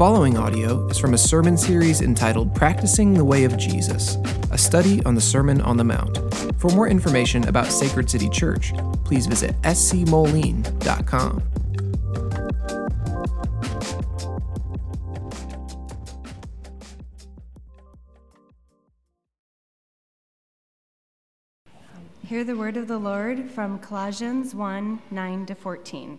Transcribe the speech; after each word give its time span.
following 0.00 0.38
audio 0.38 0.86
is 0.86 0.96
from 0.96 1.12
a 1.12 1.18
sermon 1.18 1.58
series 1.58 2.00
entitled 2.00 2.54
Practicing 2.54 3.12
the 3.12 3.22
Way 3.22 3.44
of 3.44 3.58
Jesus, 3.58 4.16
a 4.50 4.56
study 4.56 5.04
on 5.04 5.14
the 5.14 5.20
Sermon 5.20 5.60
on 5.60 5.76
the 5.76 5.84
Mount. 5.84 6.18
For 6.58 6.70
more 6.70 6.88
information 6.88 7.46
about 7.46 7.66
Sacred 7.66 8.08
City 8.08 8.30
Church, 8.30 8.72
please 9.04 9.26
visit 9.26 9.54
scmoline.com. 9.60 11.42
Hear 22.26 22.44
the 22.44 22.56
word 22.56 22.78
of 22.78 22.88
the 22.88 22.96
Lord 22.96 23.50
from 23.50 23.78
Colossians 23.78 24.54
1 24.54 25.02
9 25.10 25.44
to 25.44 25.54
14. 25.54 26.18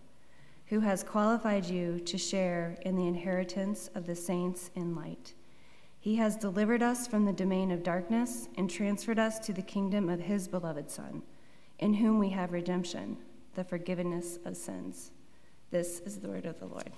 who 0.71 0.79
has 0.79 1.03
qualified 1.03 1.65
you 1.65 1.99
to 1.99 2.17
share 2.17 2.77
in 2.83 2.95
the 2.95 3.05
inheritance 3.05 3.89
of 3.93 4.07
the 4.07 4.15
saints 4.15 4.71
in 4.73 4.95
light. 4.95 5.33
He 5.99 6.15
has 6.15 6.37
delivered 6.37 6.81
us 6.81 7.07
from 7.07 7.25
the 7.25 7.33
domain 7.33 7.71
of 7.71 7.83
darkness 7.83 8.47
and 8.55 8.69
transferred 8.69 9.19
us 9.19 9.37
to 9.39 9.51
the 9.51 9.61
kingdom 9.61 10.07
of 10.07 10.21
his 10.21 10.47
beloved 10.47 10.89
Son, 10.89 11.23
in 11.79 11.95
whom 11.95 12.19
we 12.19 12.29
have 12.29 12.53
redemption, 12.53 13.17
the 13.53 13.65
forgiveness 13.65 14.39
of 14.45 14.55
sins. 14.55 15.11
This 15.71 15.99
is 16.05 16.19
the 16.19 16.29
word 16.29 16.45
of 16.45 16.57
the 16.61 16.67
Lord. 16.67 16.93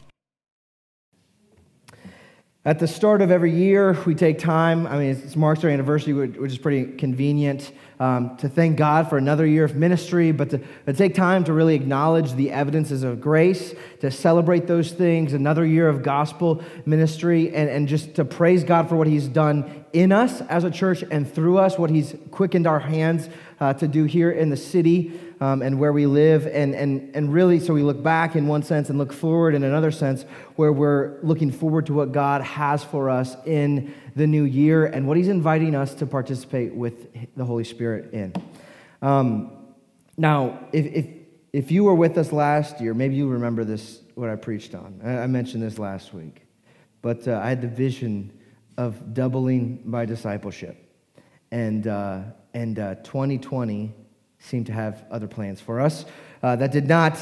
At 2.65 2.79
the 2.79 2.87
start 2.87 3.21
of 3.21 3.29
every 3.29 3.53
year, 3.53 3.91
we 4.05 4.15
take 4.15 4.39
time. 4.39 4.87
I 4.87 4.97
mean, 4.97 5.09
it's 5.09 5.35
marks 5.35 5.65
our 5.65 5.69
anniversary, 5.69 6.13
which 6.13 6.49
is 6.49 6.57
pretty 6.57 6.93
convenient 6.93 7.73
um, 7.99 8.37
to 8.37 8.47
thank 8.47 8.77
God 8.77 9.09
for 9.09 9.17
another 9.17 9.45
year 9.45 9.65
of 9.65 9.75
ministry, 9.75 10.31
but 10.31 10.49
to, 10.51 10.61
to, 10.85 10.93
take 10.93 11.13
time 11.13 11.43
to 11.43 11.51
really 11.51 11.75
acknowledge 11.75 12.31
the 12.35 12.51
evidences 12.51 13.03
of 13.03 13.19
grace, 13.19 13.75
to 13.99 14.09
celebrate 14.09 14.65
those 14.65 14.93
things, 14.93 15.33
another 15.33 15.65
year 15.65 15.89
of 15.89 16.03
gospel 16.03 16.63
ministry, 16.85 17.53
and, 17.53 17.69
and 17.69 17.89
just 17.89 18.15
to 18.15 18.23
praise 18.23 18.63
God 18.63 18.87
for 18.87 18.95
what 18.95 19.07
He's 19.07 19.27
done 19.27 19.83
in 19.91 20.13
us 20.13 20.39
as 20.43 20.63
a 20.63 20.71
church 20.71 21.03
and 21.11 21.29
through 21.29 21.57
us, 21.57 21.77
what 21.77 21.89
He's 21.89 22.15
quickened 22.31 22.65
our 22.65 22.79
hands 22.79 23.27
uh, 23.59 23.73
to 23.73 23.89
do 23.89 24.05
here 24.05 24.31
in 24.31 24.49
the 24.49 24.57
city 24.57 25.19
um, 25.43 25.61
and 25.61 25.77
where 25.77 25.91
we 25.91 26.05
live. 26.05 26.47
And, 26.47 26.73
and, 26.73 27.13
and 27.13 27.33
really, 27.33 27.59
so 27.59 27.73
we 27.73 27.83
look 27.83 28.01
back 28.01 28.37
in 28.37 28.47
one 28.47 28.63
sense 28.63 28.89
and 28.89 28.97
look 28.97 29.11
forward 29.11 29.55
in 29.55 29.65
another 29.65 29.91
sense, 29.91 30.23
where 30.55 30.71
we're 30.71 31.19
looking 31.21 31.51
forward 31.51 31.85
to 31.87 31.93
what 31.93 32.13
God 32.13 32.41
has 32.41 32.81
for 32.81 33.09
us 33.09 33.35
in 33.45 33.93
the 34.15 34.25
new 34.25 34.45
year 34.45 34.85
and 34.85 35.05
what 35.05 35.17
He's 35.17 35.27
inviting 35.27 35.75
us 35.75 35.95
to 35.95 36.05
participate 36.05 36.73
with 36.73 37.09
the 37.35 37.43
Holy 37.43 37.65
Spirit 37.65 38.13
in. 38.13 38.33
Um, 39.01 39.51
now, 40.15 40.59
if, 40.71 40.85
if, 40.85 41.05
if 41.51 41.71
you 41.71 41.83
were 41.83 41.95
with 41.95 42.17
us 42.17 42.31
last 42.31 42.79
year, 42.79 42.93
maybe 42.93 43.15
you 43.15 43.27
remember 43.27 43.65
this, 43.65 43.99
what 44.15 44.29
I 44.29 44.37
preached 44.37 44.73
on. 44.73 45.01
I, 45.03 45.23
I 45.23 45.27
mentioned 45.27 45.61
this 45.61 45.77
last 45.77 46.13
week. 46.13 46.45
But 47.01 47.27
uh, 47.27 47.41
I 47.43 47.49
had 47.49 47.61
the 47.61 47.67
vision 47.67 48.31
of 48.77 49.13
doubling 49.13 49.81
my 49.83 50.05
discipleship. 50.05 50.77
And, 51.51 51.85
uh, 51.85 52.21
and 52.53 52.79
uh, 52.79 52.95
2020 53.03 53.93
seemed 54.43 54.65
to 54.67 54.73
have 54.73 55.05
other 55.09 55.27
plans 55.27 55.61
for 55.61 55.79
us. 55.79 56.05
Uh, 56.41 56.55
that 56.57 56.71
did 56.71 56.87
not 56.87 57.17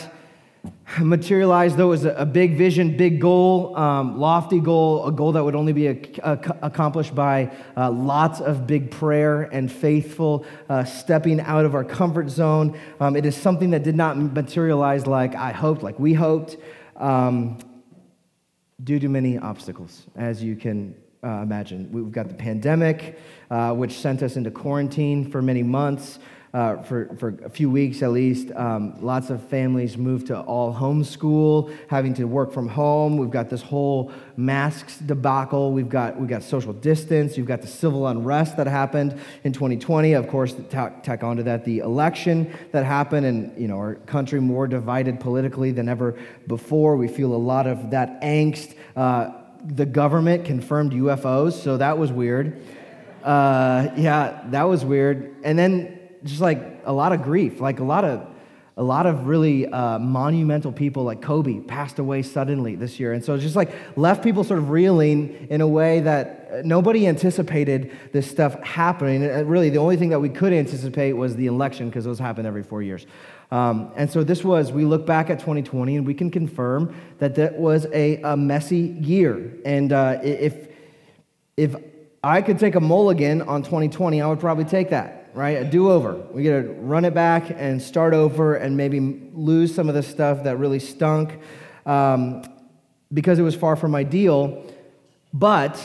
materialize, 0.99 1.75
though 1.75 1.87
it 1.87 1.89
was 1.89 2.05
a, 2.05 2.25
big 2.25 2.55
vision, 2.55 2.97
big 2.97 3.19
goal, 3.19 3.75
um, 3.77 4.19
lofty 4.19 4.59
goal, 4.59 5.07
a 5.07 5.11
goal 5.11 5.31
that 5.31 5.43
would 5.43 5.55
only 5.55 5.73
be 5.73 5.87
a, 5.87 5.97
a, 6.23 6.39
accomplished 6.61 7.15
by 7.15 7.51
uh, 7.77 7.89
lots 7.89 8.41
of 8.41 8.67
big 8.67 8.91
prayer 8.91 9.43
and 9.43 9.71
faithful 9.71 10.45
uh, 10.69 10.83
stepping 10.83 11.39
out 11.39 11.65
of 11.65 11.73
our 11.73 11.83
comfort 11.83 12.29
zone. 12.29 12.77
Um, 12.99 13.15
it 13.15 13.25
is 13.25 13.35
something 13.35 13.71
that 13.71 13.83
did 13.83 13.95
not 13.95 14.17
materialize 14.17 15.07
like 15.07 15.35
I 15.35 15.51
hoped, 15.51 15.83
like 15.83 15.99
we 15.99 16.13
hoped, 16.13 16.57
um, 16.97 17.57
due 18.83 18.99
to 18.99 19.07
many 19.07 19.37
obstacles, 19.37 20.05
as 20.15 20.43
you 20.43 20.55
can 20.55 20.95
uh, 21.23 21.41
imagine. 21.43 21.91
We've 21.91 22.11
got 22.11 22.27
the 22.27 22.33
pandemic, 22.33 23.19
uh, 23.49 23.73
which 23.73 23.93
sent 23.93 24.23
us 24.23 24.37
into 24.37 24.51
quarantine 24.51 25.29
for 25.29 25.41
many 25.41 25.63
months 25.63 26.19
uh, 26.53 26.81
for, 26.83 27.15
for 27.17 27.37
a 27.45 27.49
few 27.49 27.69
weeks 27.69 28.01
at 28.01 28.11
least. 28.11 28.51
Um, 28.51 29.01
lots 29.01 29.29
of 29.29 29.41
families 29.47 29.97
moved 29.97 30.27
to 30.27 30.41
all 30.41 30.73
homeschool, 30.73 31.73
having 31.87 32.13
to 32.15 32.25
work 32.25 32.51
from 32.51 32.67
home. 32.67 33.17
We've 33.17 33.31
got 33.31 33.49
this 33.49 33.61
whole 33.61 34.11
masks 34.35 34.97
debacle. 34.97 35.71
We've 35.71 35.87
got, 35.87 36.19
we've 36.19 36.29
got 36.29 36.43
social 36.43 36.73
distance. 36.73 37.37
You've 37.37 37.47
got 37.47 37.61
the 37.61 37.67
civil 37.67 38.07
unrest 38.07 38.57
that 38.57 38.67
happened 38.67 39.17
in 39.43 39.53
2020. 39.53 40.13
Of 40.13 40.27
course, 40.27 40.55
tack, 40.69 41.03
tack 41.03 41.23
onto 41.23 41.43
that 41.43 41.63
the 41.63 41.79
election 41.79 42.53
that 42.71 42.85
happened, 42.85 43.25
and 43.25 43.57
you 43.57 43.67
know 43.67 43.77
our 43.77 43.95
country 43.95 44.41
more 44.41 44.67
divided 44.67 45.19
politically 45.19 45.71
than 45.71 45.87
ever 45.87 46.17
before. 46.47 46.97
We 46.97 47.07
feel 47.07 47.33
a 47.33 47.37
lot 47.37 47.67
of 47.67 47.91
that 47.91 48.21
angst. 48.21 48.75
Uh, 48.95 49.40
the 49.65 49.85
government 49.85 50.45
confirmed 50.45 50.93
UFOs, 50.93 51.53
so 51.53 51.77
that 51.77 51.97
was 51.97 52.11
weird. 52.11 52.61
Uh, 53.23 53.89
yeah, 53.95 54.41
that 54.47 54.63
was 54.63 54.83
weird. 54.83 55.35
And 55.43 55.57
then 55.57 55.99
just 56.23 56.41
like 56.41 56.81
a 56.85 56.93
lot 56.93 57.13
of 57.13 57.23
grief, 57.23 57.59
like 57.59 57.79
a 57.79 57.83
lot 57.83 58.03
of 58.03 58.27
a 58.77 58.83
lot 58.83 59.05
of 59.05 59.27
really 59.27 59.67
uh, 59.67 59.99
monumental 59.99 60.71
people 60.71 61.03
like 61.03 61.21
Kobe 61.21 61.59
passed 61.59 61.99
away 61.99 62.21
suddenly 62.21 62.75
this 62.75 62.99
year. 62.99 63.13
And 63.13 63.23
so 63.23 63.37
just 63.37 63.55
like 63.55 63.71
left 63.97 64.23
people 64.23 64.43
sort 64.43 64.59
of 64.59 64.69
reeling 64.69 65.47
in 65.49 65.61
a 65.61 65.67
way 65.67 65.99
that 65.99 66.40
nobody 66.63 67.07
anticipated 67.07 67.91
this 68.11 68.29
stuff 68.29 68.61
happening. 68.63 69.23
And 69.23 69.49
really, 69.49 69.69
the 69.69 69.77
only 69.77 69.97
thing 69.97 70.09
that 70.09 70.19
we 70.19 70.29
could 70.29 70.53
anticipate 70.53 71.13
was 71.13 71.35
the 71.35 71.47
election 71.47 71.89
because 71.89 72.05
those 72.05 72.19
happen 72.19 72.45
every 72.45 72.63
four 72.63 72.81
years. 72.81 73.05
Um, 73.51 73.91
and 73.95 74.09
so 74.09 74.23
this 74.23 74.43
was, 74.43 74.71
we 74.71 74.85
look 74.85 75.05
back 75.05 75.29
at 75.29 75.39
2020 75.39 75.97
and 75.97 76.07
we 76.07 76.13
can 76.13 76.31
confirm 76.31 76.95
that 77.19 77.35
that 77.35 77.57
was 77.57 77.85
a, 77.93 78.21
a 78.21 78.37
messy 78.37 78.95
year. 79.01 79.53
And 79.65 79.91
uh, 79.91 80.19
if, 80.23 80.69
if 81.57 81.75
I 82.23 82.41
could 82.41 82.59
take 82.59 82.75
a 82.75 82.79
mulligan 82.79 83.41
on 83.41 83.63
2020, 83.63 84.21
I 84.21 84.27
would 84.27 84.39
probably 84.39 84.65
take 84.65 84.89
that 84.91 85.17
right? 85.33 85.57
A 85.57 85.63
do 85.63 85.89
over. 85.89 86.15
We 86.33 86.43
get 86.43 86.61
to 86.61 86.73
run 86.73 87.05
it 87.05 87.13
back 87.13 87.51
and 87.55 87.81
start 87.81 88.13
over 88.13 88.55
and 88.55 88.75
maybe 88.75 88.99
lose 89.33 89.73
some 89.73 89.87
of 89.87 89.95
the 89.95 90.03
stuff 90.03 90.43
that 90.43 90.57
really 90.57 90.79
stunk 90.79 91.39
um, 91.85 92.43
because 93.13 93.39
it 93.39 93.43
was 93.43 93.55
far 93.55 93.75
from 93.75 93.95
ideal. 93.95 94.63
But 95.33 95.81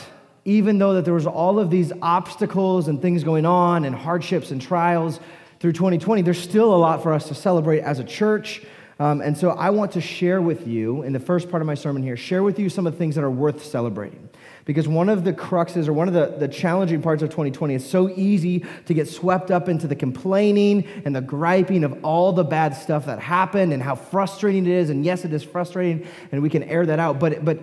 even 0.47 0.77
though 0.77 0.93
that 0.93 1.03
there 1.03 1.13
was 1.13 1.27
all 1.27 1.59
of 1.59 1.69
these 1.69 1.91
obstacles 2.01 2.87
and 2.87 3.01
things 3.01 3.21
going 3.21 3.45
on 3.45 3.83
and 3.83 3.93
hardships 3.93 4.49
and 4.49 4.61
trials 4.61 5.19
through 5.59 5.73
2020, 5.73 6.21
there's 6.21 6.41
still 6.41 6.73
a 6.73 6.77
lot 6.77 7.03
for 7.03 7.11
us 7.11 7.27
to 7.27 7.35
celebrate 7.35 7.81
as 7.81 7.99
a 7.99 8.03
church. 8.05 8.61
Um, 8.97 9.19
and 9.19 9.37
so 9.37 9.49
I 9.49 9.71
want 9.71 9.91
to 9.91 10.01
share 10.01 10.41
with 10.41 10.65
you, 10.65 11.03
in 11.03 11.11
the 11.11 11.19
first 11.19 11.49
part 11.51 11.61
of 11.61 11.67
my 11.67 11.75
sermon 11.75 12.01
here, 12.01 12.15
share 12.15 12.43
with 12.43 12.57
you 12.59 12.69
some 12.69 12.87
of 12.87 12.93
the 12.93 12.97
things 12.97 13.15
that 13.15 13.25
are 13.25 13.29
worth 13.29 13.65
celebrating. 13.65 14.29
Because 14.63 14.87
one 14.87 15.09
of 15.09 15.25
the 15.25 15.33
cruxes 15.33 15.89
or 15.89 15.93
one 15.93 16.07
of 16.07 16.13
the, 16.13 16.37
the 16.39 16.47
challenging 16.47 17.01
parts 17.01 17.21
of 17.21 17.29
2020 17.29 17.75
is 17.75 17.87
so 17.87 18.09
easy 18.11 18.65
to 18.85 18.93
get 18.93 19.09
swept 19.09 19.51
up 19.51 19.67
into 19.67 19.85
the 19.85 19.95
complaining 19.97 20.87
and 21.03 21.13
the 21.13 21.21
griping 21.21 21.83
of 21.83 22.05
all 22.05 22.31
the 22.31 22.45
bad 22.45 22.73
stuff 22.73 23.05
that 23.07 23.19
happened 23.19 23.73
and 23.73 23.83
how 23.83 23.95
frustrating 23.95 24.65
it 24.65 24.71
is. 24.71 24.89
And 24.89 25.03
yes, 25.03 25.25
it 25.25 25.33
is 25.33 25.43
frustrating, 25.43 26.07
and 26.31 26.41
we 26.41 26.49
can 26.49 26.63
air 26.63 26.85
that 26.85 26.99
out. 26.99 27.19
But, 27.19 27.43
but 27.43 27.59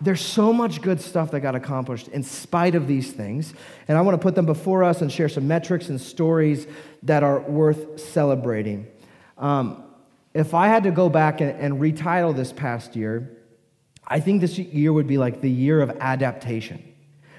there's 0.00 0.20
so 0.20 0.52
much 0.52 0.82
good 0.82 1.00
stuff 1.00 1.30
that 1.30 1.40
got 1.40 1.54
accomplished 1.54 2.08
in 2.08 2.22
spite 2.22 2.74
of 2.74 2.86
these 2.86 3.12
things. 3.12 3.54
And 3.88 3.96
I 3.96 4.00
want 4.00 4.20
to 4.20 4.22
put 4.22 4.34
them 4.34 4.46
before 4.46 4.84
us 4.84 5.00
and 5.00 5.10
share 5.10 5.28
some 5.28 5.46
metrics 5.48 5.88
and 5.88 6.00
stories 6.00 6.66
that 7.04 7.22
are 7.22 7.40
worth 7.40 8.00
celebrating. 8.00 8.86
Um, 9.38 9.84
if 10.34 10.52
I 10.52 10.66
had 10.66 10.82
to 10.82 10.90
go 10.90 11.08
back 11.08 11.40
and, 11.40 11.52
and 11.52 11.80
retitle 11.80 12.34
this 12.34 12.52
past 12.52 12.96
year, 12.96 13.38
I 14.06 14.20
think 14.20 14.40
this 14.40 14.58
year 14.58 14.92
would 14.92 15.06
be 15.06 15.16
like 15.16 15.40
the 15.40 15.50
year 15.50 15.80
of 15.80 15.90
adaptation. 16.00 16.82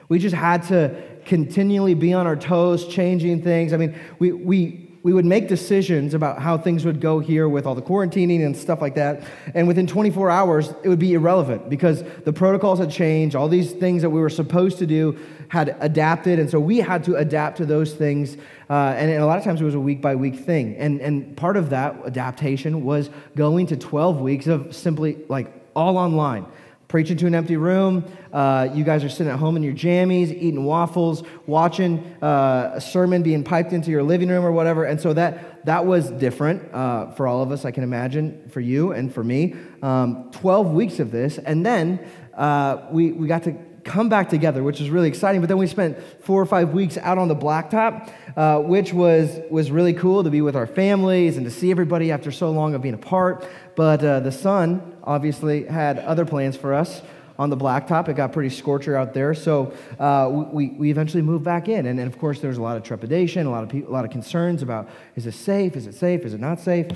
We 0.07 0.19
just 0.19 0.35
had 0.35 0.63
to 0.67 1.03
continually 1.25 1.93
be 1.93 2.13
on 2.13 2.25
our 2.25 2.35
toes, 2.35 2.87
changing 2.87 3.43
things. 3.43 3.73
I 3.73 3.77
mean, 3.77 3.99
we, 4.19 4.31
we, 4.31 4.84
we 5.05 5.13
would 5.13 5.23
make 5.23 5.47
decisions 5.47 6.15
about 6.15 6.41
how 6.41 6.57
things 6.57 6.83
would 6.83 6.99
go 6.99 7.19
here 7.19 7.47
with 7.47 7.67
all 7.67 7.75
the 7.75 7.81
quarantining 7.81 8.43
and 8.43 8.57
stuff 8.57 8.81
like 8.81 8.95
that. 8.95 9.21
And 9.53 9.67
within 9.67 9.85
24 9.85 10.31
hours, 10.31 10.73
it 10.83 10.89
would 10.89 10.97
be 10.97 11.13
irrelevant 11.13 11.69
because 11.69 12.01
the 12.23 12.33
protocols 12.33 12.79
had 12.79 12.89
changed. 12.89 13.35
All 13.35 13.47
these 13.47 13.71
things 13.71 14.01
that 14.01 14.09
we 14.09 14.19
were 14.19 14.31
supposed 14.31 14.79
to 14.79 14.87
do 14.87 15.15
had 15.49 15.77
adapted. 15.79 16.39
And 16.39 16.49
so 16.49 16.59
we 16.59 16.79
had 16.79 17.03
to 17.03 17.17
adapt 17.17 17.57
to 17.57 17.67
those 17.67 17.93
things. 17.93 18.35
Uh, 18.67 18.95
and, 18.97 19.11
and 19.11 19.21
a 19.21 19.27
lot 19.27 19.37
of 19.37 19.43
times 19.43 19.61
it 19.61 19.65
was 19.65 19.75
a 19.75 19.79
week 19.79 20.01
by 20.01 20.15
week 20.15 20.39
thing. 20.39 20.75
And, 20.77 20.99
and 21.01 21.37
part 21.37 21.55
of 21.55 21.69
that 21.69 21.95
adaptation 22.03 22.83
was 22.83 23.11
going 23.35 23.67
to 23.67 23.77
12 23.77 24.21
weeks 24.21 24.47
of 24.47 24.75
simply 24.75 25.19
like 25.29 25.53
all 25.75 25.99
online 25.99 26.47
preaching 26.95 27.17
to 27.17 27.27
an 27.27 27.35
empty 27.35 27.57
room. 27.57 28.05
Uh, 28.31 28.69
you 28.73 28.85
guys 28.85 29.03
are 29.03 29.09
sitting 29.09 29.29
at 29.29 29.37
home 29.37 29.57
in 29.57 29.63
your 29.63 29.73
jammies, 29.73 30.31
eating 30.31 30.63
waffles, 30.63 31.23
watching 31.45 31.99
uh, 32.21 32.71
a 32.75 32.79
sermon 32.79 33.21
being 33.21 33.43
piped 33.43 33.73
into 33.73 33.91
your 33.91 34.01
living 34.01 34.29
room 34.29 34.45
or 34.45 34.51
whatever. 34.53 34.85
And 34.85 35.01
so 35.01 35.11
that, 35.11 35.65
that 35.65 35.85
was 35.85 36.09
different 36.11 36.73
uh, 36.73 37.11
for 37.11 37.27
all 37.27 37.43
of 37.43 37.51
us, 37.51 37.65
I 37.65 37.71
can 37.71 37.83
imagine, 37.83 38.47
for 38.47 38.61
you 38.61 38.93
and 38.93 39.13
for 39.13 39.25
me. 39.25 39.55
Um, 39.81 40.31
12 40.31 40.71
weeks 40.71 40.99
of 41.01 41.11
this. 41.11 41.37
And 41.37 41.65
then 41.65 41.99
uh, 42.33 42.87
we, 42.89 43.11
we 43.11 43.27
got 43.27 43.43
to 43.43 43.57
come 43.85 44.09
back 44.09 44.29
together, 44.29 44.63
which 44.63 44.79
was 44.79 44.89
really 44.89 45.07
exciting. 45.07 45.39
But 45.39 45.47
then 45.47 45.59
we 45.59 45.67
spent 45.67 46.01
four 46.21 46.41
or 46.41 46.45
five 46.45 46.73
weeks 46.73 46.97
out 46.97 47.17
on 47.17 47.27
the 47.27 47.35
blacktop, 47.35 48.11
uh, 48.35 48.59
which 48.59 48.91
was, 48.91 49.39
was 49.49 49.71
really 49.71 49.93
cool 49.93 50.23
to 50.23 50.29
be 50.29 50.41
with 50.41 50.55
our 50.55 50.67
families 50.67 51.37
and 51.37 51.45
to 51.45 51.51
see 51.51 51.71
everybody 51.71 52.11
after 52.11 52.31
so 52.31 52.51
long 52.51 52.73
of 52.73 52.81
being 52.81 52.95
apart. 52.95 53.47
But 53.75 54.03
uh, 54.03 54.19
the 54.21 54.31
sun 54.31 54.97
obviously 55.03 55.65
had 55.65 55.99
other 55.99 56.25
plans 56.25 56.57
for 56.57 56.73
us 56.73 57.03
on 57.37 57.49
the 57.49 57.57
blacktop. 57.57 58.09
It 58.09 58.15
got 58.15 58.33
pretty 58.33 58.49
scorcher 58.49 58.95
out 58.95 59.13
there. 59.13 59.35
So 59.35 59.73
uh, 59.99 60.29
we, 60.51 60.69
we 60.69 60.89
eventually 60.89 61.21
moved 61.21 61.43
back 61.43 61.69
in. 61.69 61.85
And, 61.85 61.99
and 61.99 62.11
of 62.11 62.17
course, 62.19 62.39
there 62.39 62.49
was 62.49 62.57
a 62.57 62.61
lot 62.63 62.77
of 62.77 62.83
trepidation, 62.83 63.45
a 63.45 63.51
lot 63.51 63.63
of, 63.63 63.69
people, 63.69 63.91
a 63.91 63.93
lot 63.93 64.05
of 64.05 64.11
concerns 64.11 64.63
about 64.63 64.89
is 65.15 65.27
it 65.27 65.33
safe? 65.33 65.75
Is 65.75 65.85
it 65.85 65.93
safe? 65.93 66.21
Is 66.21 66.33
it 66.33 66.39
not 66.39 66.59
safe? 66.59 66.87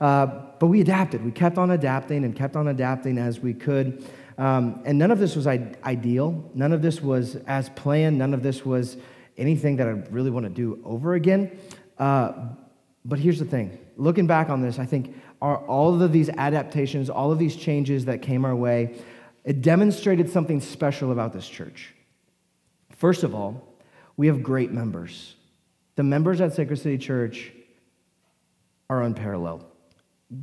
Uh, 0.00 0.26
but 0.58 0.68
we 0.68 0.80
adapted. 0.80 1.24
We 1.24 1.32
kept 1.32 1.58
on 1.58 1.72
adapting 1.72 2.24
and 2.24 2.34
kept 2.34 2.56
on 2.56 2.68
adapting 2.68 3.18
as 3.18 3.40
we 3.40 3.52
could. 3.52 4.04
Um, 4.38 4.82
and 4.84 4.96
none 4.96 5.10
of 5.10 5.18
this 5.18 5.34
was 5.34 5.46
ideal. 5.46 6.50
None 6.54 6.72
of 6.72 6.80
this 6.80 7.02
was 7.02 7.36
as 7.46 7.68
planned. 7.70 8.18
None 8.18 8.32
of 8.32 8.42
this 8.42 8.64
was 8.64 8.96
anything 9.36 9.76
that 9.76 9.88
I 9.88 9.90
really 10.10 10.30
want 10.30 10.46
to 10.46 10.50
do 10.50 10.80
over 10.84 11.14
again. 11.14 11.58
Uh, 11.98 12.32
but 13.04 13.18
here's 13.18 13.38
the 13.38 13.44
thing 13.44 13.78
looking 13.96 14.26
back 14.26 14.48
on 14.48 14.62
this, 14.62 14.78
I 14.78 14.86
think 14.86 15.14
all 15.40 16.00
of 16.00 16.12
these 16.12 16.30
adaptations, 16.30 17.10
all 17.10 17.32
of 17.32 17.38
these 17.38 17.56
changes 17.56 18.04
that 18.06 18.22
came 18.22 18.44
our 18.44 18.54
way, 18.54 18.96
it 19.44 19.60
demonstrated 19.60 20.30
something 20.30 20.60
special 20.60 21.12
about 21.12 21.32
this 21.32 21.48
church. 21.48 21.94
First 22.96 23.22
of 23.22 23.34
all, 23.34 23.76
we 24.16 24.26
have 24.26 24.42
great 24.42 24.72
members. 24.72 25.34
The 25.96 26.02
members 26.02 26.40
at 26.40 26.54
Sacred 26.54 26.76
City 26.78 26.98
Church 26.98 27.52
are 28.90 29.02
unparalleled. 29.02 29.64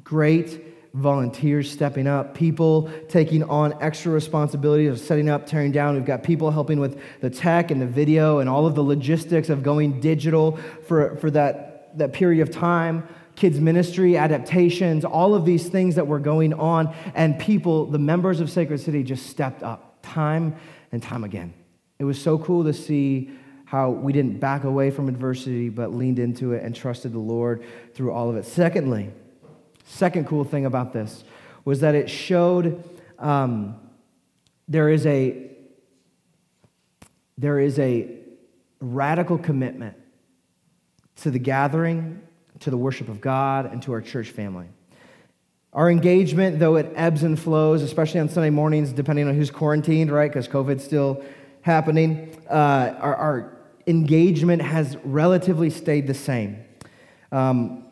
Great 0.03 0.75
volunteers 0.95 1.69
stepping 1.69 2.07
up, 2.07 2.33
people 2.33 2.89
taking 3.09 3.44
on 3.44 3.74
extra 3.81 4.12
responsibility 4.12 4.88
of 4.88 4.97
setting 4.97 5.30
up, 5.30 5.45
tearing 5.45 5.71
down. 5.71 5.95
We've 5.95 6.06
got 6.06 6.24
people 6.24 6.51
helping 6.51 6.80
with 6.80 7.00
the 7.19 7.30
tech 7.30 7.69
and 7.69 7.81
the 7.81 7.86
video 7.86 8.39
and 8.39 8.50
all 8.50 8.65
of 8.65 8.75
the 8.75 8.83
logistics 8.83 9.50
of 9.50 9.62
going 9.62 10.00
digital 10.00 10.57
for, 10.88 11.18
for 11.18 11.30
that, 11.31 11.97
that 11.97 12.13
period 12.13 12.47
of 12.47 12.53
time. 12.53 13.06
Kids' 13.36 13.59
ministry, 13.59 14.15
adaptations, 14.15 15.03
all 15.03 15.36
of 15.36 15.44
these 15.44 15.68
things 15.68 15.95
that 15.95 16.07
were 16.07 16.19
going 16.19 16.53
on. 16.53 16.95
And 17.13 17.38
people, 17.38 17.86
the 17.86 18.00
members 18.00 18.39
of 18.39 18.50
Sacred 18.50 18.80
City, 18.80 19.03
just 19.03 19.27
stepped 19.27 19.63
up 19.63 19.97
time 20.01 20.56
and 20.94 21.03
time 21.03 21.25
again. 21.25 21.53
It 22.00 22.06
was 22.06 22.21
so 22.21 22.38
cool 22.38 22.63
to 22.63 22.74
see 22.74 23.31
how 23.65 23.89
we 23.89 24.13
didn't 24.13 24.39
back 24.39 24.63
away 24.63 24.92
from 24.92 25.09
adversity, 25.09 25.68
but 25.68 25.94
leaned 25.94 26.19
into 26.19 26.53
it 26.53 26.63
and 26.63 26.74
trusted 26.74 27.12
the 27.12 27.19
Lord 27.19 27.65
through 27.94 28.13
all 28.13 28.30
of 28.30 28.38
it. 28.38 28.45
Secondly, 28.45 29.12
Second 29.85 30.27
cool 30.27 30.43
thing 30.43 30.65
about 30.65 30.91
this 30.91 31.23
was 31.63 31.79
that 31.79 31.95
it 31.95 32.09
showed 32.09 32.83
um, 33.17 33.79
there 34.67 34.89
is 34.89 35.05
a 35.05 35.51
there 37.37 37.59
is 37.59 37.77
a 37.79 38.09
radical 38.79 39.37
commitment 39.37 39.95
to 41.17 41.31
the 41.31 41.39
gathering, 41.39 42.21
to 42.59 42.69
the 42.69 42.77
worship 42.77 43.09
of 43.09 43.19
God, 43.21 43.65
and 43.71 43.81
to 43.83 43.91
our 43.91 44.01
church 44.01 44.29
family. 44.29 44.67
Our 45.73 45.91
engagement, 45.91 46.59
though 46.59 46.77
it 46.77 46.91
ebbs 46.95 47.23
and 47.23 47.37
flows, 47.37 47.81
especially 47.81 48.21
on 48.21 48.29
Sunday 48.29 48.49
mornings, 48.49 48.93
depending 48.93 49.27
on 49.27 49.35
who's 49.35 49.51
quarantined, 49.51 50.09
right? 50.11 50.31
Because 50.31 50.47
COVID's 50.47 50.85
still 50.85 51.23
happening, 51.61 52.37
uh, 52.49 52.95
our, 52.99 53.15
our, 53.15 53.51
engagement 53.87 54.63
has 54.63 54.97
relatively 55.03 55.69
stayed 55.69 56.07
the 56.07 56.13
same. 56.13 56.57
Um, 57.31 57.84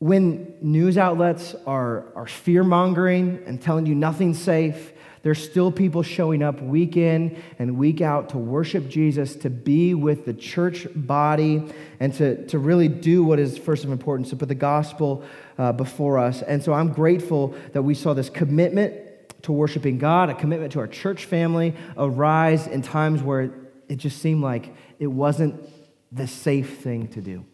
when 0.00 0.54
news 0.62 0.96
outlets 0.96 1.54
are, 1.66 2.06
are 2.16 2.26
fear 2.26 2.64
mongering 2.64 3.42
and 3.46 3.60
telling 3.60 3.84
you 3.84 3.94
nothing's 3.94 4.40
safe, 4.40 4.92
there's 5.22 5.42
still 5.44 5.70
people 5.70 6.02
showing 6.02 6.42
up 6.42 6.62
week 6.62 6.96
in 6.96 7.40
and 7.58 7.76
week 7.76 8.00
out 8.00 8.30
to 8.30 8.38
worship 8.38 8.88
Jesus, 8.88 9.36
to 9.36 9.50
be 9.50 9.92
with 9.92 10.24
the 10.24 10.32
church 10.32 10.86
body, 10.94 11.70
and 12.00 12.14
to, 12.14 12.46
to 12.46 12.58
really 12.58 12.88
do 12.88 13.22
what 13.22 13.38
is 13.38 13.58
first 13.58 13.84
of 13.84 13.92
importance, 13.92 14.30
to 14.30 14.36
put 14.36 14.48
the 14.48 14.54
gospel 14.54 15.22
uh, 15.58 15.72
before 15.72 16.18
us. 16.18 16.40
And 16.40 16.64
so 16.64 16.72
I'm 16.72 16.94
grateful 16.94 17.54
that 17.74 17.82
we 17.82 17.94
saw 17.94 18.14
this 18.14 18.30
commitment 18.30 18.94
to 19.42 19.52
worshiping 19.52 19.98
God, 19.98 20.30
a 20.30 20.34
commitment 20.34 20.72
to 20.72 20.78
our 20.78 20.88
church 20.88 21.26
family 21.26 21.74
arise 21.98 22.66
in 22.66 22.80
times 22.80 23.22
where 23.22 23.50
it 23.90 23.96
just 23.96 24.22
seemed 24.22 24.42
like 24.42 24.74
it 24.98 25.08
wasn't 25.08 25.62
the 26.10 26.26
safe 26.26 26.78
thing 26.78 27.08
to 27.08 27.20
do. 27.20 27.44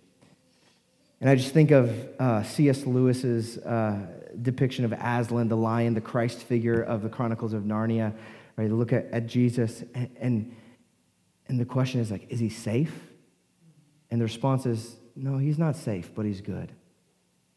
And 1.21 1.31
I 1.31 1.35
just 1.35 1.53
think 1.53 1.71
of 1.71 1.91
uh, 2.19 2.43
C.S. 2.43 2.85
Lewis's 2.85 3.59
uh, 3.59 4.07
depiction 4.43 4.85
of 4.85 4.93
Aslan, 4.93 5.49
the 5.49 5.57
lion, 5.57 5.95
the 5.95 6.01
Christ 6.01 6.41
figure 6.41 6.83
of 6.83 7.03
the 7.03 7.09
Chronicles 7.09 7.53
of 7.53 7.63
Narnia, 7.63 8.13
right? 8.57 8.71
Look 8.71 8.93
at, 8.93 9.07
at 9.13 9.27
Jesus, 9.27 9.83
and, 9.95 10.11
and, 10.21 10.57
and 11.49 11.61
the 11.61 11.65
question 11.65 12.01
is 12.01 12.11
like, 12.11 12.27
is 12.31 12.39
he 12.39 12.51
safe? 12.51 12.95
And 14.11 14.21
the 14.21 14.25
response 14.25 14.67
is, 14.67 14.97
no, 15.15 15.39
he's 15.39 15.59
not 15.59 15.77
safe, 15.77 16.11
but 16.15 16.27
he's 16.27 16.43
good. 16.43 16.71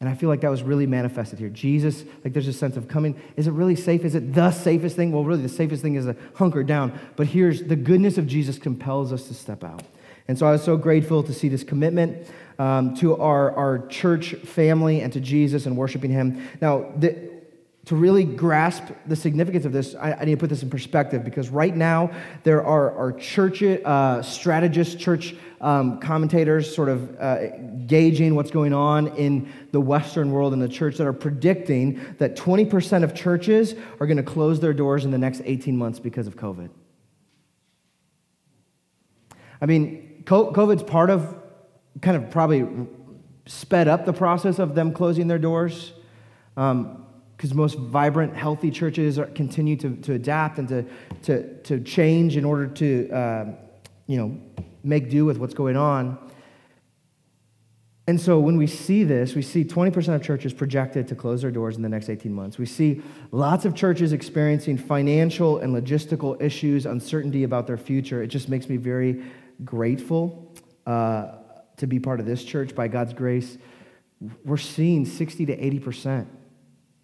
And 0.00 0.08
I 0.08 0.14
feel 0.14 0.30
like 0.30 0.40
that 0.40 0.50
was 0.50 0.62
really 0.62 0.86
manifested 0.86 1.38
here. 1.38 1.50
Jesus, 1.50 2.04
like 2.24 2.32
there's 2.32 2.48
a 2.48 2.54
sense 2.54 2.78
of 2.78 2.88
coming. 2.88 3.20
Is 3.36 3.46
it 3.46 3.50
really 3.50 3.76
safe? 3.76 4.02
Is 4.02 4.14
it 4.14 4.32
the 4.32 4.50
safest 4.50 4.96
thing? 4.96 5.12
Well, 5.12 5.24
really, 5.24 5.42
the 5.42 5.48
safest 5.48 5.82
thing 5.82 5.94
is 5.94 6.06
to 6.06 6.16
hunker 6.34 6.62
down. 6.62 6.98
But 7.16 7.26
here's 7.26 7.64
the 7.64 7.76
goodness 7.76 8.16
of 8.16 8.26
Jesus 8.26 8.58
compels 8.58 9.12
us 9.12 9.28
to 9.28 9.34
step 9.34 9.62
out. 9.62 9.82
And 10.26 10.38
so 10.38 10.46
I 10.46 10.52
was 10.52 10.62
so 10.62 10.78
grateful 10.78 11.22
to 11.24 11.34
see 11.34 11.48
this 11.48 11.64
commitment 11.64 12.26
um, 12.60 12.94
to 12.94 13.16
our, 13.16 13.56
our 13.56 13.86
church 13.88 14.34
family 14.34 15.00
and 15.00 15.10
to 15.14 15.18
Jesus 15.18 15.64
and 15.64 15.78
worshiping 15.78 16.10
Him. 16.10 16.46
Now, 16.60 16.92
the, 16.94 17.30
to 17.86 17.96
really 17.96 18.22
grasp 18.22 18.84
the 19.06 19.16
significance 19.16 19.64
of 19.64 19.72
this, 19.72 19.94
I, 19.94 20.12
I, 20.12 20.24
need 20.26 20.32
to 20.32 20.36
put 20.36 20.50
this 20.50 20.62
in 20.62 20.68
perspective 20.68 21.24
because 21.24 21.48
right 21.48 21.74
now 21.74 22.10
there 22.42 22.62
are, 22.62 22.94
are 22.94 23.12
church 23.14 23.62
uh, 23.62 24.20
strategists, 24.20 24.94
church 24.94 25.34
um, 25.62 26.00
commentators 26.00 26.72
sort 26.72 26.90
of 26.90 27.18
uh, 27.18 27.48
gauging 27.86 28.34
what's 28.34 28.50
going 28.50 28.74
on 28.74 29.08
in 29.16 29.50
the 29.72 29.80
Western 29.80 30.30
world 30.30 30.52
and 30.52 30.60
the 30.60 30.68
church 30.68 30.98
that 30.98 31.06
are 31.06 31.14
predicting 31.14 31.98
that 32.18 32.36
20% 32.36 33.02
of 33.02 33.14
churches 33.14 33.74
are 34.00 34.06
going 34.06 34.18
to 34.18 34.22
close 34.22 34.60
their 34.60 34.74
doors 34.74 35.06
in 35.06 35.10
the 35.10 35.18
next 35.18 35.40
18 35.46 35.74
months 35.78 35.98
because 35.98 36.26
of 36.26 36.36
COVID. 36.36 36.68
I 39.62 39.66
mean, 39.66 40.24
COVID's 40.26 40.82
part 40.82 41.08
of 41.08 41.39
kind 42.00 42.16
of 42.16 42.30
probably 42.30 42.66
sped 43.46 43.88
up 43.88 44.04
the 44.04 44.12
process 44.12 44.58
of 44.58 44.74
them 44.74 44.92
closing 44.92 45.26
their 45.26 45.38
doors 45.38 45.92
because 46.54 46.70
um, 47.52 47.56
most 47.56 47.76
vibrant, 47.78 48.36
healthy 48.36 48.70
churches 48.70 49.18
are, 49.18 49.26
continue 49.26 49.76
to, 49.76 49.96
to 49.96 50.12
adapt 50.14 50.58
and 50.58 50.68
to, 50.68 50.84
to, 51.22 51.62
to 51.62 51.80
change 51.80 52.36
in 52.36 52.44
order 52.44 52.66
to, 52.66 53.10
uh, 53.10 53.44
you 54.06 54.18
know, 54.18 54.40
make 54.84 55.10
do 55.10 55.24
with 55.24 55.38
what's 55.38 55.54
going 55.54 55.76
on. 55.76 56.18
And 58.06 58.20
so 58.20 58.40
when 58.40 58.56
we 58.56 58.66
see 58.66 59.04
this, 59.04 59.36
we 59.36 59.42
see 59.42 59.64
20% 59.64 60.14
of 60.14 60.22
churches 60.22 60.52
projected 60.52 61.06
to 61.08 61.14
close 61.14 61.42
their 61.42 61.52
doors 61.52 61.76
in 61.76 61.82
the 61.82 61.88
next 61.88 62.08
18 62.08 62.32
months. 62.32 62.58
We 62.58 62.66
see 62.66 63.02
lots 63.30 63.64
of 63.64 63.74
churches 63.74 64.12
experiencing 64.12 64.78
financial 64.78 65.58
and 65.58 65.74
logistical 65.74 66.40
issues, 66.42 66.86
uncertainty 66.86 67.44
about 67.44 67.68
their 67.68 67.76
future. 67.76 68.20
It 68.22 68.28
just 68.28 68.48
makes 68.48 68.68
me 68.68 68.78
very 68.78 69.22
grateful 69.64 70.52
uh, 70.86 71.36
to 71.80 71.86
be 71.86 71.98
part 71.98 72.20
of 72.20 72.26
this 72.26 72.44
church 72.44 72.74
by 72.74 72.88
God's 72.88 73.12
grace, 73.12 73.58
we're 74.44 74.56
seeing 74.56 75.04
60 75.04 75.46
to 75.46 75.56
80% 75.56 76.26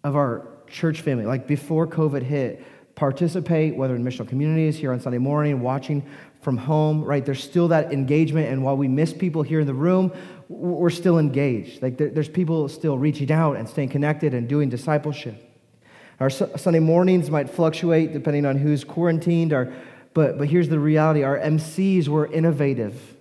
of 0.03 0.15
our 0.15 0.47
church 0.67 1.01
family, 1.01 1.25
like 1.25 1.47
before 1.47 1.87
COVID 1.87 2.21
hit, 2.21 2.63
participate, 2.95 3.75
whether 3.75 3.95
in 3.95 4.03
missional 4.03 4.27
communities, 4.27 4.77
here 4.77 4.91
on 4.91 4.99
Sunday 4.99 5.17
morning, 5.17 5.61
watching 5.61 6.03
from 6.41 6.57
home, 6.57 7.03
right? 7.03 7.25
There's 7.25 7.43
still 7.43 7.67
that 7.69 7.91
engagement. 7.91 8.47
And 8.47 8.63
while 8.63 8.77
we 8.77 8.87
miss 8.87 9.13
people 9.13 9.43
here 9.43 9.59
in 9.59 9.67
the 9.67 9.73
room, 9.73 10.11
we're 10.47 10.89
still 10.89 11.19
engaged. 11.19 11.81
Like 11.81 11.97
there's 11.97 12.29
people 12.29 12.69
still 12.69 12.97
reaching 12.97 13.31
out 13.31 13.57
and 13.57 13.67
staying 13.67 13.89
connected 13.89 14.33
and 14.33 14.47
doing 14.47 14.69
discipleship. 14.69 15.43
Our 16.19 16.29
Sunday 16.29 16.79
mornings 16.79 17.29
might 17.29 17.49
fluctuate 17.49 18.13
depending 18.13 18.45
on 18.45 18.57
who's 18.57 18.83
quarantined, 18.83 19.53
or, 19.53 19.71
but, 20.13 20.37
but 20.37 20.47
here's 20.47 20.69
the 20.69 20.79
reality 20.79 21.23
our 21.23 21.37
MCs 21.37 22.07
were 22.07 22.25
innovative 22.25 23.16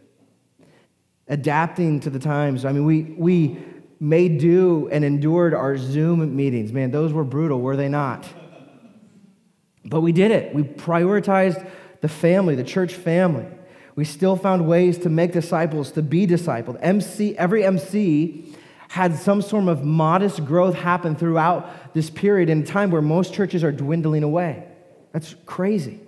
adapting 1.29 2.01
to 2.01 2.11
the 2.11 2.19
times. 2.19 2.65
I 2.65 2.73
mean, 2.73 2.85
we, 2.85 3.03
we 3.03 3.59
made 3.99 4.39
do 4.39 4.89
and 4.93 5.05
endured 5.05 5.55
our 5.55 5.77
Zoom 5.77 6.37
meetings. 6.37 6.73
Man, 6.73 6.91
those 6.91 7.13
were 7.13 7.25
brutal, 7.25 7.61
were 7.61 7.77
they 7.77 7.89
not? 7.89 8.29
But 9.85 10.01
we 10.01 10.13
did 10.13 10.31
it. 10.31 10.55
We 10.55 10.63
prioritized 10.63 11.69
the 12.01 12.09
family, 12.09 12.55
the 12.55 12.65
church 12.65 12.95
family. 12.95 13.47
We 13.95 14.05
still 14.05 14.37
found 14.37 14.69
ways 14.69 14.99
to 14.99 15.09
make 15.09 15.33
disciples, 15.33 15.93
to 15.93 16.03
be 16.03 16.27
discipled. 16.27 16.79
MC, 16.83 17.37
every 17.39 17.65
MC 17.65 18.55
had 18.89 19.17
some 19.17 19.43
sort 19.43 19.69
of 19.69 19.85
modest 19.85 20.45
growth 20.45 20.75
happen 20.75 21.17
throughout 21.17 21.95
this 21.95 22.11
period 22.11 22.51
in 22.51 22.63
a 22.63 22.67
time 22.67 22.91
where 22.91 23.03
most 23.03 23.33
churches 23.33 23.65
are 23.65 23.73
dwindling 23.73 24.23
away. 24.23 24.65
That's 25.13 25.35
crazy. 25.47 26.01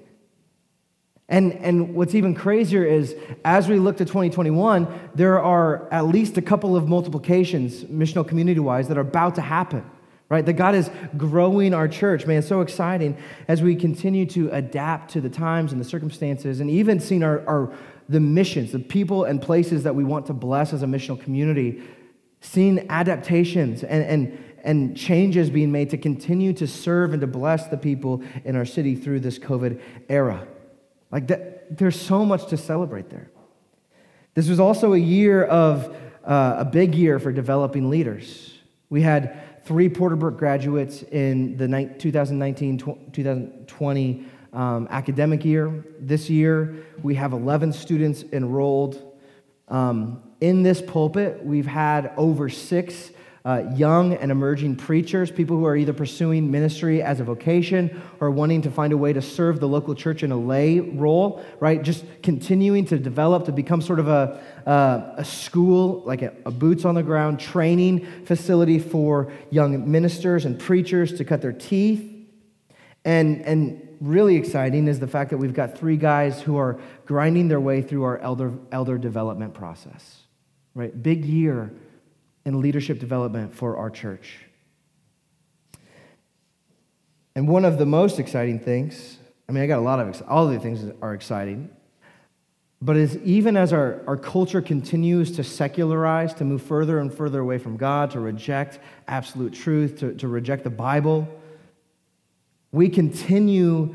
And, 1.28 1.52
and 1.54 1.94
what's 1.94 2.14
even 2.14 2.34
crazier 2.34 2.84
is 2.84 3.14
as 3.44 3.68
we 3.68 3.78
look 3.78 3.98
to 3.98 4.04
2021, 4.04 5.10
there 5.14 5.40
are 5.40 5.92
at 5.92 6.06
least 6.06 6.38
a 6.38 6.42
couple 6.42 6.74
of 6.74 6.88
multiplications, 6.88 7.84
missional 7.84 8.26
community 8.26 8.60
wise, 8.60 8.88
that 8.88 8.96
are 8.96 9.02
about 9.02 9.34
to 9.34 9.42
happen, 9.42 9.84
right? 10.30 10.46
That 10.46 10.54
God 10.54 10.74
is 10.74 10.90
growing 11.18 11.74
our 11.74 11.86
church. 11.86 12.26
Man, 12.26 12.38
it's 12.38 12.48
so 12.48 12.62
exciting 12.62 13.18
as 13.46 13.60
we 13.60 13.76
continue 13.76 14.24
to 14.26 14.48
adapt 14.50 15.10
to 15.12 15.20
the 15.20 15.28
times 15.28 15.72
and 15.72 15.80
the 15.80 15.84
circumstances 15.84 16.60
and 16.60 16.70
even 16.70 16.98
seeing 16.98 17.22
our, 17.22 17.46
our 17.46 17.74
the 18.08 18.20
missions, 18.20 18.72
the 18.72 18.78
people 18.78 19.24
and 19.24 19.42
places 19.42 19.82
that 19.82 19.94
we 19.94 20.04
want 20.04 20.24
to 20.26 20.32
bless 20.32 20.72
as 20.72 20.82
a 20.82 20.86
missional 20.86 21.20
community, 21.20 21.82
seeing 22.40 22.88
adaptations 22.88 23.84
and, 23.84 24.02
and, 24.02 24.44
and 24.64 24.96
changes 24.96 25.50
being 25.50 25.70
made 25.70 25.90
to 25.90 25.98
continue 25.98 26.54
to 26.54 26.66
serve 26.66 27.12
and 27.12 27.20
to 27.20 27.26
bless 27.26 27.66
the 27.66 27.76
people 27.76 28.22
in 28.46 28.56
our 28.56 28.64
city 28.64 28.94
through 28.94 29.20
this 29.20 29.38
COVID 29.38 29.78
era. 30.08 30.48
Like 31.10 31.28
that, 31.28 31.76
there's 31.76 32.00
so 32.00 32.24
much 32.24 32.46
to 32.48 32.56
celebrate 32.56 33.10
there. 33.10 33.30
This 34.34 34.48
was 34.48 34.60
also 34.60 34.92
a 34.92 34.98
year 34.98 35.44
of 35.44 35.96
uh, 36.24 36.56
a 36.58 36.64
big 36.64 36.94
year 36.94 37.18
for 37.18 37.32
developing 37.32 37.90
leaders. 37.90 38.54
We 38.90 39.02
had 39.02 39.64
three 39.64 39.88
Porterbrook 39.88 40.38
graduates 40.38 41.02
in 41.02 41.56
the 41.56 41.66
2019 41.98 42.78
2020 42.78 44.26
um, 44.52 44.88
academic 44.90 45.44
year. 45.44 45.84
This 45.98 46.30
year, 46.30 46.86
we 47.02 47.14
have 47.14 47.32
11 47.32 47.72
students 47.72 48.24
enrolled. 48.32 49.02
Um, 49.68 50.22
in 50.40 50.62
this 50.62 50.80
pulpit, 50.80 51.44
we've 51.44 51.66
had 51.66 52.12
over 52.16 52.48
six 52.48 53.10
uh, 53.44 53.62
young 53.74 54.14
and 54.14 54.30
emerging 54.30 54.76
preachers, 54.76 55.30
people 55.30 55.56
who 55.56 55.64
are 55.64 55.76
either 55.76 55.92
pursuing 55.92 56.50
ministry 56.50 57.02
as 57.02 57.20
a 57.20 57.24
vocation 57.24 58.00
or 58.20 58.30
wanting 58.30 58.62
to 58.62 58.70
find 58.70 58.92
a 58.92 58.96
way 58.96 59.12
to 59.12 59.22
serve 59.22 59.60
the 59.60 59.68
local 59.68 59.94
church 59.94 60.22
in 60.22 60.32
a 60.32 60.36
lay 60.36 60.80
role, 60.80 61.42
right? 61.60 61.82
Just 61.82 62.04
continuing 62.22 62.84
to 62.86 62.98
develop 62.98 63.44
to 63.46 63.52
become 63.52 63.80
sort 63.80 64.00
of 64.00 64.08
a, 64.08 64.42
uh, 64.66 65.14
a 65.16 65.24
school, 65.24 66.02
like 66.04 66.22
a, 66.22 66.34
a 66.44 66.50
boots 66.50 66.84
on 66.84 66.94
the 66.94 67.02
ground 67.02 67.38
training 67.38 68.06
facility 68.24 68.78
for 68.78 69.32
young 69.50 69.90
ministers 69.90 70.44
and 70.44 70.58
preachers 70.58 71.12
to 71.14 71.24
cut 71.24 71.40
their 71.40 71.52
teeth. 71.52 72.04
And, 73.04 73.42
and 73.42 73.96
really 74.00 74.36
exciting 74.36 74.88
is 74.88 75.00
the 75.00 75.06
fact 75.06 75.30
that 75.30 75.38
we've 75.38 75.54
got 75.54 75.78
three 75.78 75.96
guys 75.96 76.42
who 76.42 76.56
are 76.56 76.78
grinding 77.06 77.48
their 77.48 77.60
way 77.60 77.82
through 77.82 78.02
our 78.02 78.18
elder, 78.18 78.52
elder 78.72 78.98
development 78.98 79.54
process, 79.54 80.22
right? 80.74 81.02
Big 81.02 81.24
year 81.24 81.72
and 82.48 82.56
leadership 82.56 82.98
development 82.98 83.54
for 83.54 83.76
our 83.76 83.90
church. 83.90 84.38
And 87.36 87.46
one 87.46 87.66
of 87.66 87.76
the 87.76 87.86
most 87.86 88.18
exciting 88.18 88.58
things, 88.58 89.18
I 89.48 89.52
mean, 89.52 89.62
I 89.62 89.66
got 89.66 89.78
a 89.78 89.82
lot 89.82 90.00
of, 90.00 90.22
all 90.26 90.48
of 90.48 90.54
the 90.54 90.58
things 90.58 90.90
are 91.02 91.12
exciting, 91.12 91.68
but 92.80 92.96
is 92.96 93.18
even 93.18 93.56
as 93.56 93.72
our, 93.72 94.02
our 94.06 94.16
culture 94.16 94.62
continues 94.62 95.36
to 95.36 95.44
secularize, 95.44 96.32
to 96.34 96.44
move 96.44 96.62
further 96.62 96.98
and 97.00 97.12
further 97.12 97.40
away 97.40 97.58
from 97.58 97.76
God, 97.76 98.10
to 98.12 98.20
reject 98.20 98.78
absolute 99.06 99.52
truth, 99.52 99.98
to, 99.98 100.14
to 100.14 100.26
reject 100.26 100.64
the 100.64 100.70
Bible, 100.70 101.28
we 102.72 102.88
continue 102.88 103.94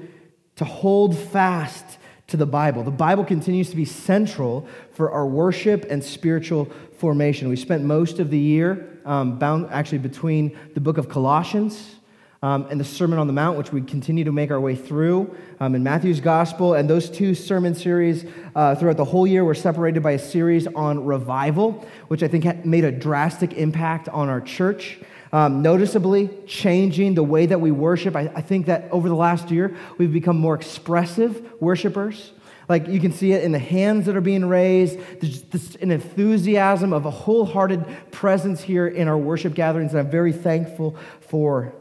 to 0.58 0.66
hold 0.66 1.18
fast 1.18 1.98
to 2.28 2.38
the 2.38 2.46
Bible. 2.46 2.84
The 2.84 2.92
Bible 2.92 3.26
continues 3.26 3.70
to 3.70 3.76
be 3.76 3.86
central 3.86 4.68
for 4.92 5.12
our 5.12 5.26
worship 5.26 5.86
and 5.90 6.04
spiritual 6.04 6.70
formation. 6.98 7.50
We 7.50 7.56
spent 7.56 7.84
most 7.84 8.20
of 8.20 8.30
the 8.30 8.40
year 8.40 9.00
um, 9.06 9.38
bound 9.38 9.68
actually 9.72 9.98
between 10.00 10.58
the 10.74 10.80
book 10.80 10.98
of 10.98 11.10
Colossians 11.10 11.96
um, 12.44 12.68
and 12.70 12.80
the 12.80 12.86
Sermon 12.86 13.20
on 13.20 13.28
the 13.28 13.34
Mount, 13.34 13.58
which 13.58 13.72
we 13.72 13.82
continue 13.82 14.26
to 14.26 14.32
make 14.32 14.52
our 14.52 14.60
way 14.60 14.76
through 14.76 15.34
um, 15.62 15.76
in 15.76 15.84
Matthew's 15.84 16.20
Gospel. 16.20 16.74
And 16.74 16.90
those 16.90 17.10
two 17.10 17.34
sermon 17.34 17.74
series 17.74 18.26
uh, 18.54 18.76
throughout 18.76 18.98
the 18.98 19.06
whole 19.06 19.26
year 19.26 19.46
were 19.46 19.56
separated 19.56 20.04
by 20.04 20.12
a 20.12 20.20
series 20.20 20.68
on 20.68 21.06
revival, 21.06 21.88
which 22.10 22.22
I 22.22 22.28
think 22.28 22.66
made 22.66 22.84
a 22.84 22.92
drastic 22.92 23.54
impact 23.54 24.10
on 24.10 24.28
our 24.28 24.42
church. 24.42 25.00
Um, 25.34 25.64
noticeably 25.64 26.30
changing 26.46 27.16
the 27.16 27.24
way 27.24 27.48
that 27.48 27.60
we 27.60 27.72
worship. 27.72 28.16
I, 28.16 28.32
I 28.36 28.42
think 28.42 28.68
that 28.68 28.88
over 28.92 29.10
the 29.10 29.16
last 29.16 29.50
year, 29.50 29.76
we've 29.98 30.14
become 30.14 30.38
more 30.38 30.54
expressive 30.54 31.52
worshipers. 31.60 32.34
Like 32.70 32.88
you 32.88 33.00
can 33.00 33.12
see 33.12 33.34
it 33.34 33.44
in 33.44 33.52
the 33.52 33.58
hands 33.58 34.06
that 34.06 34.16
are 34.16 34.22
being 34.22 34.46
raised. 34.46 35.00
There's 35.20 35.76
an 35.78 35.90
enthusiasm 35.90 36.94
of 36.94 37.08
a 37.08 37.10
wholehearted 37.10 37.84
presence 38.12 38.62
here 38.62 38.88
in 38.88 39.08
our 39.08 39.18
worship 39.18 39.56
gatherings 39.56 39.94
that 39.94 40.00
I'm 40.00 40.12
very 40.12 40.34
thankful 40.34 40.96
for. 41.22 41.74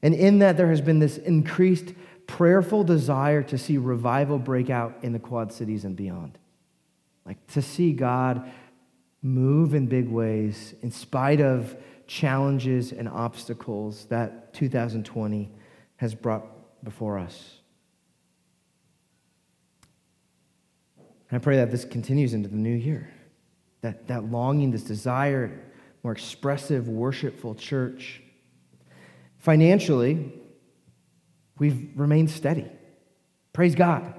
And 0.00 0.14
in 0.14 0.38
that, 0.38 0.56
there 0.56 0.68
has 0.68 0.80
been 0.80 1.00
this 1.00 1.18
increased 1.18 1.92
prayerful 2.28 2.84
desire 2.84 3.42
to 3.42 3.58
see 3.58 3.78
revival 3.78 4.38
break 4.38 4.70
out 4.70 4.96
in 5.02 5.12
the 5.12 5.18
Quad 5.18 5.52
Cities 5.52 5.84
and 5.84 5.96
beyond. 5.96 6.38
Like 7.26 7.44
to 7.48 7.62
see 7.62 7.92
God 7.92 8.48
move 9.22 9.74
in 9.74 9.86
big 9.86 10.08
ways 10.08 10.74
in 10.82 10.92
spite 10.92 11.40
of 11.40 11.76
challenges 12.10 12.90
and 12.90 13.08
obstacles 13.08 14.06
that 14.06 14.52
2020 14.52 15.48
has 15.94 16.12
brought 16.12 16.44
before 16.82 17.16
us. 17.16 17.60
And 21.28 21.36
I 21.36 21.38
pray 21.38 21.58
that 21.58 21.70
this 21.70 21.84
continues 21.84 22.34
into 22.34 22.48
the 22.48 22.56
new 22.56 22.74
year. 22.74 23.08
That, 23.82 24.08
that 24.08 24.24
longing, 24.24 24.72
this 24.72 24.82
desire, 24.82 25.56
more 26.02 26.12
expressive, 26.12 26.88
worshipful 26.88 27.54
church. 27.54 28.20
Financially, 29.38 30.32
we've 31.60 31.90
remained 31.94 32.30
steady. 32.30 32.66
Praise 33.52 33.76
God. 33.76 34.14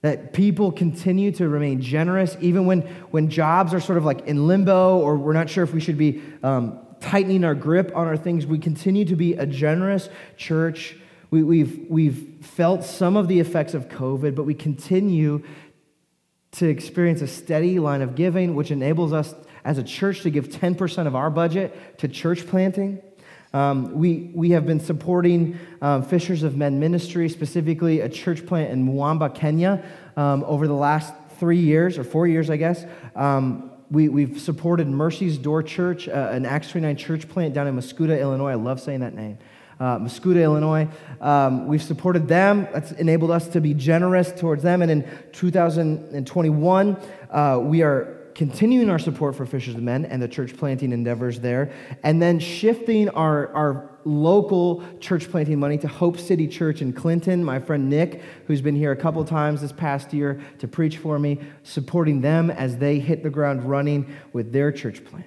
That 0.00 0.32
people 0.32 0.72
continue 0.72 1.32
to 1.32 1.50
remain 1.50 1.82
generous, 1.82 2.34
even 2.40 2.64
when, 2.64 2.80
when 3.10 3.28
jobs 3.28 3.74
are 3.74 3.80
sort 3.80 3.98
of 3.98 4.06
like 4.06 4.26
in 4.26 4.46
limbo 4.46 4.96
or 4.96 5.16
we're 5.16 5.34
not 5.34 5.50
sure 5.50 5.64
if 5.64 5.74
we 5.74 5.80
should 5.80 5.98
be 5.98 6.22
um, 6.42 6.85
tightening 7.06 7.44
our 7.44 7.54
grip 7.54 7.92
on 7.94 8.08
our 8.08 8.16
things. 8.16 8.46
We 8.46 8.58
continue 8.58 9.04
to 9.04 9.14
be 9.14 9.34
a 9.34 9.46
generous 9.46 10.08
church. 10.36 10.96
We, 11.30 11.44
we've, 11.44 11.86
we've 11.88 12.44
felt 12.44 12.84
some 12.84 13.16
of 13.16 13.28
the 13.28 13.38
effects 13.38 13.74
of 13.74 13.88
COVID, 13.88 14.34
but 14.34 14.42
we 14.42 14.54
continue 14.54 15.44
to 16.52 16.66
experience 16.66 17.22
a 17.22 17.28
steady 17.28 17.78
line 17.78 18.02
of 18.02 18.16
giving, 18.16 18.56
which 18.56 18.72
enables 18.72 19.12
us 19.12 19.34
as 19.64 19.78
a 19.78 19.84
church 19.84 20.22
to 20.22 20.30
give 20.30 20.48
10% 20.48 21.06
of 21.06 21.14
our 21.14 21.30
budget 21.30 21.98
to 21.98 22.08
church 22.08 22.44
planting. 22.46 23.00
Um, 23.52 23.92
we, 23.92 24.32
we 24.34 24.50
have 24.50 24.66
been 24.66 24.80
supporting 24.80 25.58
um, 25.80 26.02
Fishers 26.02 26.42
of 26.42 26.56
Men 26.56 26.80
Ministry, 26.80 27.28
specifically 27.28 28.00
a 28.00 28.08
church 28.08 28.44
plant 28.46 28.72
in 28.72 28.84
Mwamba, 28.84 29.32
Kenya, 29.32 29.84
um, 30.16 30.42
over 30.44 30.66
the 30.66 30.74
last 30.74 31.14
three 31.38 31.60
years, 31.60 31.98
or 31.98 32.04
four 32.04 32.26
years, 32.26 32.50
I 32.50 32.56
guess. 32.56 32.84
Um, 33.14 33.70
we, 33.90 34.08
we've 34.08 34.40
supported 34.40 34.88
Mercy's 34.88 35.38
Door 35.38 35.64
Church, 35.64 36.08
uh, 36.08 36.30
an 36.32 36.44
Acts 36.46 36.70
29 36.70 36.96
church 36.96 37.28
plant 37.28 37.54
down 37.54 37.66
in 37.66 37.76
Mascoutah, 37.76 38.20
Illinois. 38.20 38.50
I 38.50 38.54
love 38.54 38.80
saying 38.80 39.00
that 39.00 39.14
name 39.14 39.38
uh, 39.78 39.98
Mascoutah, 39.98 40.42
Illinois. 40.42 40.88
Um, 41.20 41.66
we've 41.66 41.82
supported 41.82 42.28
them. 42.28 42.68
That's 42.72 42.92
enabled 42.92 43.30
us 43.30 43.48
to 43.48 43.60
be 43.60 43.74
generous 43.74 44.32
towards 44.32 44.62
them. 44.62 44.82
And 44.82 44.90
in 44.90 45.08
2021, 45.32 46.96
uh, 47.30 47.60
we 47.62 47.82
are 47.82 48.15
continuing 48.36 48.90
our 48.90 48.98
support 48.98 49.34
for 49.34 49.46
Fishers 49.46 49.74
of 49.74 49.82
Men 49.82 50.04
and 50.04 50.20
the 50.20 50.28
church 50.28 50.54
planting 50.58 50.92
endeavors 50.92 51.40
there, 51.40 51.72
and 52.02 52.20
then 52.20 52.38
shifting 52.38 53.08
our, 53.08 53.50
our 53.54 53.98
local 54.04 54.84
church 55.00 55.30
planting 55.30 55.58
money 55.58 55.78
to 55.78 55.88
Hope 55.88 56.18
City 56.18 56.46
Church 56.46 56.82
in 56.82 56.92
Clinton. 56.92 57.42
My 57.42 57.58
friend 57.58 57.88
Nick, 57.88 58.20
who's 58.46 58.60
been 58.60 58.76
here 58.76 58.92
a 58.92 58.96
couple 58.96 59.24
times 59.24 59.62
this 59.62 59.72
past 59.72 60.12
year 60.12 60.38
to 60.58 60.68
preach 60.68 60.98
for 60.98 61.18
me, 61.18 61.40
supporting 61.62 62.20
them 62.20 62.50
as 62.50 62.76
they 62.76 62.98
hit 62.98 63.22
the 63.22 63.30
ground 63.30 63.64
running 63.64 64.14
with 64.34 64.52
their 64.52 64.70
church 64.70 65.02
plant. 65.02 65.24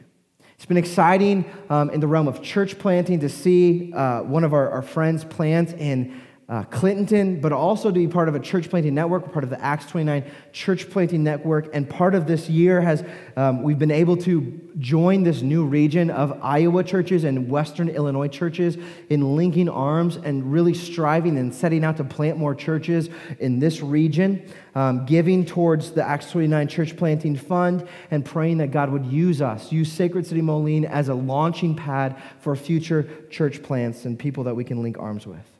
It's 0.53 0.67
been 0.67 0.77
exciting 0.77 1.45
um, 1.71 1.89
in 1.89 2.01
the 2.01 2.07
realm 2.07 2.27
of 2.27 2.43
church 2.43 2.77
planting 2.77 3.21
to 3.21 3.29
see 3.29 3.91
uh, 3.91 4.21
one 4.21 4.43
of 4.43 4.53
our, 4.53 4.69
our 4.69 4.83
friends 4.83 5.23
plant 5.23 5.73
in 5.73 6.21
uh, 6.49 6.63
Clinton, 6.63 7.39
but 7.39 7.51
also 7.51 7.89
to 7.89 7.93
be 7.93 8.07
part 8.07 8.27
of 8.27 8.33
a 8.33 8.39
church 8.39 8.71
planting 8.71 8.95
network, 8.95 9.31
part 9.31 9.43
of 9.43 9.51
the 9.51 9.61
Acts 9.61 9.85
29 9.85 10.23
church 10.51 10.89
planting 10.89 11.23
network. 11.23 11.69
And 11.75 11.87
part 11.87 12.15
of 12.15 12.25
this 12.25 12.49
year 12.49 12.81
has, 12.81 13.03
um, 13.37 13.61
we've 13.61 13.77
been 13.77 13.91
able 13.91 14.17
to 14.17 14.59
join 14.79 15.21
this 15.21 15.43
new 15.43 15.63
region 15.63 16.09
of 16.09 16.39
Iowa 16.41 16.83
churches 16.83 17.23
and 17.23 17.49
Western 17.49 17.87
Illinois 17.87 18.29
churches 18.29 18.77
in 19.09 19.35
linking 19.35 19.69
arms 19.69 20.15
and 20.17 20.51
really 20.51 20.73
striving 20.73 21.37
and 21.37 21.53
setting 21.53 21.83
out 21.83 21.97
to 21.97 22.03
plant 22.03 22.39
more 22.39 22.55
churches 22.55 23.09
in 23.37 23.59
this 23.59 23.81
region, 23.81 24.51
um, 24.73 25.05
giving 25.05 25.45
towards 25.45 25.91
the 25.91 26.03
Acts 26.03 26.31
29 26.31 26.67
church 26.67 26.97
planting 26.97 27.35
fund 27.35 27.87
and 28.09 28.25
praying 28.25 28.57
that 28.57 28.71
God 28.71 28.89
would 28.89 29.05
use 29.05 29.39
us, 29.39 29.71
use 29.71 29.91
Sacred 29.91 30.25
City 30.25 30.41
Moline 30.41 30.85
as 30.85 31.09
a 31.09 31.13
launching 31.13 31.75
pad 31.75 32.19
for 32.39 32.55
future 32.55 33.07
church 33.29 33.61
plants 33.61 34.05
and 34.05 34.17
people 34.17 34.45
that 34.45 34.55
we 34.55 34.63
can 34.63 34.81
link 34.81 34.97
arms 34.97 35.27
with 35.27 35.58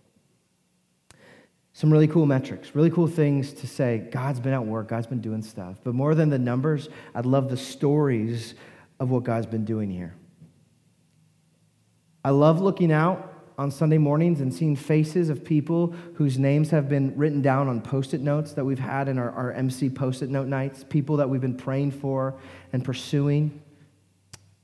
some 1.79 1.89
really 1.89 2.09
cool 2.09 2.25
metrics, 2.25 2.75
really 2.75 2.89
cool 2.89 3.07
things 3.07 3.53
to 3.53 3.65
say. 3.65 3.99
God's 4.11 4.41
been 4.41 4.51
at 4.51 4.65
work, 4.65 4.89
God's 4.89 5.07
been 5.07 5.21
doing 5.21 5.41
stuff. 5.41 5.77
But 5.81 5.95
more 5.95 6.13
than 6.13 6.29
the 6.29 6.37
numbers, 6.37 6.89
I'd 7.15 7.25
love 7.25 7.49
the 7.49 7.55
stories 7.55 8.55
of 8.99 9.11
what 9.11 9.23
God's 9.23 9.45
been 9.45 9.63
doing 9.63 9.89
here. 9.89 10.13
I 12.25 12.31
love 12.31 12.59
looking 12.59 12.91
out 12.91 13.33
on 13.57 13.71
Sunday 13.71 13.97
mornings 13.97 14.41
and 14.41 14.53
seeing 14.53 14.75
faces 14.75 15.29
of 15.29 15.45
people 15.45 15.95
whose 16.15 16.37
names 16.37 16.69
have 16.71 16.89
been 16.89 17.15
written 17.15 17.41
down 17.41 17.69
on 17.69 17.79
post 17.79 18.13
it 18.13 18.19
notes 18.19 18.51
that 18.51 18.65
we've 18.65 18.77
had 18.77 19.07
in 19.07 19.17
our, 19.17 19.31
our 19.31 19.53
MC 19.53 19.89
post 19.89 20.21
it 20.21 20.29
note 20.29 20.49
nights, 20.49 20.83
people 20.89 21.15
that 21.15 21.29
we've 21.29 21.39
been 21.39 21.55
praying 21.55 21.91
for 21.91 22.35
and 22.73 22.83
pursuing 22.83 23.61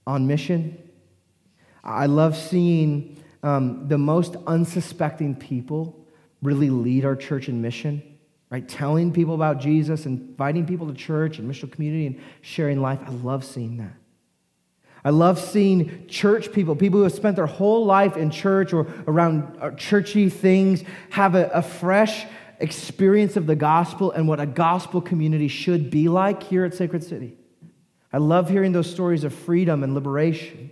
on 0.06 0.28
mission. 0.28 0.78
I 1.82 2.08
love 2.08 2.36
seeing 2.36 3.24
um, 3.42 3.88
the 3.88 3.98
most 3.98 4.36
unsuspecting 4.48 5.34
people 5.34 6.05
really 6.42 6.70
lead 6.70 7.06
our 7.06 7.16
church 7.16 7.50
in 7.50 7.62
mission, 7.62 8.02
right? 8.50 8.68
Telling 8.68 9.12
people 9.12 9.36
about 9.36 9.60
Jesus, 9.60 10.06
and 10.06 10.20
inviting 10.30 10.66
people 10.66 10.88
to 10.88 10.94
church 10.94 11.40
and 11.40 11.50
missional 11.50 11.72
community 11.72 12.08
and 12.08 12.22
sharing 12.42 12.82
life. 12.82 13.00
I 13.06 13.10
love 13.10 13.44
seeing 13.44 13.78
that. 13.78 13.94
I 15.04 15.12
love 15.12 15.40
seeing 15.40 16.08
church 16.08 16.52
people, 16.52 16.76
people 16.76 16.98
who 16.98 17.04
have 17.04 17.14
spent 17.14 17.36
their 17.36 17.46
whole 17.46 17.86
life 17.86 18.18
in 18.18 18.32
church 18.32 18.74
or 18.74 18.88
around 19.08 19.56
uh, 19.62 19.72
churchy 19.72 20.30
things, 20.30 20.84
have 21.12 21.36
a, 21.36 21.48
a 21.50 21.62
fresh 21.62 22.26
experience 22.60 23.36
of 23.36 23.46
the 23.46 23.56
gospel 23.56 24.12
and 24.12 24.28
what 24.28 24.40
a 24.40 24.48
gospel 24.48 25.02
community 25.02 25.48
should 25.48 25.92
be 25.92 26.10
like 26.10 26.42
here 26.42 26.66
at 26.66 26.74
Sacred 26.74 27.04
City. 27.04 27.38
I 28.12 28.18
love 28.18 28.50
hearing 28.50 28.72
those 28.72 28.90
stories 28.90 29.24
of 29.24 29.34
freedom 29.34 29.84
and 29.84 29.94
liberation, 29.94 30.72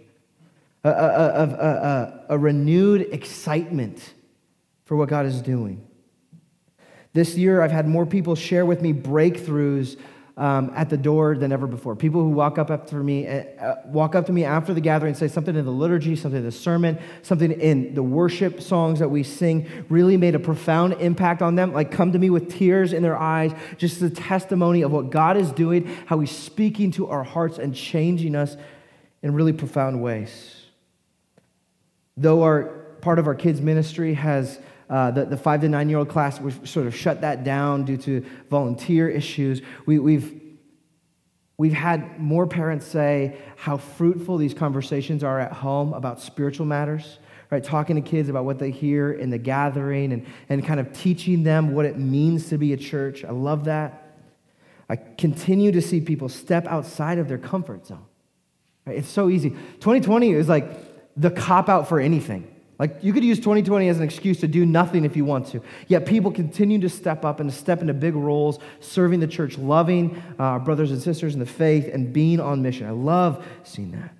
of 0.83 1.51
a, 1.51 2.23
a, 2.29 2.33
a, 2.33 2.37
renewed 2.37 3.01
excitement 3.13 4.13
for 4.85 4.95
what 4.95 5.09
God 5.09 5.25
is 5.25 5.41
doing. 5.41 5.87
This 7.13 7.35
year, 7.35 7.61
I've 7.61 7.71
had 7.71 7.87
more 7.87 8.05
people 8.05 8.35
share 8.35 8.65
with 8.65 8.81
me 8.81 8.91
breakthroughs 8.91 9.97
um, 10.35 10.71
at 10.75 10.89
the 10.89 10.97
door 10.97 11.37
than 11.37 11.51
ever 11.51 11.67
before. 11.67 11.95
People 11.95 12.21
who 12.21 12.29
walk 12.29 12.57
up 12.57 12.71
after 12.71 13.03
me, 13.03 13.27
uh, 13.27 13.75
walk 13.85 14.15
up 14.15 14.25
to 14.25 14.31
me 14.31 14.43
after 14.43 14.73
the 14.73 14.81
gathering 14.81 15.11
and 15.11 15.17
say 15.17 15.27
something 15.27 15.55
in 15.55 15.63
the 15.63 15.71
liturgy, 15.71 16.15
something 16.15 16.39
in 16.39 16.45
the 16.45 16.51
sermon, 16.51 16.97
something 17.21 17.51
in 17.51 17.93
the 17.93 18.01
worship 18.01 18.59
songs 18.59 18.97
that 18.97 19.09
we 19.09 19.21
sing 19.21 19.69
really 19.89 20.17
made 20.17 20.33
a 20.33 20.39
profound 20.39 20.93
impact 20.93 21.43
on 21.43 21.53
them. 21.55 21.71
Like 21.71 21.91
come 21.91 22.11
to 22.13 22.19
me 22.19 22.31
with 22.31 22.51
tears 22.51 22.93
in 22.93 23.03
their 23.03 23.17
eyes, 23.17 23.53
just 23.77 23.99
the 23.99 24.09
testimony 24.09 24.81
of 24.81 24.91
what 24.91 25.11
God 25.11 25.37
is 25.37 25.51
doing, 25.51 25.85
how 26.07 26.19
He's 26.19 26.31
speaking 26.31 26.89
to 26.93 27.07
our 27.09 27.23
hearts 27.23 27.59
and 27.59 27.75
changing 27.75 28.35
us 28.35 28.57
in 29.21 29.35
really 29.35 29.53
profound 29.53 30.01
ways. 30.01 30.65
Though 32.17 32.41
our 32.41 32.63
part 33.01 33.19
of 33.19 33.27
our 33.27 33.35
kids' 33.35 33.61
ministry 33.61 34.15
has 34.15 34.59
uh, 34.89 35.11
the, 35.11 35.25
the 35.25 35.37
five 35.37 35.61
to 35.61 35.69
nine 35.69 35.89
year 35.89 35.97
old 35.97 36.09
class, 36.09 36.39
we've 36.39 36.67
sort 36.67 36.87
of 36.87 36.95
shut 36.95 37.21
that 37.21 37.43
down 37.43 37.85
due 37.85 37.97
to 37.97 38.25
volunteer 38.49 39.09
issues. 39.09 39.61
We, 39.85 39.99
we've, 39.99 40.41
we've 41.57 41.73
had 41.73 42.19
more 42.19 42.47
parents 42.47 42.85
say 42.85 43.37
how 43.55 43.77
fruitful 43.77 44.37
these 44.37 44.53
conversations 44.53 45.23
are 45.23 45.39
at 45.39 45.53
home 45.53 45.93
about 45.93 46.19
spiritual 46.19 46.65
matters, 46.65 47.19
right? 47.49 47.63
Talking 47.63 47.95
to 47.95 48.01
kids 48.01 48.29
about 48.29 48.45
what 48.45 48.59
they 48.59 48.71
hear 48.71 49.11
in 49.11 49.29
the 49.29 49.37
gathering 49.37 50.11
and, 50.11 50.25
and 50.49 50.65
kind 50.65 50.79
of 50.79 50.91
teaching 50.93 51.43
them 51.43 51.73
what 51.73 51.85
it 51.85 51.97
means 51.97 52.49
to 52.49 52.57
be 52.57 52.73
a 52.73 52.77
church. 52.77 53.23
I 53.23 53.31
love 53.31 53.65
that. 53.65 53.99
I 54.89 54.97
continue 54.97 55.71
to 55.71 55.81
see 55.81 56.01
people 56.01 56.29
step 56.29 56.67
outside 56.67 57.17
of 57.17 57.27
their 57.27 57.37
comfort 57.37 57.87
zone. 57.87 58.05
Right? 58.85 58.97
It's 58.97 59.09
so 59.09 59.29
easy. 59.29 59.49
2020 59.49 60.33
is 60.33 60.49
like 60.49 60.65
the 61.15 61.31
cop 61.31 61.69
out 61.69 61.87
for 61.87 61.99
anything. 61.99 62.52
Like 62.83 63.01
you 63.01 63.13
could 63.13 63.23
use 63.23 63.37
2020 63.37 63.87
as 63.87 63.97
an 63.97 64.03
excuse 64.03 64.41
to 64.41 64.47
do 64.49 64.65
nothing 64.65 65.05
if 65.05 65.15
you 65.15 65.23
want 65.23 65.47
to. 65.53 65.61
Yet 65.87 66.05
people 66.05 66.31
continue 66.31 66.81
to 66.81 66.89
step 66.89 67.23
up 67.23 67.39
and 67.39 67.49
to 67.49 67.55
step 67.55 67.79
into 67.79 67.93
big 67.93 68.13
roles, 68.13 68.59
serving 68.81 69.21
the 69.21 69.27
church, 69.27 69.57
loving 69.57 70.21
uh, 70.37 70.59
brothers 70.59 70.91
and 70.91 71.01
sisters 71.01 71.33
in 71.33 71.39
the 71.39 71.45
faith, 71.45 71.87
and 71.87 72.11
being 72.11 72.41
on 72.41 72.61
mission. 72.61 72.85
I 72.85 72.91
love 72.91 73.47
seeing 73.63 73.91
that. 73.91 74.13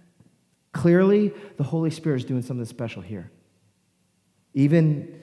Clearly, 0.71 1.33
the 1.57 1.63
Holy 1.63 1.89
Spirit 1.89 2.21
is 2.21 2.23
doing 2.23 2.41
something 2.41 2.65
special 2.65 3.01
here. 3.01 3.29
Even, 4.53 5.13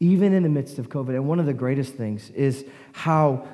even 0.00 0.32
in 0.32 0.42
the 0.42 0.48
midst 0.48 0.80
of 0.80 0.88
COVID. 0.88 1.10
And 1.10 1.28
one 1.28 1.38
of 1.38 1.46
the 1.46 1.54
greatest 1.54 1.94
things 1.94 2.30
is 2.30 2.64
how 2.90 3.46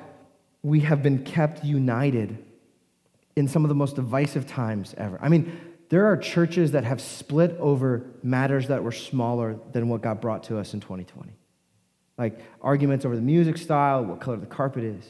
we 0.63 0.79
have 0.79 1.03
been 1.03 1.23
kept 1.23 1.63
united 1.63 2.43
in 3.35 3.47
some 3.47 3.63
of 3.63 3.69
the 3.69 3.75
most 3.75 3.97
divisive 3.97 4.47
times 4.47 4.95
ever. 4.97 5.19
I 5.21 5.29
mean, 5.29 5.76
there 5.89 6.07
are 6.07 6.17
churches 6.17 6.71
that 6.71 6.83
have 6.83 6.99
split 6.99 7.55
over 7.59 8.03
matters 8.21 8.67
that 8.67 8.83
were 8.83 8.91
smaller 8.91 9.57
than 9.71 9.87
what 9.87 10.01
God 10.01 10.19
brought 10.19 10.43
to 10.45 10.57
us 10.57 10.73
in 10.73 10.79
2020. 10.79 11.31
Like 12.17 12.39
arguments 12.61 13.05
over 13.05 13.15
the 13.15 13.21
music 13.21 13.57
style, 13.57 14.03
what 14.03 14.19
color 14.19 14.37
the 14.37 14.45
carpet 14.45 14.83
is. 14.83 15.05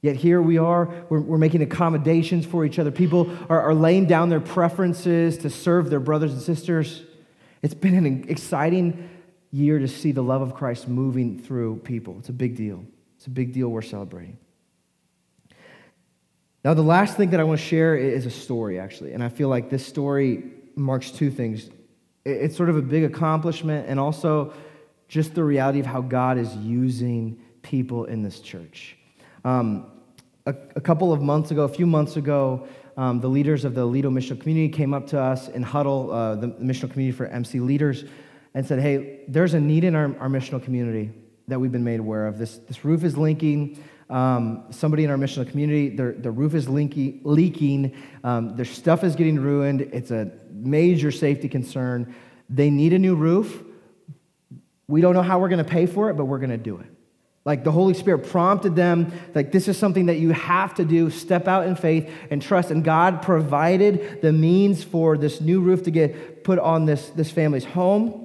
Yet 0.00 0.16
here 0.16 0.42
we 0.42 0.58
are, 0.58 0.86
we're, 1.08 1.20
we're 1.20 1.38
making 1.38 1.62
accommodations 1.62 2.44
for 2.44 2.64
each 2.64 2.78
other. 2.78 2.90
People 2.90 3.30
are, 3.48 3.60
are 3.60 3.74
laying 3.74 4.06
down 4.06 4.30
their 4.30 4.40
preferences 4.40 5.38
to 5.38 5.50
serve 5.50 5.90
their 5.90 6.00
brothers 6.00 6.32
and 6.32 6.42
sisters. 6.42 7.02
It's 7.62 7.74
been 7.74 7.94
an 7.94 8.24
exciting 8.28 9.08
year 9.52 9.78
to 9.78 9.86
see 9.86 10.10
the 10.10 10.22
love 10.22 10.42
of 10.42 10.54
Christ 10.54 10.88
moving 10.88 11.38
through 11.38 11.76
people. 11.84 12.16
It's 12.18 12.30
a 12.30 12.32
big 12.32 12.56
deal. 12.56 12.84
It's 13.16 13.26
a 13.26 13.30
big 13.30 13.52
deal 13.52 13.68
we're 13.68 13.82
celebrating. 13.82 14.38
Now, 16.64 16.74
the 16.74 16.82
last 16.82 17.16
thing 17.16 17.30
that 17.30 17.40
I 17.40 17.44
want 17.44 17.58
to 17.58 17.66
share 17.66 17.96
is 17.96 18.24
a 18.24 18.30
story, 18.30 18.78
actually. 18.78 19.12
And 19.12 19.22
I 19.22 19.28
feel 19.28 19.48
like 19.48 19.68
this 19.68 19.84
story 19.84 20.44
marks 20.76 21.10
two 21.10 21.30
things 21.30 21.70
it's 22.24 22.56
sort 22.56 22.68
of 22.68 22.76
a 22.76 22.82
big 22.82 23.02
accomplishment, 23.02 23.88
and 23.88 23.98
also 23.98 24.54
just 25.08 25.34
the 25.34 25.42
reality 25.42 25.80
of 25.80 25.86
how 25.86 26.00
God 26.00 26.38
is 26.38 26.54
using 26.56 27.40
people 27.62 28.04
in 28.04 28.22
this 28.22 28.40
church. 28.40 28.96
Um, 29.44 29.90
a, 30.46 30.54
a, 30.76 30.80
couple 30.80 31.12
of 31.12 31.20
months 31.20 31.50
ago, 31.50 31.64
a 31.64 31.68
few 31.68 31.86
months 31.86 32.16
ago, 32.16 32.68
um, 32.96 33.20
the 33.20 33.28
leaders 33.28 33.64
of 33.64 33.74
the 33.74 33.84
Lido 33.84 34.08
Missional 34.08 34.40
Community 34.40 34.68
came 34.68 34.94
up 34.94 35.08
to 35.08 35.20
us 35.20 35.48
in 35.48 35.62
Huddle, 35.62 36.12
uh, 36.12 36.36
the 36.36 36.48
missional 36.48 36.92
community 36.92 37.10
for 37.10 37.26
MC 37.26 37.58
leaders, 37.58 38.04
and 38.54 38.64
said, 38.64 38.78
Hey, 38.78 39.24
there's 39.26 39.54
a 39.54 39.60
need 39.60 39.82
in 39.84 39.94
our, 39.94 40.16
our 40.18 40.28
missional 40.28 40.62
community 40.62 41.10
that 41.48 41.58
we've 41.58 41.72
been 41.72 41.84
made 41.84 42.00
aware 42.00 42.26
of. 42.26 42.38
This, 42.38 42.58
this 42.58 42.84
roof 42.84 43.02
is 43.02 43.18
leaking. 43.18 43.82
Um, 44.12 44.64
somebody 44.68 45.04
in 45.04 45.10
our 45.10 45.16
missional 45.16 45.50
community, 45.50 45.88
their, 45.88 46.12
their 46.12 46.32
roof 46.32 46.54
is 46.54 46.68
leaky, 46.68 47.20
leaking, 47.24 47.96
um, 48.22 48.54
their 48.56 48.66
stuff 48.66 49.04
is 49.04 49.16
getting 49.16 49.40
ruined. 49.40 49.80
It's 49.80 50.10
a 50.10 50.30
major 50.50 51.10
safety 51.10 51.48
concern. 51.48 52.14
They 52.50 52.68
need 52.68 52.92
a 52.92 52.98
new 52.98 53.14
roof. 53.14 53.64
We 54.86 55.00
don't 55.00 55.14
know 55.14 55.22
how 55.22 55.38
we're 55.38 55.48
going 55.48 55.64
to 55.64 55.70
pay 55.70 55.86
for 55.86 56.10
it, 56.10 56.14
but 56.18 56.26
we're 56.26 56.40
going 56.40 56.50
to 56.50 56.58
do 56.58 56.76
it. 56.76 56.86
Like 57.46 57.64
the 57.64 57.72
Holy 57.72 57.94
Spirit 57.94 58.28
prompted 58.28 58.76
them, 58.76 59.10
like, 59.34 59.50
this 59.50 59.66
is 59.66 59.78
something 59.78 60.06
that 60.06 60.18
you 60.18 60.32
have 60.32 60.74
to 60.74 60.84
do. 60.84 61.08
Step 61.08 61.48
out 61.48 61.66
in 61.66 61.74
faith 61.74 62.12
and 62.30 62.42
trust. 62.42 62.70
And 62.70 62.84
God 62.84 63.22
provided 63.22 64.20
the 64.20 64.32
means 64.32 64.84
for 64.84 65.16
this 65.16 65.40
new 65.40 65.62
roof 65.62 65.84
to 65.84 65.90
get 65.90 66.44
put 66.44 66.58
on 66.58 66.84
this, 66.84 67.08
this 67.10 67.30
family's 67.30 67.64
home 67.64 68.21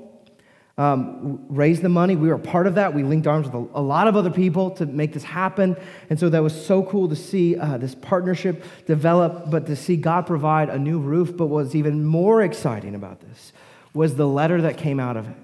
um, 0.78 1.44
raised 1.50 1.82
the 1.82 1.90
money. 1.90 2.16
We 2.16 2.30
were 2.30 2.38
part 2.38 2.68
of 2.68 2.76
that. 2.76 2.94
We 2.94 3.02
linked 3.02 3.26
arms 3.26 3.48
with 3.48 3.56
a, 3.56 3.80
a, 3.80 3.82
lot 3.82 4.08
of 4.08 4.16
other 4.16 4.30
people 4.30 4.70
to 4.72 4.86
make 4.86 5.12
this 5.12 5.24
happen. 5.24 5.76
And 6.10 6.20
so 6.20 6.30
that 6.30 6.44
was 6.44 6.54
so 6.54 6.84
cool 6.84 7.10
to 7.10 7.16
see 7.16 7.58
uh, 7.58 7.78
this 7.78 7.96
partnership 7.96 8.64
develop, 8.86 9.50
but 9.50 9.66
to 9.68 9.76
see 9.76 9.96
God 9.96 10.28
provide 10.28 10.70
a 10.70 10.78
new 10.78 11.00
roof. 11.00 11.36
But 11.36 11.48
what's 11.48 11.74
even 11.74 12.06
more 12.06 12.44
exciting 12.44 12.94
about 12.94 13.22
this 13.22 13.54
was 13.94 14.16
the 14.16 14.28
letter 14.28 14.62
that 14.62 14.78
came 14.78 15.00
out 15.00 15.18
of 15.18 15.28
it. 15.28 15.36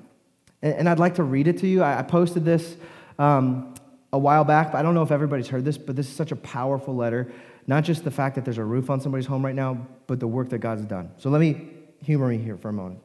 And, 0.62 0.74
and 0.76 0.90
I'd 0.90 1.00
like 1.00 1.16
to 1.16 1.24
read 1.24 1.48
it 1.48 1.58
to 1.60 1.68
you. 1.68 1.82
I, 1.82 2.00
I 2.00 2.02
posted 2.04 2.46
this 2.46 2.78
um, 3.18 3.74
a 4.12 4.20
while 4.20 4.44
back, 4.44 4.72
but 4.72 4.78
I 4.78 4.82
don't 4.84 4.94
know 4.94 5.02
if 5.02 5.12
everybody's 5.12 5.48
heard 5.48 5.66
this, 5.66 5.80
but 5.80 5.96
this 5.96 6.08
is 6.08 6.16
such 6.16 6.32
a 6.32 6.36
powerful 6.36 6.96
letter. 6.96 7.32
Not 7.66 7.86
just 7.86 8.04
the 8.04 8.12
fact 8.12 8.36
that 8.36 8.46
there's 8.46 8.60
a 8.60 8.64
roof 8.64 8.92
on 8.92 9.02
somebody's 9.02 9.26
home 9.26 9.44
right 9.44 9.56
now, 9.56 9.88
but 10.06 10.20
the 10.20 10.28
work 10.28 10.50
that 10.50 10.60
God's 10.60 10.86
done. 10.86 11.10
So 11.18 11.32
let 11.32 11.42
me 11.42 11.70
humor 12.04 12.28
me 12.28 12.38
here 12.38 12.58
for 12.58 12.70
a 12.70 12.74
moment. 12.74 13.00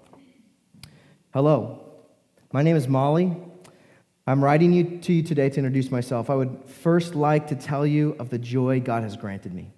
Hello. 1.32 1.87
My 2.50 2.62
name 2.62 2.76
is 2.76 2.88
Molly. 2.88 3.36
I'm 4.26 4.42
writing 4.42 4.72
you, 4.72 4.98
to 5.00 5.12
you 5.12 5.22
today 5.22 5.50
to 5.50 5.58
introduce 5.58 5.90
myself. 5.90 6.30
I 6.30 6.34
would 6.34 6.58
first 6.64 7.14
like 7.14 7.48
to 7.48 7.54
tell 7.54 7.86
you 7.86 8.16
of 8.18 8.30
the 8.30 8.38
joy 8.38 8.80
God 8.80 9.02
has 9.02 9.18
granted 9.18 9.52
me. 9.52 9.70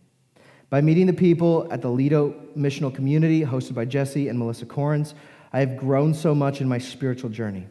By 0.69 0.81
meeting 0.81 1.09
the 1.09 1.13
people 1.13 1.67
at 1.73 1.83
the 1.83 1.91
Lido 1.91 2.33
Missional 2.57 2.95
Community, 2.95 3.43
hosted 3.43 3.75
by 3.75 3.87
Jesse 3.87 4.29
and 4.29 4.39
Melissa 4.39 4.67
Corns, 4.67 5.17
I 5.53 5.59
have 5.59 5.77
grown 5.77 6.15
so 6.15 6.33
much 6.33 6.61
in 6.61 6.69
my 6.69 6.79
spiritual 6.79 7.29
journey. 7.29 7.67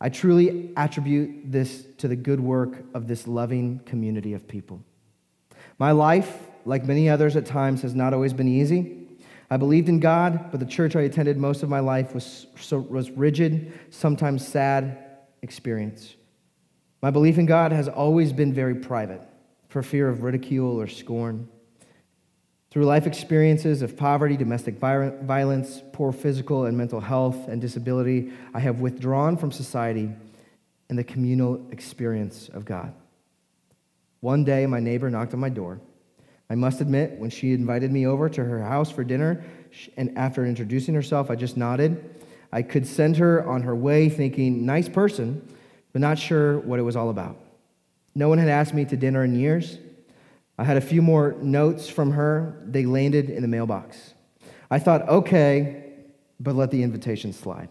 I 0.00 0.08
truly 0.08 0.70
attribute 0.74 1.52
this 1.52 1.84
to 1.98 2.08
the 2.08 2.16
good 2.16 2.40
work 2.40 2.82
of 2.94 3.06
this 3.06 3.26
loving 3.26 3.80
community 3.80 4.32
of 4.32 4.48
people. 4.48 4.82
My 5.78 5.90
life, 5.90 6.38
like 6.64 6.86
many 6.86 7.10
others 7.10 7.36
at 7.36 7.44
times, 7.44 7.82
has 7.82 7.94
not 7.94 8.14
always 8.14 8.32
been 8.32 8.48
easy. 8.48 9.03
I 9.50 9.56
believed 9.56 9.88
in 9.88 10.00
God, 10.00 10.50
but 10.50 10.60
the 10.60 10.66
church 10.66 10.96
I 10.96 11.02
attended 11.02 11.36
most 11.36 11.62
of 11.62 11.68
my 11.68 11.80
life 11.80 12.14
was, 12.14 12.46
so, 12.58 12.78
was 12.78 13.10
rigid, 13.10 13.72
sometimes 13.90 14.46
sad 14.46 14.98
experience. 15.42 16.16
My 17.02 17.10
belief 17.10 17.36
in 17.36 17.46
God 17.46 17.72
has 17.72 17.86
always 17.86 18.32
been 18.32 18.52
very 18.52 18.74
private, 18.74 19.20
for 19.68 19.82
fear 19.82 20.08
of 20.08 20.22
ridicule 20.22 20.80
or 20.80 20.86
scorn. 20.86 21.48
Through 22.70 22.86
life 22.86 23.06
experiences 23.06 23.82
of 23.82 23.96
poverty, 23.96 24.36
domestic 24.36 24.78
violence, 24.78 25.82
poor 25.92 26.10
physical 26.10 26.64
and 26.64 26.76
mental 26.76 27.00
health, 27.00 27.46
and 27.46 27.60
disability, 27.60 28.32
I 28.52 28.60
have 28.60 28.80
withdrawn 28.80 29.36
from 29.36 29.52
society 29.52 30.10
and 30.88 30.98
the 30.98 31.04
communal 31.04 31.64
experience 31.70 32.48
of 32.48 32.64
God. 32.64 32.92
One 34.20 34.42
day, 34.42 34.66
my 34.66 34.80
neighbor 34.80 35.10
knocked 35.10 35.34
on 35.34 35.40
my 35.40 35.50
door. 35.50 35.80
I 36.50 36.54
must 36.54 36.80
admit, 36.80 37.18
when 37.18 37.30
she 37.30 37.52
invited 37.52 37.90
me 37.90 38.06
over 38.06 38.28
to 38.28 38.44
her 38.44 38.62
house 38.62 38.90
for 38.90 39.02
dinner, 39.02 39.44
and 39.96 40.16
after 40.16 40.44
introducing 40.44 40.94
herself, 40.94 41.30
I 41.30 41.36
just 41.36 41.56
nodded. 41.56 42.22
I 42.52 42.62
could 42.62 42.86
send 42.86 43.16
her 43.16 43.46
on 43.48 43.62
her 43.62 43.74
way 43.74 44.08
thinking, 44.08 44.64
nice 44.66 44.88
person, 44.88 45.46
but 45.92 46.00
not 46.00 46.18
sure 46.18 46.58
what 46.60 46.78
it 46.78 46.82
was 46.82 46.96
all 46.96 47.10
about. 47.10 47.36
No 48.14 48.28
one 48.28 48.38
had 48.38 48.48
asked 48.48 48.74
me 48.74 48.84
to 48.84 48.96
dinner 48.96 49.24
in 49.24 49.34
years. 49.34 49.78
I 50.56 50.64
had 50.64 50.76
a 50.76 50.80
few 50.80 51.02
more 51.02 51.34
notes 51.40 51.88
from 51.88 52.12
her. 52.12 52.62
They 52.64 52.86
landed 52.86 53.30
in 53.30 53.42
the 53.42 53.48
mailbox. 53.48 54.14
I 54.70 54.78
thought, 54.78 55.08
okay, 55.08 55.94
but 56.38 56.54
let 56.54 56.70
the 56.70 56.82
invitation 56.82 57.32
slide. 57.32 57.68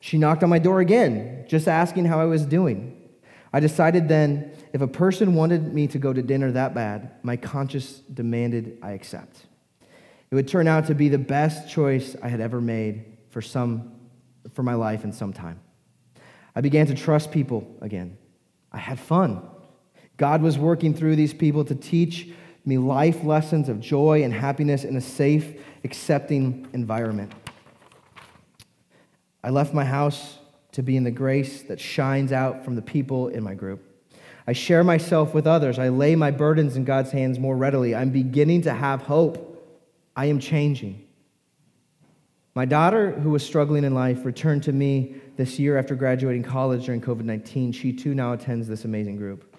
She 0.00 0.18
knocked 0.18 0.42
on 0.42 0.50
my 0.50 0.58
door 0.58 0.80
again, 0.80 1.44
just 1.48 1.68
asking 1.68 2.06
how 2.06 2.20
I 2.20 2.24
was 2.24 2.44
doing. 2.44 2.97
I 3.52 3.60
decided 3.60 4.08
then 4.08 4.52
if 4.72 4.80
a 4.80 4.86
person 4.86 5.34
wanted 5.34 5.72
me 5.72 5.86
to 5.88 5.98
go 5.98 6.12
to 6.12 6.22
dinner 6.22 6.52
that 6.52 6.74
bad, 6.74 7.12
my 7.22 7.36
conscience 7.36 8.00
demanded 8.12 8.78
I 8.82 8.92
accept. 8.92 9.46
It 10.30 10.34
would 10.34 10.48
turn 10.48 10.68
out 10.68 10.86
to 10.88 10.94
be 10.94 11.08
the 11.08 11.18
best 11.18 11.70
choice 11.70 12.14
I 12.22 12.28
had 12.28 12.40
ever 12.40 12.60
made 12.60 13.16
for, 13.30 13.40
some, 13.40 13.92
for 14.52 14.62
my 14.62 14.74
life 14.74 15.04
in 15.04 15.12
some 15.12 15.32
time. 15.32 15.60
I 16.54 16.60
began 16.60 16.86
to 16.86 16.94
trust 16.94 17.30
people 17.30 17.76
again. 17.80 18.18
I 18.70 18.78
had 18.78 18.98
fun. 18.98 19.42
God 20.18 20.42
was 20.42 20.58
working 20.58 20.92
through 20.92 21.16
these 21.16 21.32
people 21.32 21.64
to 21.64 21.74
teach 21.74 22.28
me 22.66 22.76
life 22.76 23.24
lessons 23.24 23.70
of 23.70 23.80
joy 23.80 24.22
and 24.24 24.34
happiness 24.34 24.84
in 24.84 24.96
a 24.96 25.00
safe, 25.00 25.58
accepting 25.84 26.68
environment. 26.74 27.32
I 29.42 29.50
left 29.50 29.72
my 29.72 29.84
house 29.84 30.38
to 30.78 30.82
be 30.84 30.96
in 30.96 31.02
the 31.02 31.10
grace 31.10 31.62
that 31.62 31.80
shines 31.80 32.30
out 32.30 32.64
from 32.64 32.76
the 32.76 32.82
people 32.82 33.26
in 33.26 33.42
my 33.42 33.52
group. 33.52 33.82
I 34.46 34.52
share 34.52 34.84
myself 34.84 35.34
with 35.34 35.44
others. 35.44 35.76
I 35.76 35.88
lay 35.88 36.14
my 36.14 36.30
burdens 36.30 36.76
in 36.76 36.84
God's 36.84 37.10
hands 37.10 37.36
more 37.40 37.56
readily. 37.56 37.96
I'm 37.96 38.10
beginning 38.10 38.62
to 38.62 38.72
have 38.72 39.02
hope. 39.02 39.60
I 40.14 40.26
am 40.26 40.38
changing. 40.38 41.04
My 42.54 42.64
daughter, 42.64 43.10
who 43.10 43.30
was 43.30 43.44
struggling 43.44 43.82
in 43.82 43.92
life, 43.92 44.24
returned 44.24 44.62
to 44.62 44.72
me 44.72 45.16
this 45.36 45.58
year 45.58 45.76
after 45.76 45.96
graduating 45.96 46.44
college 46.44 46.86
during 46.86 47.00
COVID 47.00 47.24
19. 47.24 47.72
She 47.72 47.92
too 47.92 48.14
now 48.14 48.34
attends 48.34 48.68
this 48.68 48.84
amazing 48.84 49.16
group. 49.16 49.56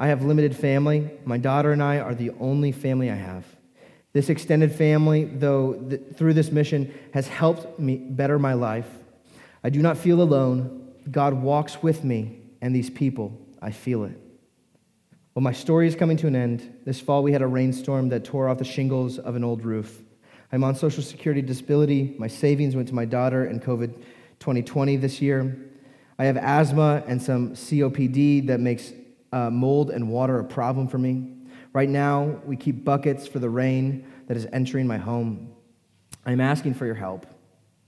I 0.00 0.08
have 0.08 0.24
limited 0.24 0.56
family. 0.56 1.08
My 1.24 1.38
daughter 1.38 1.70
and 1.70 1.80
I 1.80 2.00
are 2.00 2.12
the 2.16 2.32
only 2.40 2.72
family 2.72 3.08
I 3.08 3.14
have. 3.14 3.44
This 4.12 4.30
extended 4.30 4.74
family, 4.74 5.26
though, 5.26 5.74
th- 5.74 6.00
through 6.16 6.34
this 6.34 6.50
mission, 6.50 6.92
has 7.14 7.28
helped 7.28 7.78
me 7.78 7.98
better 7.98 8.36
my 8.40 8.54
life. 8.54 8.88
I 9.66 9.68
do 9.68 9.82
not 9.82 9.98
feel 9.98 10.22
alone. 10.22 10.92
God 11.10 11.34
walks 11.34 11.82
with 11.82 12.04
me 12.04 12.38
and 12.60 12.72
these 12.72 12.88
people. 12.88 13.36
I 13.60 13.72
feel 13.72 14.04
it. 14.04 14.16
Well, 15.34 15.42
my 15.42 15.50
story 15.50 15.88
is 15.88 15.96
coming 15.96 16.16
to 16.18 16.28
an 16.28 16.36
end. 16.36 16.72
This 16.84 17.00
fall, 17.00 17.24
we 17.24 17.32
had 17.32 17.42
a 17.42 17.48
rainstorm 17.48 18.10
that 18.10 18.24
tore 18.24 18.48
off 18.48 18.58
the 18.58 18.64
shingles 18.64 19.18
of 19.18 19.34
an 19.34 19.42
old 19.42 19.64
roof. 19.64 20.04
I'm 20.52 20.62
on 20.62 20.76
Social 20.76 21.02
Security 21.02 21.42
disability. 21.42 22.14
My 22.16 22.28
savings 22.28 22.76
went 22.76 22.86
to 22.90 22.94
my 22.94 23.06
daughter 23.06 23.46
and 23.46 23.60
COVID 23.60 23.92
2020 24.38 24.98
this 24.98 25.20
year. 25.20 25.58
I 26.16 26.26
have 26.26 26.36
asthma 26.36 27.02
and 27.08 27.20
some 27.20 27.50
COPD 27.50 28.46
that 28.46 28.60
makes 28.60 28.92
uh, 29.32 29.50
mold 29.50 29.90
and 29.90 30.08
water 30.08 30.38
a 30.38 30.44
problem 30.44 30.86
for 30.86 30.98
me. 30.98 31.32
Right 31.72 31.88
now, 31.88 32.40
we 32.44 32.56
keep 32.56 32.84
buckets 32.84 33.26
for 33.26 33.40
the 33.40 33.50
rain 33.50 34.06
that 34.28 34.36
is 34.36 34.46
entering 34.52 34.86
my 34.86 34.98
home. 34.98 35.56
I'm 36.24 36.40
asking 36.40 36.74
for 36.74 36.86
your 36.86 36.94
help. 36.94 37.26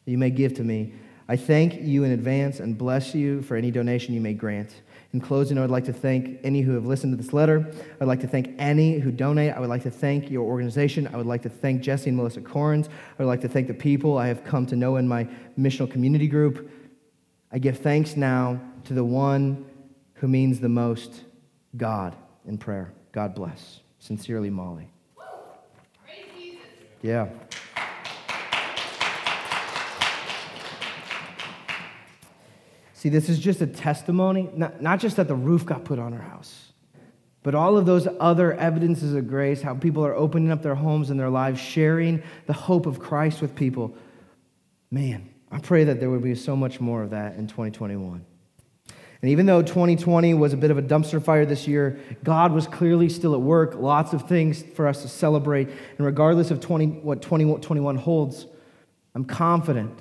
You 0.07 0.19
may 0.19 0.31
give 0.31 0.55
to 0.55 0.65
me. 0.65 0.95
I 1.29 1.37
thank 1.37 1.81
you 1.83 2.05
in 2.05 2.13
advance 2.13 2.59
and 2.59 2.77
bless 2.77 3.15
you 3.15 3.43
for 3.43 3.57
any 3.57 3.71
donation 3.71 4.15
you 4.15 4.21
may 4.21 4.33
grant. 4.33 4.71
In 5.13 5.21
closing, 5.21 5.59
I 5.59 5.61
would 5.63 5.71
like 5.71 5.85
to 5.85 5.93
thank 5.93 6.39
any 6.43 6.63
who 6.63 6.73
have 6.73 6.87
listened 6.87 7.17
to 7.17 7.23
this 7.23 7.33
letter. 7.33 7.67
I 7.71 8.05
would 8.05 8.09
like 8.09 8.21
to 8.21 8.27
thank 8.27 8.55
any 8.59 8.99
who 8.99 9.11
donate. 9.11 9.53
I 9.53 9.61
would 9.61 9.69
like 9.69 9.83
to 9.83 9.91
thank 9.91 10.31
your 10.31 10.45
organization. 10.45 11.07
I 11.07 11.17
would 11.17 11.27
like 11.27 11.43
to 11.43 11.49
thank 11.49 11.83
Jesse 11.83 12.11
and 12.11 12.17
Melissa 12.17 12.41
Corns. 12.41 12.89
I 13.19 13.23
would 13.23 13.29
like 13.29 13.41
to 13.43 13.49
thank 13.49 13.69
the 13.69 13.75
people 13.75 14.19
I 14.19 14.27
have 14.27 14.45
come 14.45 14.67
to 14.67 14.77
know 14.77 14.97
in 14.97 15.09
my 15.09 15.29
missional 15.59 15.91
community 15.91 16.29
group. 16.29 16.71
I 17.53 17.59
give 17.59 17.79
thanks 17.79 18.17
now 18.17 18.61
to 18.85 18.95
the 18.95 19.05
one 19.05 19.67
who 20.15 20.29
means 20.29 20.61
the 20.61 20.69
most 20.69 21.25
God 21.77 22.15
in 22.47 22.59
prayer. 22.59 22.93
God 23.13 23.35
bless. 23.35 23.81
Sincerely, 23.99 24.51
Molly. 24.51 24.91
Yeah. 27.03 27.29
See, 32.99 33.11
this 33.11 33.29
is 33.29 33.39
just 33.39 33.61
a 33.61 33.67
testimony, 33.69 34.51
not, 34.57 34.83
not 34.83 34.99
just 34.99 35.19
that 35.19 35.29
the 35.29 35.35
roof 35.37 35.65
got 35.65 35.85
put 35.85 36.01
on 36.01 36.13
our 36.13 36.21
house, 36.21 36.73
but 37.45 37.55
all 37.55 37.79
of 37.79 37.87
those 37.87 38.09
other 38.19 38.55
evidences 38.55 39.15
of 39.15 39.29
grace, 39.29 39.63
how 39.63 39.75
people 39.75 40.05
are 40.05 40.17
opening 40.17 40.51
up 40.51 40.63
their 40.63 40.75
homes 40.75 41.11
and 41.11 41.21
their 41.21 41.31
lives, 41.31 41.61
sharing 41.61 42.21
the 42.47 42.53
hope 42.53 42.87
of 42.87 42.99
Christ 42.99 43.41
with 43.41 43.55
people. 43.55 43.95
Man, 44.91 45.33
I 45.49 45.61
pray 45.61 45.85
that 45.85 46.01
there 46.01 46.11
would 46.11 46.25
be 46.25 46.35
so 46.35 46.57
much 46.57 46.81
more 46.81 47.05
of 47.05 47.11
that 47.11 47.37
in 47.37 47.47
2021. 47.47 48.27
And 49.23 49.31
even 49.31 49.47
though 49.47 49.63
2020 49.63 50.35
was 50.35 50.53
a 50.53 50.57
bit 50.57 50.73
of 50.73 50.79
a 50.79 50.83
dumpster 50.83 51.23
fire 51.23 51.47
this 51.47 51.69
year, 51.69 52.01
God 52.25 52.51
was 52.51 52.67
clearly 52.67 53.09
still 53.09 53.33
at 53.33 53.41
work. 53.41 53.77
Lots 53.77 54.13
of 54.13 54.29
things 54.29 54.65
for 54.75 54.89
us 54.89 55.03
to 55.03 55.09
celebrate. 55.09 55.69
And 55.69 56.05
regardless 56.05 56.51
of 56.51 56.61
20, 56.61 56.87
what 56.87 57.23
2021 57.23 57.95
holds, 57.95 58.49
I'm 59.15 59.25
confident 59.25 59.97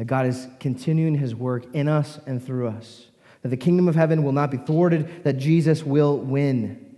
that 0.00 0.06
God 0.06 0.24
is 0.24 0.48
continuing 0.60 1.14
his 1.14 1.34
work 1.34 1.74
in 1.74 1.86
us 1.86 2.18
and 2.26 2.42
through 2.42 2.68
us. 2.68 3.08
That 3.42 3.50
the 3.50 3.56
kingdom 3.58 3.86
of 3.86 3.94
heaven 3.94 4.22
will 4.22 4.32
not 4.32 4.50
be 4.50 4.56
thwarted, 4.56 5.24
that 5.24 5.34
Jesus 5.34 5.84
will 5.84 6.16
win. 6.16 6.96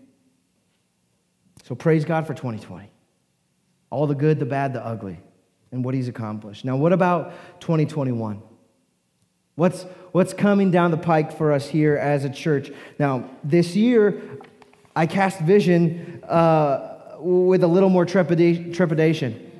So 1.64 1.74
praise 1.74 2.04
God 2.04 2.28
for 2.28 2.34
2020. 2.34 2.88
All 3.90 4.06
the 4.06 4.14
good, 4.14 4.38
the 4.38 4.46
bad, 4.46 4.72
the 4.72 4.86
ugly, 4.86 5.18
and 5.72 5.84
what 5.84 5.96
he's 5.96 6.06
accomplished. 6.06 6.64
Now, 6.64 6.76
what 6.76 6.92
about 6.92 7.32
2021? 7.58 8.40
What's, 9.56 9.82
what's 10.12 10.32
coming 10.32 10.70
down 10.70 10.92
the 10.92 10.96
pike 10.96 11.36
for 11.36 11.50
us 11.50 11.66
here 11.66 11.96
as 11.96 12.24
a 12.24 12.30
church? 12.30 12.70
Now, 13.00 13.28
this 13.42 13.74
year, 13.74 14.22
I 14.94 15.06
cast 15.06 15.40
vision 15.40 16.22
uh, 16.22 17.16
with 17.18 17.64
a 17.64 17.68
little 17.68 17.90
more 17.90 18.06
trepidation. 18.06 19.48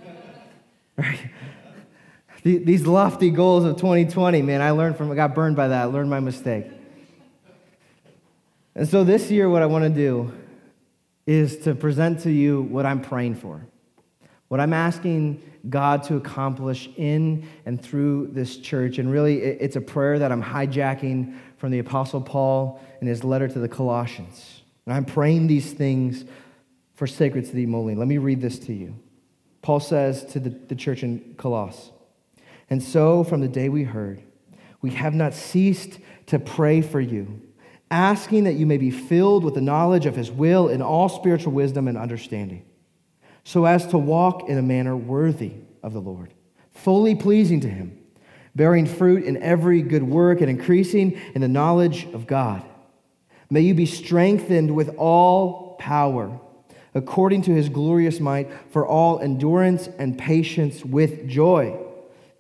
Right? 0.95 1.19
These 2.43 2.87
lofty 2.87 3.31
goals 3.31 3.65
of 3.65 3.77
2020, 3.77 4.43
man, 4.43 4.61
I 4.61 4.71
learned 4.71 4.97
from, 4.97 5.11
I 5.13 5.15
got 5.15 5.35
burned 5.35 5.55
by 5.55 5.69
that. 5.69 5.83
I 5.83 5.85
learned 5.85 6.11
my 6.11 6.19
mistake. 6.19 6.67
And 8.75 8.89
so 8.89 9.05
this 9.05 9.31
year, 9.31 9.49
what 9.49 9.63
I 9.63 9.67
want 9.67 9.85
to 9.85 9.91
do 9.91 10.33
is 11.27 11.59
to 11.59 11.75
present 11.75 12.21
to 12.21 12.31
you 12.31 12.63
what 12.63 12.85
I'm 12.85 13.01
praying 13.01 13.37
for. 13.37 13.65
What 14.49 14.61
I'm 14.61 14.73
asking 14.73 15.43
God 15.69 16.03
to 16.05 16.17
accomplish 16.17 16.89
in 16.97 17.49
and 17.65 17.81
through 17.81 18.29
this 18.33 18.57
church. 18.57 18.99
And 18.99 19.11
really, 19.11 19.41
it's 19.41 19.77
a 19.77 19.81
prayer 19.81 20.19
that 20.19 20.33
I'm 20.33 20.43
hijacking 20.43 21.37
from 21.59 21.71
the 21.71 21.79
Apostle 21.79 22.21
Paul 22.21 22.81
in 23.01 23.07
his 23.07 23.23
letter 23.23 23.47
to 23.47 23.59
the 23.59 23.69
Colossians. 23.69 24.63
And 24.85 24.95
I'm 24.95 25.05
praying 25.05 25.47
these 25.47 25.73
things 25.73 26.25
for 26.95 27.07
Sacred 27.07 27.47
City 27.47 27.67
Moline. 27.67 27.99
Let 27.99 28.09
me 28.09 28.19
read 28.19 28.41
this 28.41 28.59
to 28.61 28.73
you. 28.73 28.97
Paul 29.63 29.79
says 29.79 30.25
to 30.27 30.41
the, 30.41 30.51
the 30.51 30.75
church 30.75 31.05
in 31.05 31.35
Colossae, 31.39 31.93
And 32.73 32.83
so 32.83 33.23
from 33.23 33.43
the 33.43 33.49
day 33.49 33.69
we 33.69 33.83
heard, 33.83 34.23
we 34.81 34.93
have 34.93 35.13
not 35.13 35.35
ceased 35.35 35.99
to 36.29 36.39
pray 36.39 36.81
for 36.81 37.03
you, 37.03 37.43
asking 37.91 38.45
that 38.45 38.55
you 38.55 38.65
may 38.65 38.79
be 38.79 38.91
filled 38.91 39.45
with 39.45 39.53
the 39.53 39.61
knowledge 39.61 40.07
of 40.07 40.17
his 40.17 40.31
will 40.31 40.71
in 40.71 40.81
all 40.81 41.11
spiritual 41.11 41.53
wisdom 41.53 41.87
and 41.87 41.99
understanding 41.99 42.65
so 43.45 43.67
as 43.67 43.87
to 43.89 43.99
walk 43.99 44.49
in 44.49 44.57
a 44.57 44.63
manner 44.63 44.97
worthy 44.97 45.53
of 45.83 45.93
the 45.93 46.01
Lord, 46.01 46.33
fully 46.71 47.15
pleasing 47.15 47.61
to 47.61 47.69
Him, 47.69 47.99
bearing 48.55 48.87
fruit 48.87 49.25
in 49.25 49.43
every 49.43 49.83
good 49.83 50.03
work 50.03 50.41
and 50.41 50.49
increasing 50.49 51.21
in 51.35 51.43
the 51.43 51.49
knowledge 51.49 52.07
of 52.15 52.27
God. 52.27 52.63
May 53.51 53.61
you 53.61 53.75
be 53.75 53.85
strengthened 53.85 54.75
with 54.75 54.95
all 54.97 55.77
power, 55.79 56.41
according 56.95 57.43
to 57.43 57.55
His 57.55 57.69
glorious 57.69 58.19
might, 58.19 58.51
for 58.71 58.87
all 58.87 59.19
endurance 59.19 59.91
and 59.99 60.17
patience 60.17 60.85
with 60.85 61.29
joy, 61.29 61.79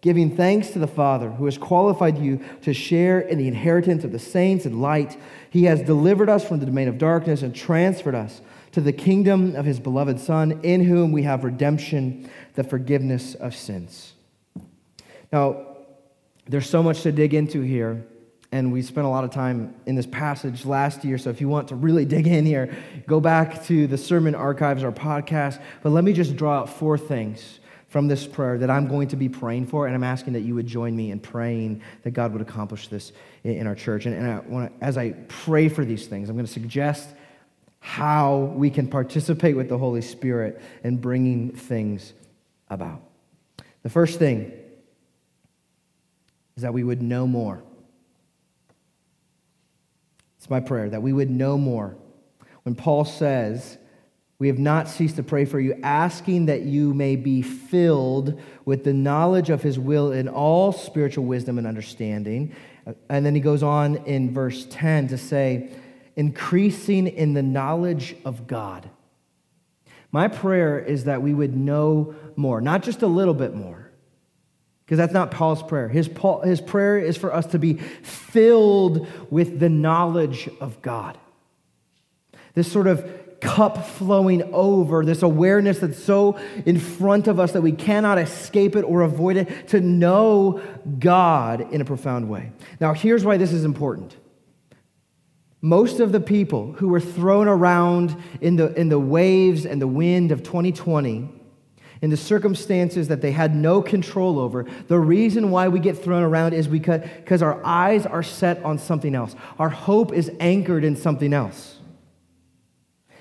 giving 0.03 0.37
thanks 0.37 0.71
to 0.71 0.81
the 0.81 0.87
Father 0.87 1.31
who 1.31 1.47
has 1.47 1.57
qualified 1.57 2.19
you 2.19 2.45
to 2.61 2.75
share 2.75 3.21
in 3.21 3.38
the 3.38 3.47
inheritance 3.49 4.05
of 4.05 4.12
the 4.12 4.19
saints 4.19 4.67
in 4.67 4.81
light. 4.81 5.17
He 5.49 5.65
has 5.65 5.81
delivered 5.81 6.29
us 6.29 6.47
from 6.47 6.59
the 6.59 6.67
domain 6.67 6.88
of 6.88 6.99
darkness 6.99 7.43
and 7.43 7.55
transferred 7.55 8.17
us 8.17 8.43
to 8.73 8.81
the 8.81 8.93
kingdom 8.93 9.55
of 9.55 9.65
his 9.65 9.79
beloved 9.79 10.19
Son, 10.19 10.61
in 10.65 10.85
whom 10.85 11.12
we 11.12 11.23
have 11.23 11.45
redemption, 11.45 12.29
the 12.55 12.65
forgiveness 12.65 13.35
of 13.37 13.55
sins. 13.55 14.15
Now, 15.33 15.67
there's 16.49 16.69
so 16.69 16.83
much 16.83 17.03
to 17.03 17.12
dig 17.12 17.33
into 17.33 17.61
here, 17.61 18.05
and 18.51 18.73
we 18.73 18.83
spent 18.83 19.07
a 19.07 19.11
lot 19.11 19.23
of 19.23 19.31
time 19.31 19.73
in 19.87 19.95
this 19.95 20.07
passage 20.07 20.67
last 20.67 21.05
year. 21.05 21.17
So 21.17 21.31
if 21.31 21.41
you 21.41 21.49
want 21.49 21.69
to 21.69 21.77
really 21.77 22.05
dig 22.07 22.27
in 22.27 22.45
here, 22.45 22.75
go 23.07 23.21
back 23.21 23.62
to 23.67 23.87
the 23.87 23.99
sermon 23.99 24.35
archives, 24.35 24.83
our 24.83 24.91
podcast. 24.91 25.62
But 25.83 25.91
let 25.91 26.03
me 26.03 26.12
just 26.12 26.35
draw 26.35 26.59
out 26.59 26.71
four 26.71 26.99
things 26.99 27.61
from 27.92 28.09
this 28.09 28.26
prayer 28.26 28.57
that 28.57 28.70
I'm 28.70 28.88
going 28.88 29.09
to 29.09 29.16
be 29.16 29.28
praying 29.28 29.66
for, 29.66 29.87
and 29.87 29.94
I'm 29.94 30.02
asking 30.02 30.33
that 30.33 30.40
you 30.40 30.55
would 30.55 30.66
join 30.66 30.96
me 30.96 31.11
in 31.11 31.20
praying 31.20 31.83
that 32.05 32.12
God 32.12 32.33
would 32.33 32.40
accomplish 32.40 32.88
this 32.88 33.12
in 33.44 33.66
our 33.66 33.74
church. 33.74 34.07
And, 34.07 34.16
and 34.16 34.26
I 34.26 34.38
wanna, 34.40 34.72
as 34.81 34.96
I 34.96 35.11
pray 35.28 35.68
for 35.68 35.85
these 35.85 36.07
things, 36.07 36.31
I'm 36.31 36.37
going 36.37 36.46
to 36.46 36.52
suggest 36.52 37.11
how 37.81 38.55
we 38.57 38.70
can 38.70 38.88
participate 38.88 39.57
with 39.57 39.68
the 39.68 39.76
Holy 39.76 40.00
Spirit 40.00 40.59
in 40.83 40.96
bringing 40.96 41.50
things 41.50 42.14
about. 42.70 43.02
The 43.83 43.90
first 43.90 44.18
thing 44.18 44.40
is 44.40 44.62
is 46.57 46.62
that 46.62 46.72
we 46.72 46.85
would 46.85 47.02
know 47.02 47.26
more. 47.26 47.62
It's 50.38 50.50
my 50.50 50.61
prayer 50.61 50.88
that 50.90 51.02
we 51.02 51.12
would 51.12 51.31
know 51.31 51.59
more. 51.59 51.96
When 52.62 52.74
Paul 52.74 53.05
says, 53.05 53.78
We 54.42 54.48
have 54.48 54.59
not 54.59 54.88
ceased 54.88 55.14
to 55.14 55.22
pray 55.22 55.44
for 55.44 55.61
you, 55.61 55.78
asking 55.85 56.46
that 56.46 56.62
you 56.62 56.94
may 56.94 57.14
be 57.14 57.42
filled 57.42 58.40
with 58.64 58.83
the 58.83 58.92
knowledge 58.92 59.50
of 59.50 59.62
his 59.62 59.78
will 59.78 60.11
in 60.11 60.28
all 60.28 60.72
spiritual 60.72 61.26
wisdom 61.26 61.59
and 61.59 61.66
understanding. 61.66 62.52
Uh, 62.85 62.94
and 63.09 63.24
then 63.24 63.37
he 63.37 63.40
goes 63.40 63.62
on 63.62 63.98
in 63.98 64.35
verse 64.35 64.66
10 64.68 65.07
to 65.07 65.16
say, 65.16 65.70
increasing 66.16 67.07
in 67.07 67.35
the 67.35 67.42
knowledge 67.44 68.16
of 68.24 68.48
God. 68.48 68.90
My 70.11 70.26
prayer 70.26 70.76
is 70.76 71.05
that 71.05 71.22
we 71.22 71.33
would 71.33 71.57
know 71.57 72.16
more, 72.35 72.61
not 72.61 72.83
just 72.83 73.02
a 73.02 73.07
little 73.07 73.35
bit 73.35 73.55
more, 73.55 73.92
because 74.85 74.98
that's 74.98 75.14
not 75.14 75.31
Paul's 75.31 75.62
prayer. 75.62 75.88
His, 75.88 76.09
Paul, 76.09 76.40
his 76.40 76.61
prayer 76.61 76.98
is 76.98 77.16
for 77.16 77.33
us 77.33 77.46
to 77.46 77.61
be 77.61 77.74
filled 77.74 79.07
with 79.31 79.61
the 79.61 79.68
knowledge 79.68 80.50
of 80.61 80.83
God. 80.83 81.16
This 82.55 82.70
sort 82.70 82.88
of 82.88 83.21
cup 83.42 83.85
flowing 83.87 84.42
over, 84.55 85.05
this 85.05 85.22
awareness 85.22 85.81
that's 85.81 86.02
so 86.02 86.38
in 86.64 86.78
front 86.78 87.26
of 87.26 87.40
us 87.40 87.52
that 87.52 87.61
we 87.61 87.72
cannot 87.72 88.16
escape 88.16 88.76
it 88.76 88.83
or 88.83 89.02
avoid 89.02 89.37
it, 89.37 89.68
to 89.68 89.81
know 89.81 90.62
God 90.98 91.72
in 91.72 91.81
a 91.81 91.85
profound 91.85 92.31
way. 92.31 92.52
Now, 92.81 92.94
here's 92.94 93.24
why 93.24 93.37
this 93.37 93.52
is 93.52 93.64
important 93.64 94.16
most 95.64 96.00
of 96.00 96.11
the 96.11 96.20
people 96.20 96.72
who 96.72 96.88
were 96.88 97.00
thrown 97.00 97.46
around 97.46 98.16
in 98.40 98.57
the, 98.57 98.74
in 98.74 98.88
the 98.88 98.98
waves 98.98 99.64
and 99.64 99.81
the 99.81 99.87
wind 99.87 100.33
of 100.33 100.42
2020, 100.42 101.28
in 102.00 102.11
the 102.11 102.16
circumstances 102.16 103.07
that 103.07 103.20
they 103.20 103.31
had 103.31 103.55
no 103.55 103.81
control 103.81 104.40
over, 104.40 104.66
the 104.88 104.98
reason 104.98 105.52
why 105.52 105.68
we 105.68 105.78
get 105.78 105.96
thrown 105.96 106.24
around 106.24 106.52
is 106.52 106.66
because, 106.66 107.02
because 107.18 107.42
our 107.42 107.64
eyes 107.64 108.07
are 108.07 108.24
set 108.24 108.61
on 108.64 108.76
something 108.76 109.14
else. 109.14 109.37
Our 109.61 109.68
hope 109.68 110.12
is 110.12 110.33
anchored 110.40 110.83
in 110.83 110.96
something 110.96 111.33
else. 111.33 111.78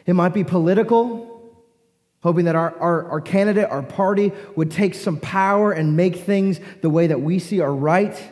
It 0.05 0.13
might 0.13 0.33
be 0.33 0.43
political, 0.43 1.55
hoping 2.23 2.45
that 2.45 2.55
our, 2.55 2.77
our, 2.77 3.09
our 3.09 3.21
candidate, 3.21 3.69
our 3.69 3.83
party, 3.83 4.31
would 4.55 4.71
take 4.71 4.95
some 4.95 5.17
power 5.17 5.71
and 5.71 5.95
make 5.95 6.17
things 6.17 6.59
the 6.81 6.89
way 6.89 7.07
that 7.07 7.21
we 7.21 7.39
see 7.39 7.59
are 7.59 7.73
right. 7.73 8.13
It 8.13 8.31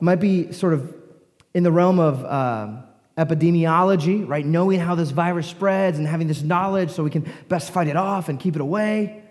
might 0.00 0.20
be 0.20 0.52
sort 0.52 0.74
of 0.74 0.94
in 1.52 1.62
the 1.62 1.72
realm 1.72 1.98
of 1.98 2.24
uh, 2.24 2.82
epidemiology, 3.18 4.26
right? 4.26 4.46
Knowing 4.46 4.80
how 4.80 4.94
this 4.94 5.10
virus 5.10 5.46
spreads 5.46 5.98
and 5.98 6.06
having 6.06 6.28
this 6.28 6.42
knowledge 6.42 6.90
so 6.90 7.02
we 7.02 7.10
can 7.10 7.30
best 7.48 7.72
fight 7.72 7.88
it 7.88 7.96
off 7.96 8.28
and 8.28 8.38
keep 8.38 8.54
it 8.54 8.62
away. 8.62 9.22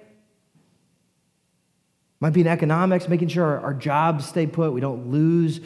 Might 2.20 2.34
be 2.34 2.42
in 2.42 2.48
economics, 2.48 3.08
making 3.08 3.30
sure 3.30 3.46
our, 3.46 3.60
our 3.62 3.74
jobs 3.74 4.26
stay 4.26 4.46
put, 4.46 4.74
we 4.74 4.82
don't 4.82 5.08
lose 5.08 5.62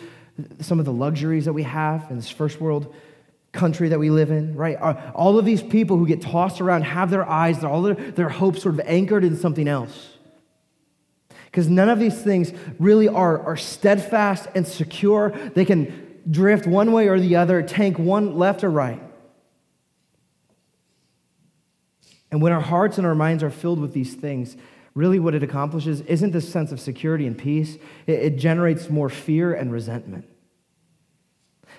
some 0.62 0.80
of 0.80 0.86
the 0.86 0.94
luxuries 0.94 1.46
that 1.46 1.54
we 1.54 1.64
have 1.64 2.10
in 2.10 2.16
this 2.16 2.30
first 2.30 2.62
world 2.62 2.94
country 3.54 3.90
that 3.90 4.00
we 4.00 4.10
live 4.10 4.32
in, 4.32 4.56
right? 4.56 4.76
All 5.14 5.38
of 5.38 5.46
these 5.46 5.62
people 5.62 5.98
who 5.98 6.08
get 6.08 6.22
tossed 6.22 6.60
around 6.60 6.82
have 6.82 7.10
their 7.10 7.28
eyes, 7.28 7.64
all 7.64 7.84
their, 7.84 7.94
their 7.94 8.30
hopes 8.30 8.64
sort 8.64 8.76
of 8.76 8.82
anchored 8.86 9.24
in 9.24 9.38
something 9.38 9.68
else. 9.68 10.10
Because 11.46 11.70
none 11.70 11.88
of 11.88 12.00
these 12.00 12.20
things 12.20 12.52
really 12.80 13.08
are, 13.08 13.40
are 13.44 13.56
steadfast 13.56 14.48
and 14.56 14.68
secure. 14.68 15.30
They 15.54 15.66
can 15.66 16.18
drift 16.30 16.66
one 16.66 16.92
way 16.92 17.08
or 17.08 17.20
the 17.20 17.36
other, 17.36 17.62
tank 17.62 18.00
one 18.00 18.38
left 18.38 18.64
or 18.64 18.72
right. 18.72 19.02
And 22.32 22.42
when 22.42 22.52
our 22.52 22.62
hearts 22.62 22.98
and 22.98 23.06
our 23.06 23.14
minds 23.14 23.44
are 23.44 23.52
filled 23.52 23.80
with 23.80 23.94
these 23.94 24.16
things, 24.16 24.58
really 24.96 25.20
what 25.20 25.36
it 25.36 25.44
accomplishes 25.44 26.02
isn't 26.02 26.32
this 26.32 26.52
sense 26.52 26.72
of 26.72 26.80
security 26.80 27.28
and 27.28 27.38
peace, 27.38 27.76
it, 28.08 28.14
it 28.14 28.38
generates 28.38 28.90
more 28.90 29.10
fear 29.10 29.54
and 29.54 29.72
resentment. 29.72 30.26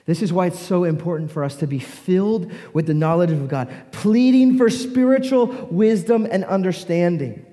This 0.07 0.21
is 0.21 0.33
why 0.33 0.47
it's 0.47 0.59
so 0.59 0.85
important 0.85 1.31
for 1.31 1.43
us 1.43 1.57
to 1.57 1.67
be 1.67 1.79
filled 1.79 2.53
with 2.73 2.87
the 2.87 2.95
knowledge 2.95 3.31
of 3.31 3.49
God, 3.49 3.73
pleading 3.91 4.59
for 4.59 4.69
spiritual 4.69 5.47
wisdom 5.71 6.27
and 6.31 6.45
understanding. 6.45 7.47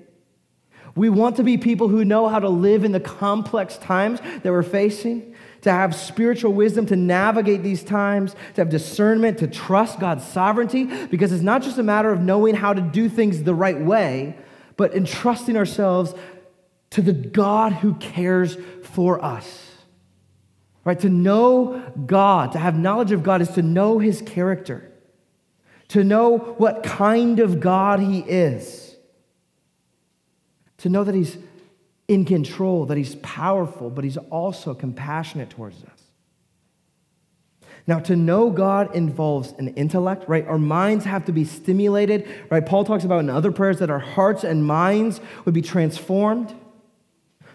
We 0.94 1.08
want 1.08 1.36
to 1.36 1.42
be 1.42 1.56
people 1.56 1.88
who 1.88 2.04
know 2.04 2.28
how 2.28 2.38
to 2.38 2.50
live 2.50 2.84
in 2.84 2.92
the 2.92 3.00
complex 3.00 3.78
times 3.78 4.20
that 4.20 4.44
we're 4.44 4.62
facing 4.62 5.34
to 5.62 5.70
have 5.70 5.94
spiritual 5.94 6.52
wisdom 6.52 6.86
to 6.86 6.96
navigate 6.96 7.62
these 7.62 7.82
times, 7.82 8.34
to 8.54 8.60
have 8.60 8.68
discernment, 8.68 9.38
to 9.38 9.46
trust 9.46 10.00
God's 10.00 10.26
sovereignty, 10.26 10.84
because 11.06 11.32
it's 11.32 11.42
not 11.42 11.62
just 11.62 11.78
a 11.78 11.82
matter 11.82 12.10
of 12.10 12.20
knowing 12.20 12.54
how 12.54 12.74
to 12.74 12.80
do 12.80 13.08
things 13.08 13.42
the 13.44 13.54
right 13.54 13.80
way, 13.80 14.36
but 14.76 14.94
entrusting 14.94 15.56
ourselves 15.56 16.14
to 16.90 17.00
the 17.00 17.12
God 17.12 17.72
who 17.72 17.94
cares 17.94 18.56
for 18.82 19.24
us. 19.24 19.71
Right? 20.84 20.98
To 21.00 21.08
know 21.08 21.92
God, 22.06 22.52
to 22.52 22.58
have 22.58 22.76
knowledge 22.76 23.12
of 23.12 23.22
God, 23.22 23.40
is 23.40 23.50
to 23.50 23.62
know 23.62 23.98
his 23.98 24.20
character, 24.22 24.90
to 25.88 26.02
know 26.02 26.38
what 26.38 26.82
kind 26.82 27.38
of 27.38 27.60
God 27.60 28.00
he 28.00 28.20
is, 28.20 28.96
to 30.78 30.88
know 30.88 31.04
that 31.04 31.14
he's 31.14 31.38
in 32.08 32.24
control, 32.24 32.86
that 32.86 32.96
he's 32.96 33.14
powerful, 33.16 33.90
but 33.90 34.02
he's 34.02 34.16
also 34.16 34.74
compassionate 34.74 35.50
towards 35.50 35.82
us. 35.84 36.02
Now, 37.86 37.98
to 38.00 38.14
know 38.14 38.50
God 38.50 38.94
involves 38.94 39.52
an 39.58 39.68
intellect, 39.74 40.28
right? 40.28 40.46
Our 40.46 40.58
minds 40.58 41.04
have 41.04 41.24
to 41.24 41.32
be 41.32 41.44
stimulated, 41.44 42.28
right? 42.48 42.64
Paul 42.64 42.84
talks 42.84 43.04
about 43.04 43.20
in 43.20 43.30
other 43.30 43.50
prayers 43.50 43.80
that 43.80 43.90
our 43.90 43.98
hearts 43.98 44.44
and 44.44 44.64
minds 44.64 45.20
would 45.44 45.54
be 45.54 45.62
transformed. 45.62 46.54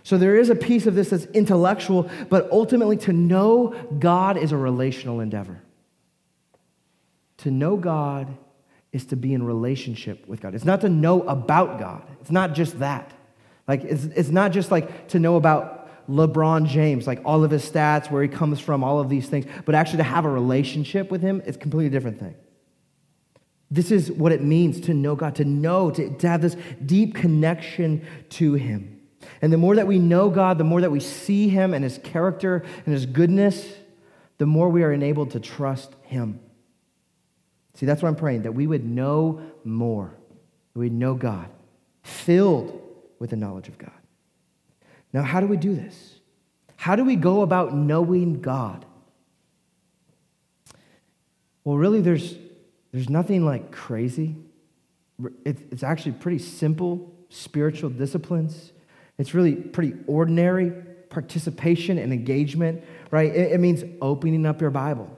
So 0.08 0.17
there 0.17 0.38
is 0.38 0.50
a 0.50 0.56
piece 0.56 0.86
of 0.86 0.96
this 0.96 1.10
that's 1.10 1.26
intellectual, 1.26 2.10
but 2.30 2.50
ultimately 2.50 2.96
to 2.96 3.12
know 3.12 3.76
God 4.00 4.38
is 4.38 4.54
a 4.54 4.58
relational 4.58 5.20
endeavor. 5.20 5.62
To 7.39 7.52
know 7.52 7.76
God 7.76 8.38
is 8.93 9.08
to 9.08 9.17
be 9.17 9.34
in 9.34 9.43
relationship 9.43 10.26
with 10.26 10.39
God. 10.39 10.56
It's 10.56 10.63
not 10.63 10.80
to 10.80 10.88
know 10.88 11.24
about 11.24 11.78
God, 11.78 12.04
it's 12.22 12.32
not 12.32 12.54
just 12.54 12.80
that. 12.80 13.12
Like, 13.67 13.84
it's, 13.84 14.06
it's 14.06 14.30
not 14.30 14.54
just 14.54 14.72
like 14.72 15.10
to 15.10 15.20
know 15.20 15.36
about 15.36 16.08
LeBron 16.10 16.67
James, 16.67 17.06
like 17.06 17.20
all 17.26 17.43
of 17.43 17.52
his 17.52 17.70
stats, 17.70 18.10
where 18.10 18.24
he 18.24 18.30
comes 18.30 18.62
from, 18.62 18.86
all 18.86 19.02
of 19.02 19.10
these 19.10 19.28
things, 19.28 19.46
but 19.65 19.76
actually 19.76 19.98
to 19.98 20.04
have 20.04 20.24
a 20.24 20.30
relationship 20.30 21.12
with 21.12 21.22
him, 21.22 21.41
it's 21.46 21.58
a 21.58 21.60
completely 21.60 21.89
different 21.89 22.17
thing. 22.17 22.36
This 23.70 23.91
is 23.91 24.10
what 24.10 24.32
it 24.32 24.41
means 24.41 24.80
to 24.80 24.93
know 24.93 25.17
God, 25.17 25.36
to 25.36 25.43
know, 25.43 25.91
to, 25.91 26.17
to 26.20 26.30
have 26.30 26.41
this 26.41 26.56
deep 26.86 27.13
connection 27.13 28.08
to 28.30 28.54
him. 28.54 28.97
And 29.42 29.52
the 29.52 29.58
more 29.58 29.76
that 29.76 29.88
we 29.88 30.00
know 30.00 30.30
God, 30.30 30.58
the 30.58 30.63
more 30.63 30.82
that 30.82 30.92
we 30.92 31.00
see 31.00 31.50
him 31.50 31.74
and 31.74 31.84
his 31.84 31.98
character 32.00 32.63
and 32.86 32.94
his 32.94 33.06
goodness, 33.06 33.68
the 34.38 34.46
more 34.46 34.70
we 34.70 34.84
are 34.84 34.92
enabled 34.92 35.32
to 35.32 35.40
trust 35.40 35.94
him. 36.04 36.40
See, 37.76 37.86
that's 37.86 38.02
what 38.02 38.10
I'm 38.10 38.16
praying, 38.16 38.44
that 38.44 38.54
we 38.54 38.66
would 38.66 38.86
know 38.86 39.42
more, 39.63 40.13
we'd 40.74 40.92
know 40.92 41.13
God, 41.13 41.50
filled 42.04 42.82
with 43.20 43.30
the 43.30 43.36
knowledge 43.36 43.68
of 43.68 43.78
God. 43.78 43.92
Now, 45.13 45.24
how 45.24 45.40
do 45.40 45.48
we 45.48 45.58
do 45.58 45.76
this? 45.76 46.16
How 46.76 46.96
do 46.96 47.04
we 47.04 47.16
go 47.16 47.42
about 47.42 47.76
knowing 47.76 48.42
God? 48.42 48.86
Well, 51.63 51.78
really, 51.78 52.02
there's, 52.02 52.36
there's 52.92 53.10
nothing 53.10 53.46
like 53.46 53.72
crazy. 53.72 54.36
It's 55.44 55.84
actually 55.84 56.13
pretty 56.13 56.40
simple 56.40 57.13
spiritual 57.30 57.90
disciplines. 57.90 58.72
It's 59.17 59.34
really 59.34 59.56
pretty 59.56 59.93
ordinary 60.06 60.71
participation 61.10 61.97
and 61.97 62.13
engagement, 62.13 62.84
right? 63.12 63.34
It, 63.34 63.60
means 63.60 63.84
opening 64.01 64.45
up 64.45 64.62
your 64.62 64.69
Bible. 64.69 65.10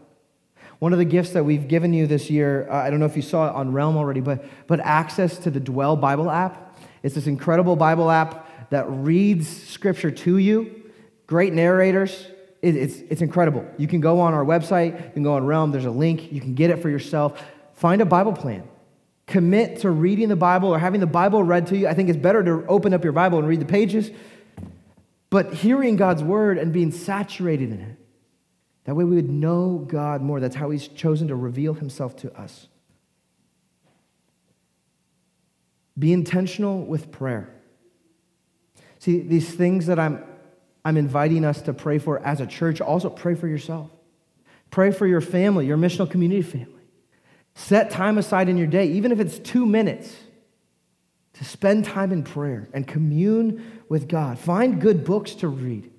One 0.79 0.93
of 0.93 0.99
the 0.99 1.05
gifts 1.05 1.31
that 1.31 1.43
we've 1.43 1.67
given 1.67 1.93
you 1.93 2.07
this 2.07 2.29
year, 2.29 2.69
uh, 2.69 2.75
I 2.75 2.89
don't 2.89 2.99
know 2.99 3.05
if 3.05 3.17
you 3.17 3.21
saw 3.21 3.49
it 3.49 3.55
on 3.55 3.73
Realm 3.73 3.97
already, 3.97 4.21
but, 4.21 4.45
but 4.67 4.79
access 4.79 5.37
to 5.39 5.51
the 5.51 5.59
Dwell 5.59 5.97
Bible 5.97 6.31
app. 6.31 6.79
It's 7.03 7.15
this 7.15 7.27
incredible 7.27 7.75
Bible 7.75 8.09
app 8.09 8.69
that 8.69 8.85
reads 8.89 9.47
scripture 9.47 10.11
to 10.11 10.37
you. 10.37 10.83
Great 11.27 11.53
narrators. 11.53 12.27
It, 12.61 12.75
it's, 12.75 12.97
it's 13.09 13.21
incredible. 13.21 13.65
You 13.77 13.87
can 13.87 13.99
go 13.99 14.21
on 14.21 14.33
our 14.33 14.45
website, 14.45 15.05
you 15.05 15.11
can 15.11 15.23
go 15.23 15.33
on 15.33 15.45
Realm, 15.45 15.71
there's 15.71 15.85
a 15.85 15.91
link, 15.91 16.31
you 16.31 16.39
can 16.39 16.55
get 16.55 16.69
it 16.69 16.81
for 16.81 16.89
yourself. 16.89 17.43
Find 17.73 18.01
a 18.01 18.05
Bible 18.05 18.33
plan. 18.33 18.67
Commit 19.29 19.81
to 19.81 19.91
reading 19.91 20.27
the 20.27 20.35
Bible 20.35 20.69
or 20.69 20.79
having 20.79 20.99
the 20.99 21.07
Bible 21.07 21.43
read 21.43 21.67
to 21.67 21.77
you. 21.77 21.87
I 21.87 21.93
think 21.93 22.09
it's 22.09 22.17
better 22.17 22.43
to 22.43 22.65
open 22.67 22.95
up 22.95 23.03
your 23.03 23.13
Bible 23.13 23.37
and 23.37 23.47
read 23.47 23.61
the 23.61 23.65
pages, 23.65 24.09
but 25.29 25.53
hearing 25.53 25.97
God's 25.97 26.23
word 26.23 26.57
and 26.57 26.73
being 26.73 26.91
saturated 26.91 27.71
in 27.71 27.79
it. 27.79 27.95
That 28.85 28.95
way 28.95 29.03
we 29.03 29.15
would 29.17 29.29
know 29.29 29.85
God 29.87 30.23
more. 30.23 30.39
That's 30.39 30.55
how 30.55 30.71
He's 30.71 30.87
chosen 30.87 31.27
to 31.27 31.35
reveal 31.35 31.75
Himself 31.75 32.15
to 32.17 32.35
us. 32.35 32.67
Be 35.97 36.11
intentional 36.11 36.83
with 36.83 37.11
prayer. 37.11 37.53
See, 38.97 39.19
these 39.19 39.53
things 39.53 39.85
that 39.85 39.99
I'm, 39.99 40.23
I'm 40.83 40.97
inviting 40.97 41.45
us 41.45 41.61
to 41.63 41.73
pray 41.73 41.99
for 41.99 42.17
as 42.25 42.41
a 42.41 42.47
church, 42.47 42.81
also 42.81 43.11
pray 43.11 43.35
for 43.35 43.47
yourself. 43.47 43.91
Pray 44.71 44.89
for 44.89 45.05
your 45.05 45.21
family, 45.21 45.67
your 45.67 45.77
missional 45.77 46.09
community 46.09 46.41
family. 46.41 46.78
Set 47.55 47.89
time 47.89 48.17
aside 48.17 48.49
in 48.49 48.57
your 48.57 48.67
day, 48.67 48.87
even 48.87 49.11
if 49.11 49.19
it's 49.19 49.37
two 49.39 49.65
minutes, 49.65 50.15
to 51.33 51.45
spend 51.45 51.85
time 51.85 52.11
in 52.11 52.23
prayer 52.23 52.67
and 52.73 52.87
commune 52.87 53.81
with 53.87 54.07
God. 54.07 54.37
Find 54.39 54.81
good 54.81 55.05
books 55.05 55.35
to 55.35 55.47
read, 55.47 55.89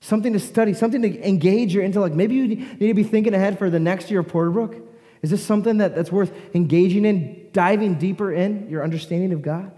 something 0.00 0.32
to 0.32 0.40
study, 0.40 0.74
something 0.74 1.02
to 1.02 1.28
engage 1.28 1.74
your 1.74 1.82
intellect. 1.82 2.14
Maybe 2.14 2.34
you 2.34 2.48
need 2.48 2.78
to 2.78 2.94
be 2.94 3.02
thinking 3.02 3.34
ahead 3.34 3.58
for 3.58 3.70
the 3.70 3.80
next 3.80 4.10
year 4.10 4.20
of 4.20 4.26
Porterbrook. 4.26 4.82
Is 5.22 5.30
this 5.30 5.44
something 5.44 5.78
that, 5.78 5.94
that's 5.94 6.12
worth 6.12 6.32
engaging 6.54 7.04
in, 7.04 7.48
diving 7.52 7.94
deeper 7.94 8.32
in 8.32 8.68
your 8.68 8.82
understanding 8.82 9.32
of 9.32 9.42
God? 9.42 9.72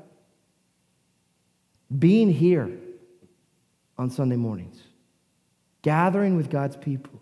Being 1.96 2.30
here 2.30 2.70
on 3.98 4.10
Sunday 4.10 4.36
mornings, 4.36 4.80
gathering 5.82 6.36
with 6.36 6.50
God's 6.50 6.76
people, 6.76 7.20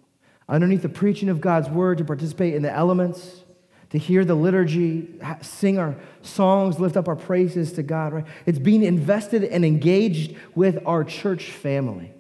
underneath 0.48 0.82
the 0.82 0.88
preaching 0.88 1.28
of 1.28 1.40
God's 1.40 1.68
word 1.68 1.98
to 1.98 2.04
participate 2.04 2.54
in 2.54 2.62
the 2.62 2.70
elements 2.70 3.44
to 3.90 3.98
hear 3.98 4.24
the 4.24 4.34
liturgy, 4.34 5.08
sing 5.42 5.78
our 5.78 5.96
songs, 6.22 6.78
lift 6.78 6.96
up 6.96 7.08
our 7.08 7.16
praises 7.16 7.72
to 7.72 7.82
God, 7.82 8.12
right? 8.12 8.26
It's 8.46 8.58
being 8.58 8.84
invested 8.84 9.44
and 9.44 9.64
engaged 9.64 10.36
with 10.54 10.78
our 10.86 11.04
church 11.04 11.50
family. 11.50 12.12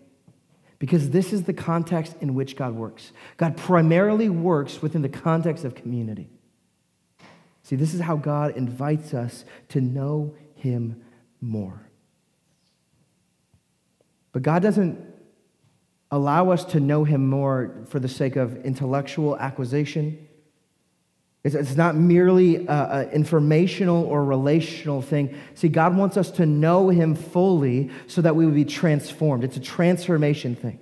Because 0.80 1.10
this 1.10 1.32
is 1.32 1.44
the 1.44 1.52
context 1.52 2.16
in 2.20 2.34
which 2.34 2.56
God 2.56 2.74
works. 2.74 3.12
God 3.36 3.56
primarily 3.56 4.30
works 4.30 4.82
within 4.82 5.02
the 5.02 5.08
context 5.08 5.64
of 5.64 5.74
community. 5.74 6.28
See, 7.62 7.76
this 7.76 7.94
is 7.94 8.00
how 8.00 8.16
God 8.16 8.56
invites 8.56 9.14
us 9.14 9.44
to 9.68 9.80
know 9.80 10.34
Him 10.54 11.02
more. 11.40 11.86
But 14.32 14.42
God 14.42 14.62
doesn't 14.62 14.98
allow 16.10 16.50
us 16.50 16.64
to 16.64 16.80
know 16.80 17.04
Him 17.04 17.28
more 17.28 17.84
for 17.86 18.00
the 18.00 18.08
sake 18.08 18.36
of 18.36 18.64
intellectual 18.64 19.36
acquisition 19.36 20.26
it's, 21.42 21.76
not 21.76 21.96
merely 21.96 22.66
an 22.68 23.08
informational 23.10 24.04
or 24.04 24.24
relational 24.24 25.00
thing. 25.00 25.34
See, 25.54 25.68
God 25.68 25.96
wants 25.96 26.16
us 26.16 26.30
to 26.32 26.44
know 26.44 26.90
Him 26.90 27.14
fully 27.14 27.90
so 28.06 28.20
that 28.20 28.36
we 28.36 28.44
would 28.44 28.54
be 28.54 28.66
transformed. 28.66 29.44
It's 29.44 29.56
a 29.56 29.60
transformation 29.60 30.54
thing. 30.54 30.78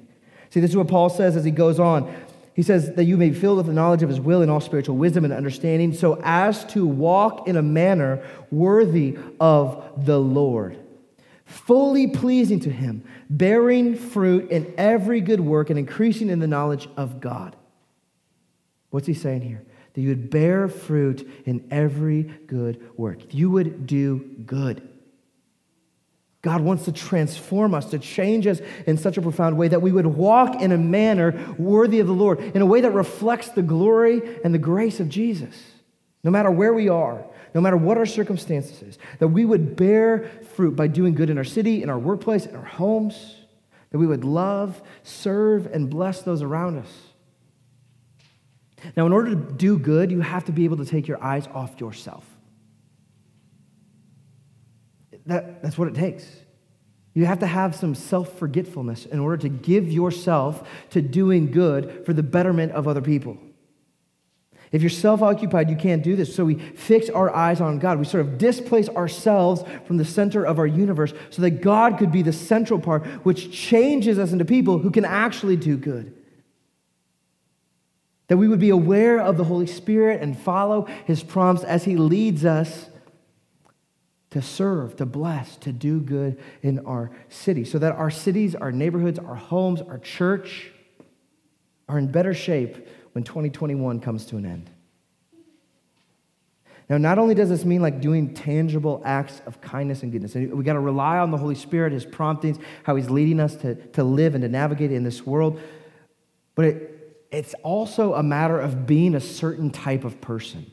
See, 0.51 0.61
this 0.61 0.71
is 0.71 0.77
what 0.77 0.89
Paul 0.89 1.11
says 1.11 1.37
as 1.37 1.45
he 1.45 1.51
goes 1.51 1.79
on. 1.79 2.13
He 2.55 2.63
says 2.63 2.93
that 2.95 3.05
you 3.05 3.17
may 3.17 3.31
be 3.31 3.39
filled 3.39 3.59
with 3.59 3.67
the 3.67 3.73
knowledge 3.73 4.03
of 4.03 4.09
His 4.09 4.21
will 4.21 4.43
and 4.43 4.51
all 4.51 4.61
spiritual 4.61 4.97
wisdom 4.97 5.25
and 5.25 5.33
understanding, 5.33 5.93
so 5.93 6.21
as 6.25 6.65
to 6.73 6.85
walk 6.85 7.47
in 7.47 7.57
a 7.57 7.63
manner 7.63 8.21
worthy 8.51 9.17
of 9.39 10.05
the 10.05 10.19
Lord, 10.19 10.77
fully 11.45 12.09
pleasing 12.09 12.59
to 12.61 12.71
Him, 12.71 13.05
bearing 13.31 13.95
fruit 13.95 14.51
in 14.51 14.75
every 14.77 15.21
good 15.21 15.39
work 15.39 15.71
and 15.71 15.79
increasing 15.79 16.31
in 16.31 16.41
the 16.41 16.49
knowledge 16.49 16.89
of 16.97 17.21
God. 17.21 17.55
What's 18.91 19.07
he 19.07 19.15
saying 19.15 19.43
here? 19.43 19.63
That 19.93 20.01
you 20.01 20.09
would 20.09 20.31
bear 20.31 20.69
fruit 20.69 21.29
in 21.45 21.67
every 21.71 22.23
good 22.23 22.91
work. 22.97 23.35
You 23.35 23.51
would 23.51 23.87
do 23.87 24.19
good. 24.47 24.87
God 26.41 26.61
wants 26.61 26.85
to 26.85 26.93
transform 26.93 27.75
us, 27.75 27.91
to 27.91 27.99
change 27.99 28.47
us 28.47 28.61
in 28.87 28.97
such 28.97 29.19
a 29.19 29.23
profound 29.23 29.59
way 29.59 29.69
that 29.69 29.83
we 29.83 29.91
would 29.91 30.07
walk 30.07 30.63
in 30.63 30.71
a 30.71 30.79
manner 30.79 31.55
worthy 31.59 31.99
of 31.99 32.07
the 32.07 32.13
Lord, 32.13 32.41
in 32.41 32.63
a 32.63 32.67
way 32.67 32.81
that 32.81 32.93
reflects 32.93 33.49
the 33.49 33.63
glory 33.63 34.23
and 34.45 34.55
the 34.55 34.59
grace 34.59 35.01
of 35.01 35.09
Jesus, 35.09 35.61
no 36.23 36.31
matter 36.31 36.51
where 36.51 36.73
we 36.73 36.89
are, 36.89 37.25
no 37.55 37.61
matter 37.61 37.77
what 37.77 37.99
our 37.99 38.07
circumstances 38.07 38.83
is, 38.83 38.99
that 39.19 39.29
we 39.29 39.45
would 39.45 39.75
bear 39.75 40.31
fruit 40.55 40.77
by 40.77 40.87
doing 40.87 41.15
good 41.15 41.29
in 41.29 41.39
our 41.39 41.45
city, 41.45 41.83
in 41.83 41.91
our 41.91 41.99
workplace, 41.99 42.47
in 42.47 42.55
our 42.55 42.65
homes, 42.65 43.37
that 43.91 43.99
we 43.99 44.07
would 44.07 44.23
love, 44.23 44.81
serve, 45.03 45.67
and 45.67 45.91
bless 45.91 46.23
those 46.23 46.43
around 46.43 46.79
us. 46.79 47.08
Now, 48.97 49.07
in 49.07 49.13
order 49.13 49.31
to 49.31 49.37
do 49.37 49.79
good, 49.79 50.11
you 50.11 50.21
have 50.21 50.45
to 50.45 50.53
be 50.53 50.65
able 50.65 50.77
to 50.79 50.85
take 50.85 51.09
your 51.09 51.23
eyes 51.23 51.47
off 51.53 51.81
yourself. 51.81 52.25
That, 55.27 55.63
that's 55.63 55.77
what 55.77 55.89
it 55.89 55.95
takes. 55.95 56.25
You 57.15 57.27
have 57.27 57.41
to 57.41 57.47
have 57.47 57.75
some 57.75 57.95
self 57.95 58.39
forgetfulness 58.39 59.07
in 59.07 59.19
order 59.19 59.37
to 59.39 59.49
give 59.49 59.91
yourself 59.91 60.67
to 60.91 61.03
doing 61.03 61.51
good 61.51 62.07
for 62.07 62.13
the 62.13 62.23
betterment 62.23 62.73
of 62.73 62.87
other 62.87 63.01
people. 63.01 63.37
If 64.71 64.83
you're 64.83 64.91
self 64.91 65.23
occupied, 65.23 65.71
you 65.71 65.77
can't 65.77 66.03
do 66.03 66.15
this. 66.15 66.35
So 66.35 66.45
we 66.45 66.55
fix 66.55 67.09
our 67.11 67.35
eyes 67.35 67.61
on 67.61 67.79
God. 67.79 67.99
We 67.99 68.05
sort 68.05 68.25
of 68.25 68.39
displace 68.39 68.89
ourselves 68.91 69.65
from 69.87 69.97
the 69.97 70.05
center 70.05 70.45
of 70.45 70.59
our 70.59 70.67
universe 70.67 71.13
so 71.31 71.43
that 71.43 71.63
God 71.63 71.99
could 71.99 72.13
be 72.13 72.23
the 72.23 72.33
central 72.33 72.79
part, 72.79 73.05
which 73.25 73.51
changes 73.51 74.19
us 74.19 74.33
into 74.33 74.45
people 74.45 74.79
who 74.79 74.91
can 74.91 75.05
actually 75.05 75.57
do 75.57 75.77
good. 75.77 76.15
That 78.29 78.37
we 78.37 78.49
would 78.49 78.61
be 78.61 78.71
aware 78.71 79.21
of 79.21 79.37
the 79.37 79.45
Holy 79.45 79.67
Spirit 79.67 80.23
and 80.23 80.39
follow 80.39 80.87
his 81.07 81.23
prompts 81.23 81.65
as 81.65 81.85
he 81.85 81.97
leads 81.97 82.45
us 82.45 82.89
to 84.31 84.43
serve, 84.43 84.97
to 84.97 85.07
bless, 85.07 85.57
to 85.57 85.73
do 85.73 86.01
good 86.01 86.39
in 86.63 86.81
our 86.81 87.11
city, 87.31 87.65
so 87.65 87.79
that 87.79 87.93
our 87.93 88.11
cities, 88.11 88.55
our 88.55 88.71
neighborhoods, 88.71 89.19
our 89.19 89.35
homes, 89.35 89.81
our 89.81 89.99
church 89.99 90.71
are 91.89 91.99
in 91.99 92.11
better 92.13 92.35
shape 92.35 92.87
when 93.13 93.25
2021 93.25 94.01
comes 94.01 94.27
to 94.27 94.37
an 94.37 94.45
end. 94.45 94.71
Now, 96.91 96.97
not 96.97 97.19
only 97.19 97.35
does 97.35 97.51
this 97.51 97.65
mean 97.65 97.83
like 97.83 98.01
doing 98.01 98.33
tangible 98.33 99.03
acts 99.05 99.43
of 99.47 99.61
kindness 99.61 100.03
and 100.03 100.11
goodness, 100.11 100.35
we 100.35 100.65
got 100.65 100.73
to 100.75 100.81
rely 100.81 101.19
on 101.19 101.31
the 101.31 101.37
Holy 101.37 101.55
Spirit, 101.55 101.93
His 101.93 102.05
promptings, 102.05 102.59
how 102.83 102.97
He's 102.97 103.11
leading 103.11 103.41
us 103.41 103.57
to, 103.57 103.75
to 103.75 104.05
live 104.05 104.35
and 104.35 104.43
to 104.43 104.49
navigate 104.49 104.93
in 104.93 105.05
this 105.05 105.27
world, 105.27 105.61
but 106.55 106.65
it, 106.65 106.98
it's 107.31 107.55
also 107.63 108.15
a 108.15 108.23
matter 108.23 108.59
of 108.59 108.87
being 108.87 109.15
a 109.15 109.21
certain 109.21 109.71
type 109.71 110.05
of 110.05 110.21
person. 110.21 110.71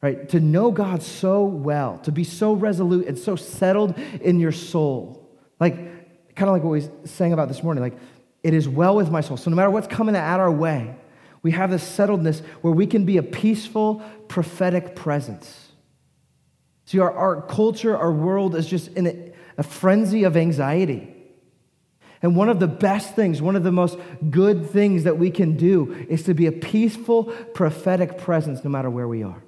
Right? 0.00 0.28
To 0.28 0.38
know 0.38 0.70
God 0.70 1.02
so 1.02 1.44
well, 1.44 1.98
to 1.98 2.12
be 2.12 2.22
so 2.22 2.52
resolute 2.52 3.06
and 3.06 3.18
so 3.18 3.34
settled 3.34 3.98
in 4.20 4.38
your 4.38 4.52
soul. 4.52 5.28
Like, 5.58 5.74
kind 6.36 6.48
of 6.48 6.52
like 6.52 6.62
what 6.62 6.70
we 6.70 6.88
sang 7.04 7.32
about 7.32 7.48
this 7.48 7.62
morning, 7.62 7.82
like, 7.82 7.98
it 8.44 8.54
is 8.54 8.68
well 8.68 8.94
with 8.94 9.10
my 9.10 9.20
soul. 9.20 9.36
So 9.36 9.50
no 9.50 9.56
matter 9.56 9.70
what's 9.70 9.88
coming 9.88 10.14
at 10.14 10.38
our 10.38 10.52
way, 10.52 10.94
we 11.42 11.50
have 11.50 11.70
this 11.70 11.82
settledness 11.82 12.44
where 12.60 12.72
we 12.72 12.86
can 12.86 13.04
be 13.04 13.16
a 13.16 13.22
peaceful, 13.22 14.02
prophetic 14.28 14.94
presence. 14.94 15.72
See, 16.84 17.00
our, 17.00 17.12
our 17.12 17.42
culture, 17.42 17.96
our 17.96 18.12
world 18.12 18.54
is 18.54 18.66
just 18.66 18.88
in 18.92 19.06
a, 19.06 19.32
a 19.58 19.62
frenzy 19.62 20.22
of 20.24 20.36
anxiety. 20.36 21.14
And 22.22 22.34
one 22.34 22.48
of 22.48 22.58
the 22.58 22.66
best 22.66 23.14
things, 23.14 23.40
one 23.40 23.56
of 23.56 23.62
the 23.62 23.72
most 23.72 23.98
good 24.30 24.70
things 24.70 25.04
that 25.04 25.18
we 25.18 25.30
can 25.30 25.56
do 25.56 25.92
is 26.08 26.24
to 26.24 26.34
be 26.34 26.46
a 26.46 26.52
peaceful, 26.52 27.24
prophetic 27.54 28.18
presence 28.18 28.64
no 28.64 28.70
matter 28.70 28.90
where 28.90 29.06
we 29.06 29.22
are. 29.22 29.42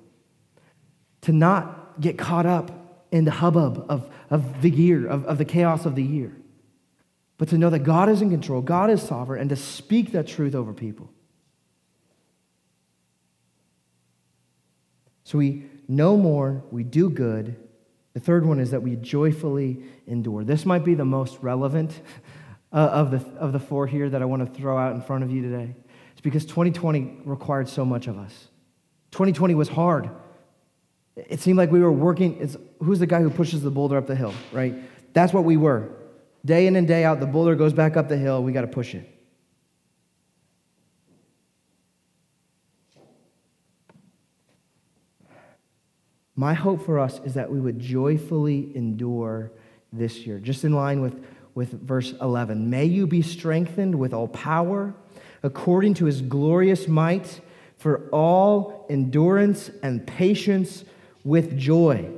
To 1.22 1.32
not 1.32 2.00
get 2.00 2.16
caught 2.16 2.46
up 2.46 3.06
in 3.10 3.24
the 3.24 3.32
hubbub 3.32 3.86
of, 3.88 4.08
of 4.30 4.62
the 4.62 4.70
year, 4.70 5.06
of, 5.06 5.24
of 5.24 5.38
the 5.38 5.44
chaos 5.44 5.84
of 5.84 5.96
the 5.96 6.02
year, 6.02 6.32
but 7.38 7.48
to 7.48 7.58
know 7.58 7.70
that 7.70 7.80
God 7.80 8.08
is 8.08 8.22
in 8.22 8.30
control, 8.30 8.60
God 8.60 8.90
is 8.90 9.02
sovereign, 9.02 9.40
and 9.40 9.50
to 9.50 9.56
speak 9.56 10.12
that 10.12 10.26
truth 10.26 10.54
over 10.54 10.72
people. 10.72 11.10
So 15.24 15.38
we 15.38 15.64
know 15.88 16.16
more, 16.16 16.62
we 16.70 16.84
do 16.84 17.08
good. 17.08 17.56
The 18.14 18.20
third 18.20 18.44
one 18.44 18.58
is 18.58 18.72
that 18.72 18.82
we 18.82 18.96
joyfully 18.96 19.82
endure. 20.06 20.44
This 20.44 20.66
might 20.66 20.84
be 20.84 20.94
the 20.94 21.04
most 21.04 21.38
relevant 21.40 22.00
uh, 22.72 22.76
of, 22.76 23.10
the, 23.10 23.24
of 23.38 23.52
the 23.52 23.58
four 23.58 23.86
here 23.86 24.08
that 24.08 24.22
I 24.22 24.24
want 24.24 24.46
to 24.46 24.60
throw 24.60 24.78
out 24.78 24.94
in 24.94 25.02
front 25.02 25.24
of 25.24 25.30
you 25.30 25.42
today. 25.42 25.74
It's 26.12 26.20
because 26.20 26.44
2020 26.44 27.22
required 27.24 27.68
so 27.68 27.84
much 27.84 28.06
of 28.06 28.18
us. 28.18 28.48
2020 29.12 29.54
was 29.54 29.68
hard. 29.68 30.10
It 31.16 31.40
seemed 31.40 31.58
like 31.58 31.70
we 31.70 31.80
were 31.80 31.92
working. 31.92 32.38
It's, 32.40 32.56
who's 32.82 33.00
the 33.00 33.06
guy 33.06 33.20
who 33.20 33.30
pushes 33.30 33.62
the 33.62 33.70
boulder 33.70 33.96
up 33.96 34.06
the 34.06 34.14
hill, 34.14 34.34
right? 34.52 34.74
That's 35.12 35.32
what 35.32 35.44
we 35.44 35.56
were. 35.56 35.90
Day 36.44 36.66
in 36.66 36.76
and 36.76 36.86
day 36.86 37.04
out, 37.04 37.20
the 37.20 37.26
boulder 37.26 37.54
goes 37.54 37.72
back 37.72 37.96
up 37.96 38.08
the 38.08 38.16
hill. 38.16 38.42
We 38.42 38.52
got 38.52 38.62
to 38.62 38.66
push 38.66 38.94
it. 38.94 39.08
My 46.36 46.54
hope 46.54 46.86
for 46.86 46.98
us 46.98 47.20
is 47.26 47.34
that 47.34 47.50
we 47.50 47.60
would 47.60 47.78
joyfully 47.78 48.74
endure 48.74 49.52
this 49.92 50.26
year, 50.26 50.38
just 50.38 50.64
in 50.64 50.72
line 50.72 51.02
with 51.02 51.22
with 51.60 51.72
verse 51.72 52.14
11. 52.22 52.70
May 52.70 52.86
you 52.86 53.06
be 53.06 53.20
strengthened 53.20 53.94
with 53.94 54.14
all 54.14 54.28
power 54.28 54.94
according 55.42 55.92
to 55.92 56.06
his 56.06 56.22
glorious 56.22 56.88
might 56.88 57.42
for 57.76 58.08
all 58.12 58.86
endurance 58.88 59.70
and 59.82 60.06
patience 60.06 60.86
with 61.22 61.58
joy. 61.58 62.08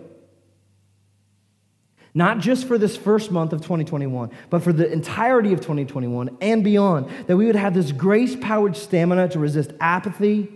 Not 2.14 2.38
just 2.38 2.68
for 2.68 2.78
this 2.78 2.96
first 2.96 3.32
month 3.32 3.52
of 3.52 3.62
2021, 3.62 4.30
but 4.48 4.62
for 4.62 4.72
the 4.72 4.88
entirety 4.88 5.52
of 5.52 5.58
2021 5.58 6.36
and 6.40 6.62
beyond, 6.62 7.10
that 7.26 7.36
we 7.36 7.46
would 7.46 7.56
have 7.56 7.74
this 7.74 7.90
grace 7.90 8.36
powered 8.36 8.76
stamina 8.76 9.26
to 9.30 9.40
resist 9.40 9.72
apathy, 9.80 10.52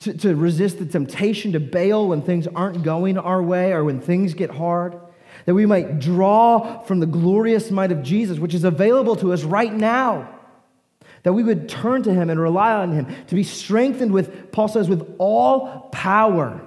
to, 0.00 0.16
to 0.16 0.34
resist 0.34 0.78
the 0.78 0.86
temptation 0.86 1.52
to 1.52 1.60
bail 1.60 2.08
when 2.08 2.22
things 2.22 2.46
aren't 2.46 2.82
going 2.82 3.18
our 3.18 3.42
way 3.42 3.72
or 3.72 3.84
when 3.84 4.00
things 4.00 4.32
get 4.32 4.48
hard 4.48 4.98
that 5.46 5.54
we 5.54 5.66
might 5.66 5.98
draw 5.98 6.80
from 6.80 7.00
the 7.00 7.06
glorious 7.06 7.70
might 7.70 7.92
of 7.92 8.02
Jesus, 8.02 8.38
which 8.38 8.54
is 8.54 8.64
available 8.64 9.16
to 9.16 9.32
us 9.32 9.44
right 9.44 9.72
now. 9.72 10.30
That 11.22 11.32
we 11.32 11.42
would 11.42 11.68
turn 11.68 12.02
to 12.02 12.12
him 12.12 12.30
and 12.30 12.38
rely 12.40 12.72
on 12.72 12.92
him 12.92 13.06
to 13.28 13.34
be 13.34 13.44
strengthened 13.44 14.12
with, 14.12 14.52
Paul 14.52 14.68
says, 14.68 14.88
with 14.88 15.14
all 15.18 15.88
power. 15.90 16.60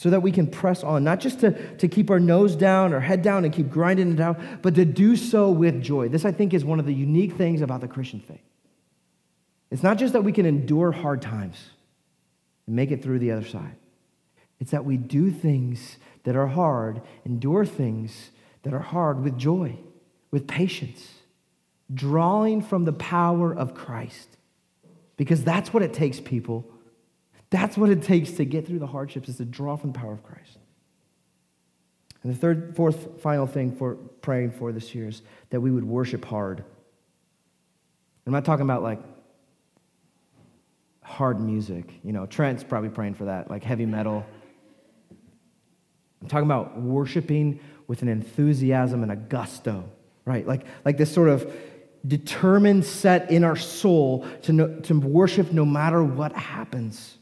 so 0.00 0.08
that 0.08 0.22
we 0.22 0.32
can 0.32 0.46
press 0.46 0.82
on, 0.82 1.04
not 1.04 1.20
just 1.20 1.40
to, 1.40 1.76
to 1.76 1.86
keep 1.86 2.08
our 2.08 2.18
nose 2.18 2.56
down 2.56 2.94
or 2.94 3.00
head 3.00 3.20
down 3.20 3.44
and 3.44 3.52
keep 3.52 3.68
grinding 3.68 4.10
it 4.14 4.18
out, 4.18 4.40
but 4.62 4.74
to 4.74 4.86
do 4.86 5.14
so 5.14 5.50
with 5.50 5.82
joy. 5.82 6.08
This, 6.08 6.24
I 6.24 6.32
think, 6.32 6.54
is 6.54 6.64
one 6.64 6.80
of 6.80 6.86
the 6.86 6.94
unique 6.94 7.34
things 7.34 7.60
about 7.60 7.82
the 7.82 7.86
Christian 7.86 8.18
faith. 8.20 8.40
It's 9.70 9.82
not 9.82 9.98
just 9.98 10.14
that 10.14 10.24
we 10.24 10.32
can 10.32 10.46
endure 10.46 10.90
hard 10.90 11.20
times 11.20 11.58
and 12.66 12.74
make 12.74 12.92
it 12.92 13.02
through 13.02 13.18
the 13.18 13.32
other 13.32 13.44
side, 13.44 13.76
it's 14.58 14.70
that 14.70 14.86
we 14.86 14.96
do 14.96 15.30
things 15.30 15.98
that 16.24 16.36
are 16.36 16.48
hard, 16.48 17.00
endure 17.24 17.64
things 17.64 18.30
that 18.62 18.74
are 18.74 18.80
hard 18.80 19.22
with 19.22 19.38
joy, 19.38 19.76
with 20.30 20.46
patience, 20.46 21.08
drawing 21.92 22.62
from 22.62 22.84
the 22.84 22.92
power 22.92 23.54
of 23.54 23.74
Christ. 23.74 24.36
Because 25.16 25.44
that's 25.44 25.72
what 25.72 25.82
it 25.82 25.92
takes, 25.92 26.20
people 26.20 26.64
that's 27.50 27.76
what 27.76 27.90
it 27.90 28.02
takes 28.02 28.32
to 28.32 28.44
get 28.44 28.66
through 28.66 28.78
the 28.78 28.86
hardships 28.86 29.28
is 29.28 29.36
to 29.38 29.44
draw 29.44 29.76
from 29.76 29.92
the 29.92 29.98
power 29.98 30.12
of 30.12 30.22
Christ. 30.22 30.58
And 32.22 32.32
the 32.32 32.38
third, 32.38 32.76
fourth, 32.76 33.20
final 33.20 33.46
thing 33.46 33.74
for 33.74 33.94
praying 33.94 34.52
for 34.52 34.72
this 34.72 34.94
year 34.94 35.08
is 35.08 35.22
that 35.50 35.60
we 35.60 35.70
would 35.70 35.84
worship 35.84 36.24
hard. 36.24 36.62
I'm 38.26 38.32
not 38.32 38.44
talking 38.44 38.64
about 38.64 38.82
like 38.82 39.00
hard 41.02 41.40
music. 41.40 41.92
You 42.04 42.12
know, 42.12 42.26
Trent's 42.26 42.62
probably 42.62 42.90
praying 42.90 43.14
for 43.14 43.24
that, 43.24 43.50
like 43.50 43.64
heavy 43.64 43.86
metal. 43.86 44.24
I'm 46.22 46.28
talking 46.28 46.46
about 46.46 46.80
worshiping 46.80 47.60
with 47.86 48.02
an 48.02 48.08
enthusiasm 48.08 49.02
and 49.02 49.10
a 49.10 49.16
gusto, 49.16 49.84
right? 50.24 50.46
Like, 50.46 50.64
like 50.84 50.96
this 50.96 51.12
sort 51.12 51.28
of 51.28 51.52
determined 52.06 52.84
set 52.84 53.30
in 53.30 53.44
our 53.44 53.56
soul 53.56 54.26
to, 54.42 54.52
no, 54.52 54.80
to 54.80 54.98
worship 54.98 55.52
no 55.52 55.64
matter 55.64 56.02
what 56.02 56.32
happens 56.32 57.18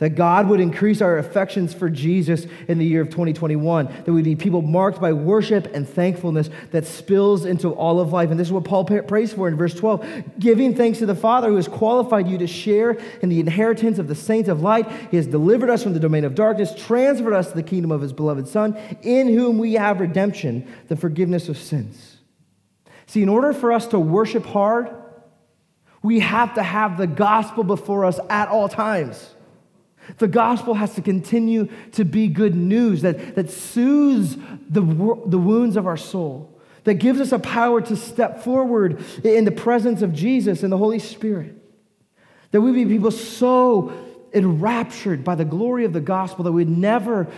that 0.00 0.16
God 0.16 0.48
would 0.48 0.60
increase 0.60 1.00
our 1.00 1.18
affections 1.18 1.72
for 1.72 1.88
Jesus 1.88 2.46
in 2.68 2.78
the 2.78 2.86
year 2.86 3.02
of 3.02 3.10
2021, 3.10 3.86
that 3.86 4.12
we'd 4.12 4.24
be 4.24 4.34
people 4.34 4.62
marked 4.62 5.00
by 5.00 5.12
worship 5.12 5.72
and 5.74 5.88
thankfulness 5.88 6.50
that 6.72 6.86
spills 6.86 7.44
into 7.44 7.70
all 7.70 8.00
of 8.00 8.12
life. 8.12 8.30
And 8.30 8.40
this 8.40 8.48
is 8.48 8.52
what 8.52 8.64
Paul 8.64 8.84
prays 8.84 9.32
for 9.32 9.46
in 9.46 9.56
verse 9.56 9.74
12 9.74 10.38
giving 10.38 10.74
thanks 10.74 10.98
to 10.98 11.06
the 11.06 11.14
Father 11.14 11.48
who 11.48 11.56
has 11.56 11.68
qualified 11.68 12.26
you 12.26 12.38
to 12.38 12.46
share 12.46 12.92
in 13.20 13.28
the 13.28 13.40
inheritance 13.40 13.98
of 13.98 14.08
the 14.08 14.14
saints 14.14 14.48
of 14.48 14.62
light. 14.62 14.90
He 15.10 15.18
has 15.18 15.26
delivered 15.26 15.68
us 15.68 15.82
from 15.82 15.92
the 15.92 16.00
domain 16.00 16.24
of 16.24 16.34
darkness, 16.34 16.74
transferred 16.74 17.34
us 17.34 17.48
to 17.48 17.54
the 17.54 17.62
kingdom 17.62 17.92
of 17.92 18.00
his 18.00 18.14
beloved 18.14 18.48
Son, 18.48 18.76
in 19.02 19.28
whom 19.28 19.58
we 19.58 19.74
have 19.74 20.00
redemption, 20.00 20.66
the 20.88 20.96
forgiveness 20.96 21.48
of 21.50 21.58
sins. 21.58 22.16
See, 23.06 23.22
in 23.22 23.28
order 23.28 23.52
for 23.52 23.70
us 23.70 23.86
to 23.88 24.00
worship 24.00 24.46
hard, 24.46 24.94
we 26.02 26.20
have 26.20 26.54
to 26.54 26.62
have 26.62 26.96
the 26.96 27.06
gospel 27.06 27.64
before 27.64 28.06
us 28.06 28.18
at 28.30 28.48
all 28.48 28.68
times. 28.68 29.34
The 30.18 30.28
gospel 30.28 30.74
has 30.74 30.94
to 30.94 31.02
continue 31.02 31.68
to 31.92 32.04
be 32.04 32.28
good 32.28 32.54
news 32.54 33.02
that, 33.02 33.34
that 33.34 33.50
soothes 33.50 34.36
the, 34.68 34.80
the 34.80 35.38
wounds 35.38 35.76
of 35.76 35.86
our 35.86 35.96
soul, 35.96 36.60
that 36.84 36.94
gives 36.94 37.20
us 37.20 37.32
a 37.32 37.38
power 37.38 37.80
to 37.82 37.96
step 37.96 38.42
forward 38.42 39.02
in 39.24 39.44
the 39.44 39.52
presence 39.52 40.02
of 40.02 40.12
Jesus 40.12 40.62
and 40.62 40.72
the 40.72 40.78
Holy 40.78 40.98
Spirit. 40.98 41.56
That 42.50 42.60
we 42.60 42.72
be 42.72 42.86
people 42.86 43.10
so 43.10 43.92
enraptured 44.32 45.24
by 45.24 45.34
the 45.34 45.44
glory 45.44 45.84
of 45.84 45.92
the 45.92 46.00
gospel 46.00 46.44
that 46.44 46.52
we'd 46.52 46.68
never, 46.68 47.28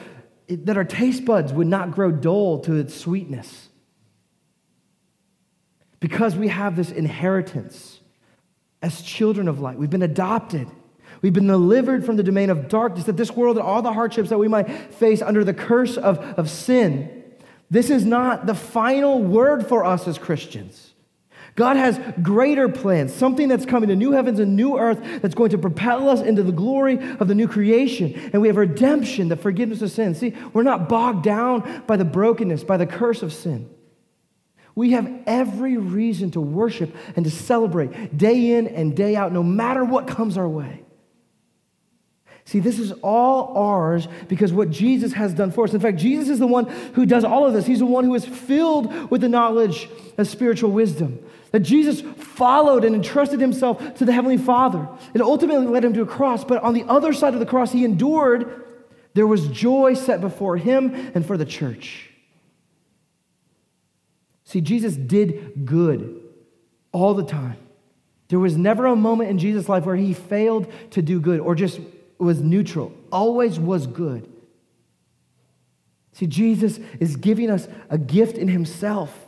that 0.48 0.76
our 0.76 0.84
taste 0.84 1.24
buds 1.24 1.52
would 1.52 1.66
not 1.66 1.90
grow 1.90 2.10
dull 2.10 2.60
to 2.60 2.76
its 2.76 2.94
sweetness. 2.94 3.68
Because 6.00 6.34
we 6.34 6.48
have 6.48 6.76
this 6.76 6.90
inheritance 6.90 8.00
as 8.82 9.02
children 9.02 9.46
of 9.46 9.60
light, 9.60 9.78
we've 9.78 9.90
been 9.90 10.02
adopted. 10.02 10.68
We've 11.22 11.32
been 11.32 11.46
delivered 11.46 12.04
from 12.04 12.16
the 12.16 12.22
domain 12.22 12.50
of 12.50 12.68
darkness, 12.68 13.04
that 13.04 13.16
this 13.16 13.30
world 13.30 13.56
and 13.56 13.64
all 13.64 13.80
the 13.80 13.92
hardships 13.92 14.28
that 14.30 14.38
we 14.38 14.48
might 14.48 14.68
face 14.94 15.22
under 15.22 15.44
the 15.44 15.54
curse 15.54 15.96
of, 15.96 16.18
of 16.18 16.50
sin, 16.50 17.22
this 17.70 17.88
is 17.88 18.04
not 18.04 18.44
the 18.44 18.54
final 18.54 19.22
word 19.22 19.66
for 19.66 19.84
us 19.84 20.06
as 20.06 20.18
Christians. 20.18 20.90
God 21.54 21.76
has 21.76 22.00
greater 22.22 22.68
plans, 22.68 23.12
something 23.12 23.46
that's 23.46 23.66
coming, 23.66 23.90
a 23.90 23.96
new 23.96 24.12
heavens 24.12 24.40
and 24.40 24.56
new 24.56 24.78
earth 24.78 25.00
that's 25.20 25.34
going 25.34 25.50
to 25.50 25.58
propel 25.58 26.08
us 26.08 26.20
into 26.20 26.42
the 26.42 26.52
glory 26.52 26.98
of 27.20 27.28
the 27.28 27.34
new 27.34 27.46
creation. 27.46 28.14
And 28.32 28.40
we 28.40 28.48
have 28.48 28.56
redemption, 28.56 29.28
the 29.28 29.36
forgiveness 29.36 29.82
of 29.82 29.90
sin. 29.90 30.14
See, 30.14 30.34
we're 30.52 30.62
not 30.62 30.88
bogged 30.88 31.24
down 31.24 31.84
by 31.86 31.96
the 31.96 32.06
brokenness, 32.06 32.64
by 32.64 32.78
the 32.78 32.86
curse 32.86 33.22
of 33.22 33.32
sin. 33.32 33.68
We 34.74 34.92
have 34.92 35.10
every 35.26 35.76
reason 35.76 36.30
to 36.32 36.40
worship 36.40 36.96
and 37.16 37.24
to 37.26 37.30
celebrate 37.30 38.16
day 38.16 38.54
in 38.54 38.66
and 38.66 38.96
day 38.96 39.14
out, 39.14 39.32
no 39.32 39.42
matter 39.42 39.84
what 39.84 40.06
comes 40.06 40.38
our 40.38 40.48
way. 40.48 40.81
See, 42.44 42.58
this 42.58 42.78
is 42.78 42.92
all 43.02 43.56
ours 43.56 44.08
because 44.28 44.52
what 44.52 44.70
Jesus 44.70 45.12
has 45.12 45.32
done 45.32 45.52
for 45.52 45.64
us. 45.64 45.74
In 45.74 45.80
fact, 45.80 45.98
Jesus 45.98 46.28
is 46.28 46.38
the 46.38 46.46
one 46.46 46.66
who 46.94 47.06
does 47.06 47.24
all 47.24 47.46
of 47.46 47.52
this. 47.52 47.66
He's 47.66 47.78
the 47.78 47.86
one 47.86 48.04
who 48.04 48.14
is 48.14 48.24
filled 48.24 49.10
with 49.10 49.20
the 49.20 49.28
knowledge 49.28 49.88
of 50.18 50.28
spiritual 50.28 50.70
wisdom. 50.72 51.18
That 51.52 51.60
Jesus 51.60 52.00
followed 52.00 52.84
and 52.84 52.94
entrusted 52.96 53.40
himself 53.40 53.94
to 53.96 54.04
the 54.04 54.12
Heavenly 54.12 54.38
Father. 54.38 54.88
It 55.14 55.20
ultimately 55.20 55.66
led 55.66 55.84
him 55.84 55.94
to 55.94 56.02
a 56.02 56.06
cross, 56.06 56.44
but 56.44 56.62
on 56.62 56.74
the 56.74 56.84
other 56.84 57.12
side 57.12 57.34
of 57.34 57.40
the 57.40 57.46
cross, 57.46 57.72
he 57.72 57.84
endured. 57.84 58.64
There 59.14 59.26
was 59.26 59.48
joy 59.48 59.94
set 59.94 60.20
before 60.20 60.56
him 60.56 61.12
and 61.14 61.24
for 61.24 61.36
the 61.36 61.44
church. 61.44 62.10
See, 64.44 64.60
Jesus 64.60 64.96
did 64.96 65.64
good 65.64 66.22
all 66.90 67.14
the 67.14 67.24
time. 67.24 67.56
There 68.28 68.38
was 68.38 68.56
never 68.56 68.86
a 68.86 68.96
moment 68.96 69.30
in 69.30 69.38
Jesus' 69.38 69.68
life 69.68 69.84
where 69.84 69.96
he 69.96 70.14
failed 70.14 70.72
to 70.90 71.02
do 71.02 71.20
good 71.20 71.40
or 71.40 71.54
just 71.54 71.80
was 72.22 72.40
neutral, 72.40 72.92
always 73.10 73.58
was 73.58 73.86
good. 73.86 74.28
See, 76.12 76.26
Jesus 76.26 76.78
is 77.00 77.16
giving 77.16 77.50
us 77.50 77.68
a 77.88 77.98
gift 77.98 78.36
in 78.36 78.48
himself. 78.48 79.18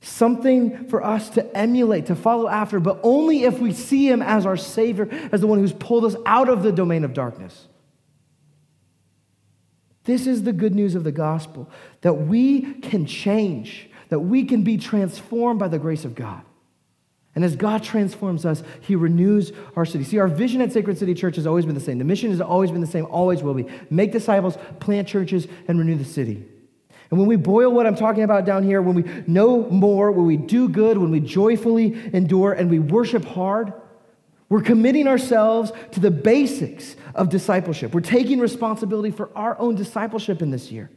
Something 0.00 0.88
for 0.88 1.02
us 1.02 1.30
to 1.30 1.56
emulate, 1.56 2.06
to 2.06 2.16
follow 2.16 2.48
after, 2.48 2.80
but 2.80 3.00
only 3.02 3.44
if 3.44 3.60
we 3.60 3.72
see 3.72 4.08
him 4.08 4.20
as 4.20 4.44
our 4.44 4.56
Savior, 4.56 5.08
as 5.30 5.40
the 5.40 5.46
one 5.46 5.58
who's 5.58 5.72
pulled 5.72 6.04
us 6.04 6.16
out 6.26 6.48
of 6.48 6.62
the 6.62 6.72
domain 6.72 7.04
of 7.04 7.14
darkness. 7.14 7.68
This 10.04 10.26
is 10.26 10.42
the 10.42 10.52
good 10.52 10.74
news 10.74 10.94
of 10.94 11.04
the 11.04 11.12
gospel 11.12 11.70
that 12.00 12.14
we 12.14 12.74
can 12.80 13.06
change, 13.06 13.88
that 14.08 14.20
we 14.20 14.44
can 14.44 14.64
be 14.64 14.76
transformed 14.76 15.60
by 15.60 15.68
the 15.68 15.78
grace 15.78 16.04
of 16.04 16.14
God. 16.14 16.42
And 17.34 17.44
as 17.44 17.56
God 17.56 17.82
transforms 17.82 18.44
us, 18.44 18.62
He 18.80 18.94
renews 18.94 19.52
our 19.74 19.86
city. 19.86 20.04
See, 20.04 20.18
our 20.18 20.28
vision 20.28 20.60
at 20.60 20.72
Sacred 20.72 20.98
City 20.98 21.14
Church 21.14 21.36
has 21.36 21.46
always 21.46 21.64
been 21.64 21.74
the 21.74 21.80
same. 21.80 21.98
The 21.98 22.04
mission 22.04 22.30
has 22.30 22.40
always 22.40 22.70
been 22.70 22.82
the 22.82 22.86
same, 22.86 23.06
always 23.06 23.42
will 23.42 23.54
be. 23.54 23.66
Make 23.88 24.12
disciples, 24.12 24.58
plant 24.80 25.08
churches, 25.08 25.48
and 25.66 25.78
renew 25.78 25.96
the 25.96 26.04
city. 26.04 26.46
And 27.10 27.18
when 27.18 27.28
we 27.28 27.36
boil 27.36 27.72
what 27.72 27.86
I'm 27.86 27.96
talking 27.96 28.22
about 28.22 28.44
down 28.44 28.62
here, 28.62 28.82
when 28.82 28.94
we 28.94 29.04
know 29.26 29.68
more, 29.70 30.12
when 30.12 30.26
we 30.26 30.36
do 30.36 30.68
good, 30.68 30.98
when 30.98 31.10
we 31.10 31.20
joyfully 31.20 31.98
endure, 32.12 32.52
and 32.52 32.70
we 32.70 32.78
worship 32.78 33.24
hard, 33.24 33.72
we're 34.48 34.62
committing 34.62 35.08
ourselves 35.08 35.72
to 35.92 36.00
the 36.00 36.10
basics 36.10 36.96
of 37.14 37.30
discipleship. 37.30 37.94
We're 37.94 38.00
taking 38.00 38.38
responsibility 38.40 39.10
for 39.10 39.30
our 39.34 39.58
own 39.58 39.74
discipleship 39.74 40.42
in 40.42 40.50
this 40.50 40.70
year 40.70 40.90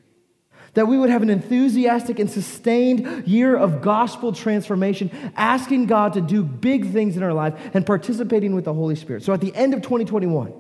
that 0.76 0.88
we 0.88 0.98
would 0.98 1.10
have 1.10 1.24
an 1.24 1.30
enthusiastic 1.30 2.20
and 2.20 2.30
sustained 2.30 3.28
year 3.28 3.58
of 3.58 3.82
gospel 3.82 4.32
transformation, 4.32 5.10
asking 5.36 5.88
God 5.88 6.14
to 6.14 6.22
do 6.22 6.44
big 6.44 6.92
things 6.92 7.18
in 7.18 7.24
our 7.24 7.34
life 7.34 7.56
and 7.74 7.86
participating 7.86 8.54
with 8.54 8.66
the 8.66 8.74
Holy 8.74 8.96
Spirit. 8.96 9.24
So 9.24 9.34
at 9.34 9.42
the 9.42 9.56
end 9.56 9.74
of 9.74 9.82
2021, 9.82 10.54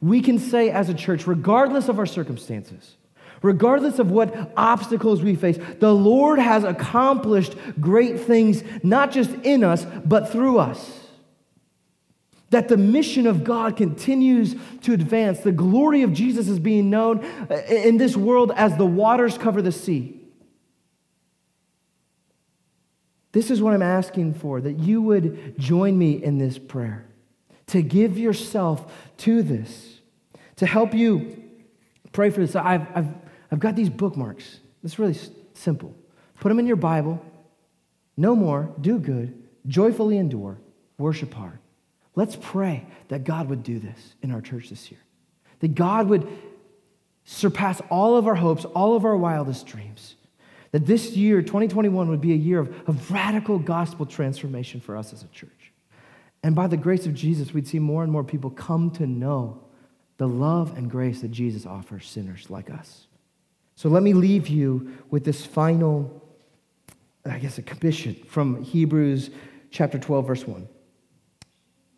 we 0.00 0.20
can 0.20 0.38
say 0.38 0.70
as 0.70 0.88
a 0.88 0.94
church, 0.94 1.26
regardless 1.26 1.88
of 1.88 1.98
our 1.98 2.06
circumstances, 2.06 2.96
regardless 3.42 3.98
of 3.98 4.10
what 4.10 4.52
obstacles 4.56 5.22
we 5.22 5.36
face, 5.36 5.58
the 5.78 5.94
Lord 5.94 6.38
has 6.38 6.64
accomplished 6.64 7.54
great 7.80 8.20
things, 8.20 8.62
not 8.82 9.12
just 9.12 9.30
in 9.44 9.64
us, 9.64 9.84
but 10.04 10.30
through 10.30 10.58
us 10.58 11.03
that 12.54 12.68
the 12.68 12.76
mission 12.76 13.26
of 13.26 13.42
God 13.42 13.76
continues 13.76 14.54
to 14.82 14.92
advance. 14.92 15.40
The 15.40 15.50
glory 15.50 16.02
of 16.02 16.12
Jesus 16.12 16.48
is 16.48 16.60
being 16.60 16.88
known 16.88 17.24
uh, 17.50 17.56
in 17.66 17.96
this 17.96 18.16
world 18.16 18.52
as 18.54 18.76
the 18.76 18.86
waters 18.86 19.36
cover 19.36 19.60
the 19.60 19.72
sea. 19.72 20.20
This 23.32 23.50
is 23.50 23.60
what 23.60 23.74
I'm 23.74 23.82
asking 23.82 24.34
for 24.34 24.60
that 24.60 24.78
you 24.78 25.02
would 25.02 25.58
join 25.58 25.98
me 25.98 26.22
in 26.22 26.38
this 26.38 26.56
prayer, 26.56 27.04
to 27.66 27.82
give 27.82 28.16
yourself 28.16 28.92
to 29.18 29.42
this, 29.42 29.98
to 30.54 30.66
help 30.66 30.94
you 30.94 31.42
pray 32.12 32.30
for 32.30 32.40
this. 32.40 32.54
I've, 32.54 32.86
I've, 32.94 33.08
I've 33.50 33.58
got 33.58 33.74
these 33.74 33.90
bookmarks. 33.90 34.60
It's 34.84 35.00
really 35.00 35.18
simple. 35.54 35.92
Put 36.38 36.50
them 36.50 36.60
in 36.60 36.68
your 36.68 36.76
Bible. 36.76 37.20
Know 38.16 38.36
more, 38.36 38.72
do 38.80 39.00
good, 39.00 39.42
joyfully 39.66 40.18
endure, 40.18 40.58
worship 40.98 41.34
hard. 41.34 41.58
Let's 42.16 42.36
pray 42.40 42.86
that 43.08 43.24
God 43.24 43.48
would 43.48 43.62
do 43.62 43.78
this 43.78 44.14
in 44.22 44.30
our 44.30 44.40
church 44.40 44.70
this 44.70 44.90
year. 44.90 45.00
That 45.60 45.74
God 45.74 46.08
would 46.08 46.28
surpass 47.24 47.80
all 47.90 48.16
of 48.16 48.26
our 48.26 48.34
hopes, 48.34 48.64
all 48.64 48.96
of 48.96 49.04
our 49.04 49.16
wildest 49.16 49.66
dreams. 49.66 50.16
That 50.72 50.86
this 50.86 51.12
year, 51.12 51.40
2021, 51.40 52.08
would 52.08 52.20
be 52.20 52.32
a 52.32 52.36
year 52.36 52.60
of, 52.60 52.88
of 52.88 53.10
radical 53.10 53.58
gospel 53.58 54.06
transformation 54.06 54.80
for 54.80 54.96
us 54.96 55.12
as 55.12 55.22
a 55.22 55.28
church. 55.28 55.72
And 56.42 56.54
by 56.54 56.66
the 56.66 56.76
grace 56.76 57.06
of 57.06 57.14
Jesus, 57.14 57.54
we'd 57.54 57.66
see 57.66 57.78
more 57.78 58.02
and 58.02 58.12
more 58.12 58.24
people 58.24 58.50
come 58.50 58.90
to 58.92 59.06
know 59.06 59.60
the 60.18 60.28
love 60.28 60.76
and 60.76 60.90
grace 60.90 61.22
that 61.22 61.30
Jesus 61.30 61.66
offers 61.66 62.06
sinners 62.06 62.50
like 62.50 62.70
us. 62.70 63.06
So 63.76 63.88
let 63.88 64.02
me 64.02 64.12
leave 64.12 64.48
you 64.48 64.96
with 65.10 65.24
this 65.24 65.44
final, 65.44 66.22
I 67.24 67.38
guess, 67.38 67.58
a 67.58 67.62
commission 67.62 68.14
from 68.28 68.62
Hebrews 68.62 69.30
chapter 69.70 69.98
12, 69.98 70.26
verse 70.26 70.46
1. 70.46 70.68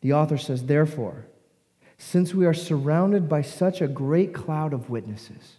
The 0.01 0.13
author 0.13 0.39
says, 0.39 0.65
Therefore, 0.65 1.27
since 1.99 2.35
we 2.35 2.47
are 2.47 2.55
surrounded 2.55 3.29
by 3.29 3.43
such 3.43 3.81
a 3.81 3.89
great 3.89 4.35
cloud 4.35 4.73
of 4.73 4.91
witnesses, 4.91 5.57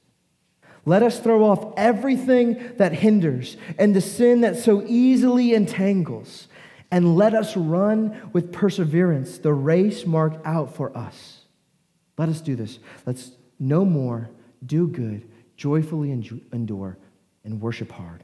let 0.86 1.04
us 1.04 1.20
throw 1.20 1.44
off 1.44 1.74
everything 1.76 2.76
that 2.78 2.94
hinders 2.94 3.58
and 3.78 3.96
the 3.96 4.02
sin 4.02 4.42
that 4.42 4.56
so 4.56 4.84
easily 4.88 5.54
entangles, 5.54 6.48
and 6.92 7.18
let 7.18 7.34
us 7.34 7.58
run 7.58 8.30
with 8.32 8.54
perseverance 8.54 9.38
the 9.40 9.52
race 9.52 10.06
marked 10.06 10.46
out 10.46 10.74
for 10.74 10.98
us. 10.98 11.42
Let 12.18 12.30
us 12.30 12.40
do 12.40 12.56
this. 12.56 12.80
Let's 13.06 13.32
know 13.60 13.84
more 13.84 14.30
do 14.66 14.88
good, 14.88 15.28
joyfully 15.56 16.12
endure, 16.12 16.98
and 17.44 17.62
worship 17.62 17.92
hard 17.92 18.24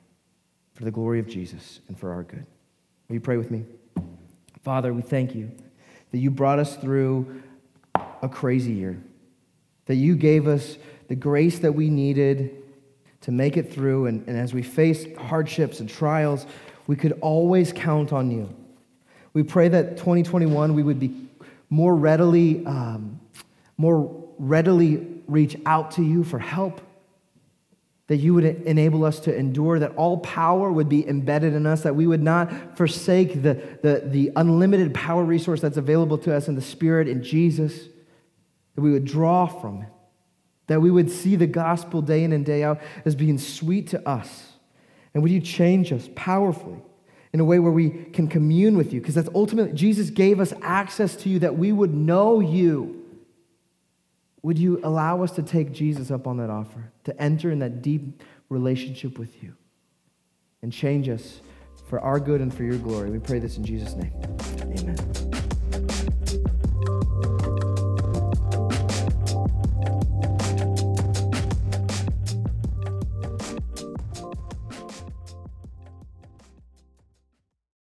for 0.74 0.86
the 0.86 0.92
glory 0.92 1.20
of 1.20 1.28
Jesus 1.28 1.82
and 1.88 1.98
for 1.98 2.12
our 2.12 2.24
good. 2.24 2.46
Will 3.08 3.16
you 3.16 3.20
pray 3.20 3.38
with 3.38 3.52
me? 3.52 3.66
Father, 4.64 4.94
we 4.94 5.02
thank 5.02 5.36
you 5.36 5.52
that 6.14 6.20
you 6.20 6.30
brought 6.30 6.60
us 6.60 6.76
through 6.76 7.42
a 8.22 8.30
crazy 8.30 8.72
year, 8.72 9.02
that 9.88 9.96
you 9.96 10.16
gave 10.16 10.48
us 10.48 10.78
the 11.08 11.16
grace 11.16 11.58
that 11.60 11.74
we 11.74 11.90
needed 11.90 12.56
to 13.22 13.32
make 13.32 13.58
it 13.58 13.74
through. 13.74 14.06
And, 14.06 14.26
and 14.28 14.38
as 14.38 14.54
we 14.54 14.62
face 14.62 15.08
hardships 15.18 15.80
and 15.80 15.90
trials, 15.90 16.46
we 16.86 16.96
could 16.96 17.14
always 17.22 17.74
count 17.74 18.14
on 18.14 18.30
you. 18.30 18.48
We 19.34 19.42
pray 19.42 19.70
that 19.70 19.98
2021 19.98 20.76
we 20.76 20.84
would 20.84 21.00
be 21.00 21.30
more 21.72 21.96
readily, 21.96 22.64
um, 22.68 23.20
more 23.78 24.24
readily 24.38 25.08
reach 25.28 25.58
out 25.66 25.90
to 25.94 26.04
you 26.04 26.24
for 26.24 26.38
help 26.38 26.80
that 28.08 28.18
you 28.18 28.34
would 28.34 28.44
enable 28.44 29.06
us 29.06 29.20
to 29.22 29.36
endure, 29.36 29.80
that 29.80 29.96
all 29.96 30.18
power 30.18 30.72
would 30.72 30.90
be 30.90 31.08
embedded 31.08 31.54
in 31.54 31.66
us, 31.66 31.82
that 31.84 31.96
we 31.96 32.06
would 32.06 32.22
not 32.22 32.78
forsake 32.78 33.42
the, 33.42 33.54
the, 33.82 34.04
the 34.06 34.32
unlimited 34.36 34.94
power 34.94 35.24
resource 35.24 35.62
that's 35.62 35.78
available 35.78 36.18
to 36.18 36.36
us 36.36 36.48
in 36.48 36.56
the 36.56 36.62
Spirit 36.62 37.08
in 37.08 37.24
Jesus, 37.24 37.74
that 38.76 38.82
we 38.82 38.92
would 38.92 39.06
draw 39.06 39.46
from 39.46 39.84
it, 39.84 39.90
that 40.68 40.82
we 40.82 40.92
would 40.92 41.10
see 41.10 41.36
the 41.38 41.48
gospel 41.48 42.02
day 42.02 42.24
in 42.24 42.34
and 42.34 42.46
day 42.46 42.64
out 42.64 42.82
as 43.06 43.16
being 43.16 43.38
sweet 43.38 43.88
to 43.88 44.08
us. 44.08 44.52
And 45.14 45.24
would 45.24 45.32
you 45.32 45.42
change 45.42 45.94
us 45.94 46.10
powerfully 46.16 46.82
in 47.32 47.40
a 47.40 47.46
way 47.46 47.60
where 47.60 47.72
we 47.72 47.90
can 47.90 48.28
commune 48.28 48.76
with 48.76 48.92
you? 48.92 49.00
Because 49.00 49.16
that's 49.16 49.30
ultimately, 49.34 49.74
Jesus 49.74 50.10
gave 50.10 50.42
us 50.42 50.54
access 50.62 51.16
to 51.18 51.30
you 51.30 51.40
that 51.40 51.58
we 51.58 51.72
would 51.72 51.94
know 51.94 52.42
you 52.42 53.03
would 54.44 54.60
you 54.60 54.80
allow 54.84 55.24
us 55.24 55.32
to 55.32 55.42
take 55.42 55.72
Jesus 55.72 56.12
up 56.12 56.28
on 56.28 56.38
that 56.38 56.50
offer, 56.50 56.92
to 57.06 57.22
enter 57.22 57.50
in 57.50 57.60
that 57.60 57.82
deep 57.82 58.22
relationship 58.50 59.18
with 59.18 59.42
you 59.42 59.56
and 60.62 60.72
change 60.72 61.10
us 61.10 61.42
for 61.88 62.00
our 62.02 62.20
good 62.20 62.42
and 62.42 62.54
for 62.54 62.64
your 62.64 62.78
glory? 62.78 63.10
We 63.10 63.20
pray 63.20 63.40
this 63.40 63.58
in 63.58 63.64
Jesus' 63.64 63.96
name. 63.96 64.14
Amen. 64.62 65.43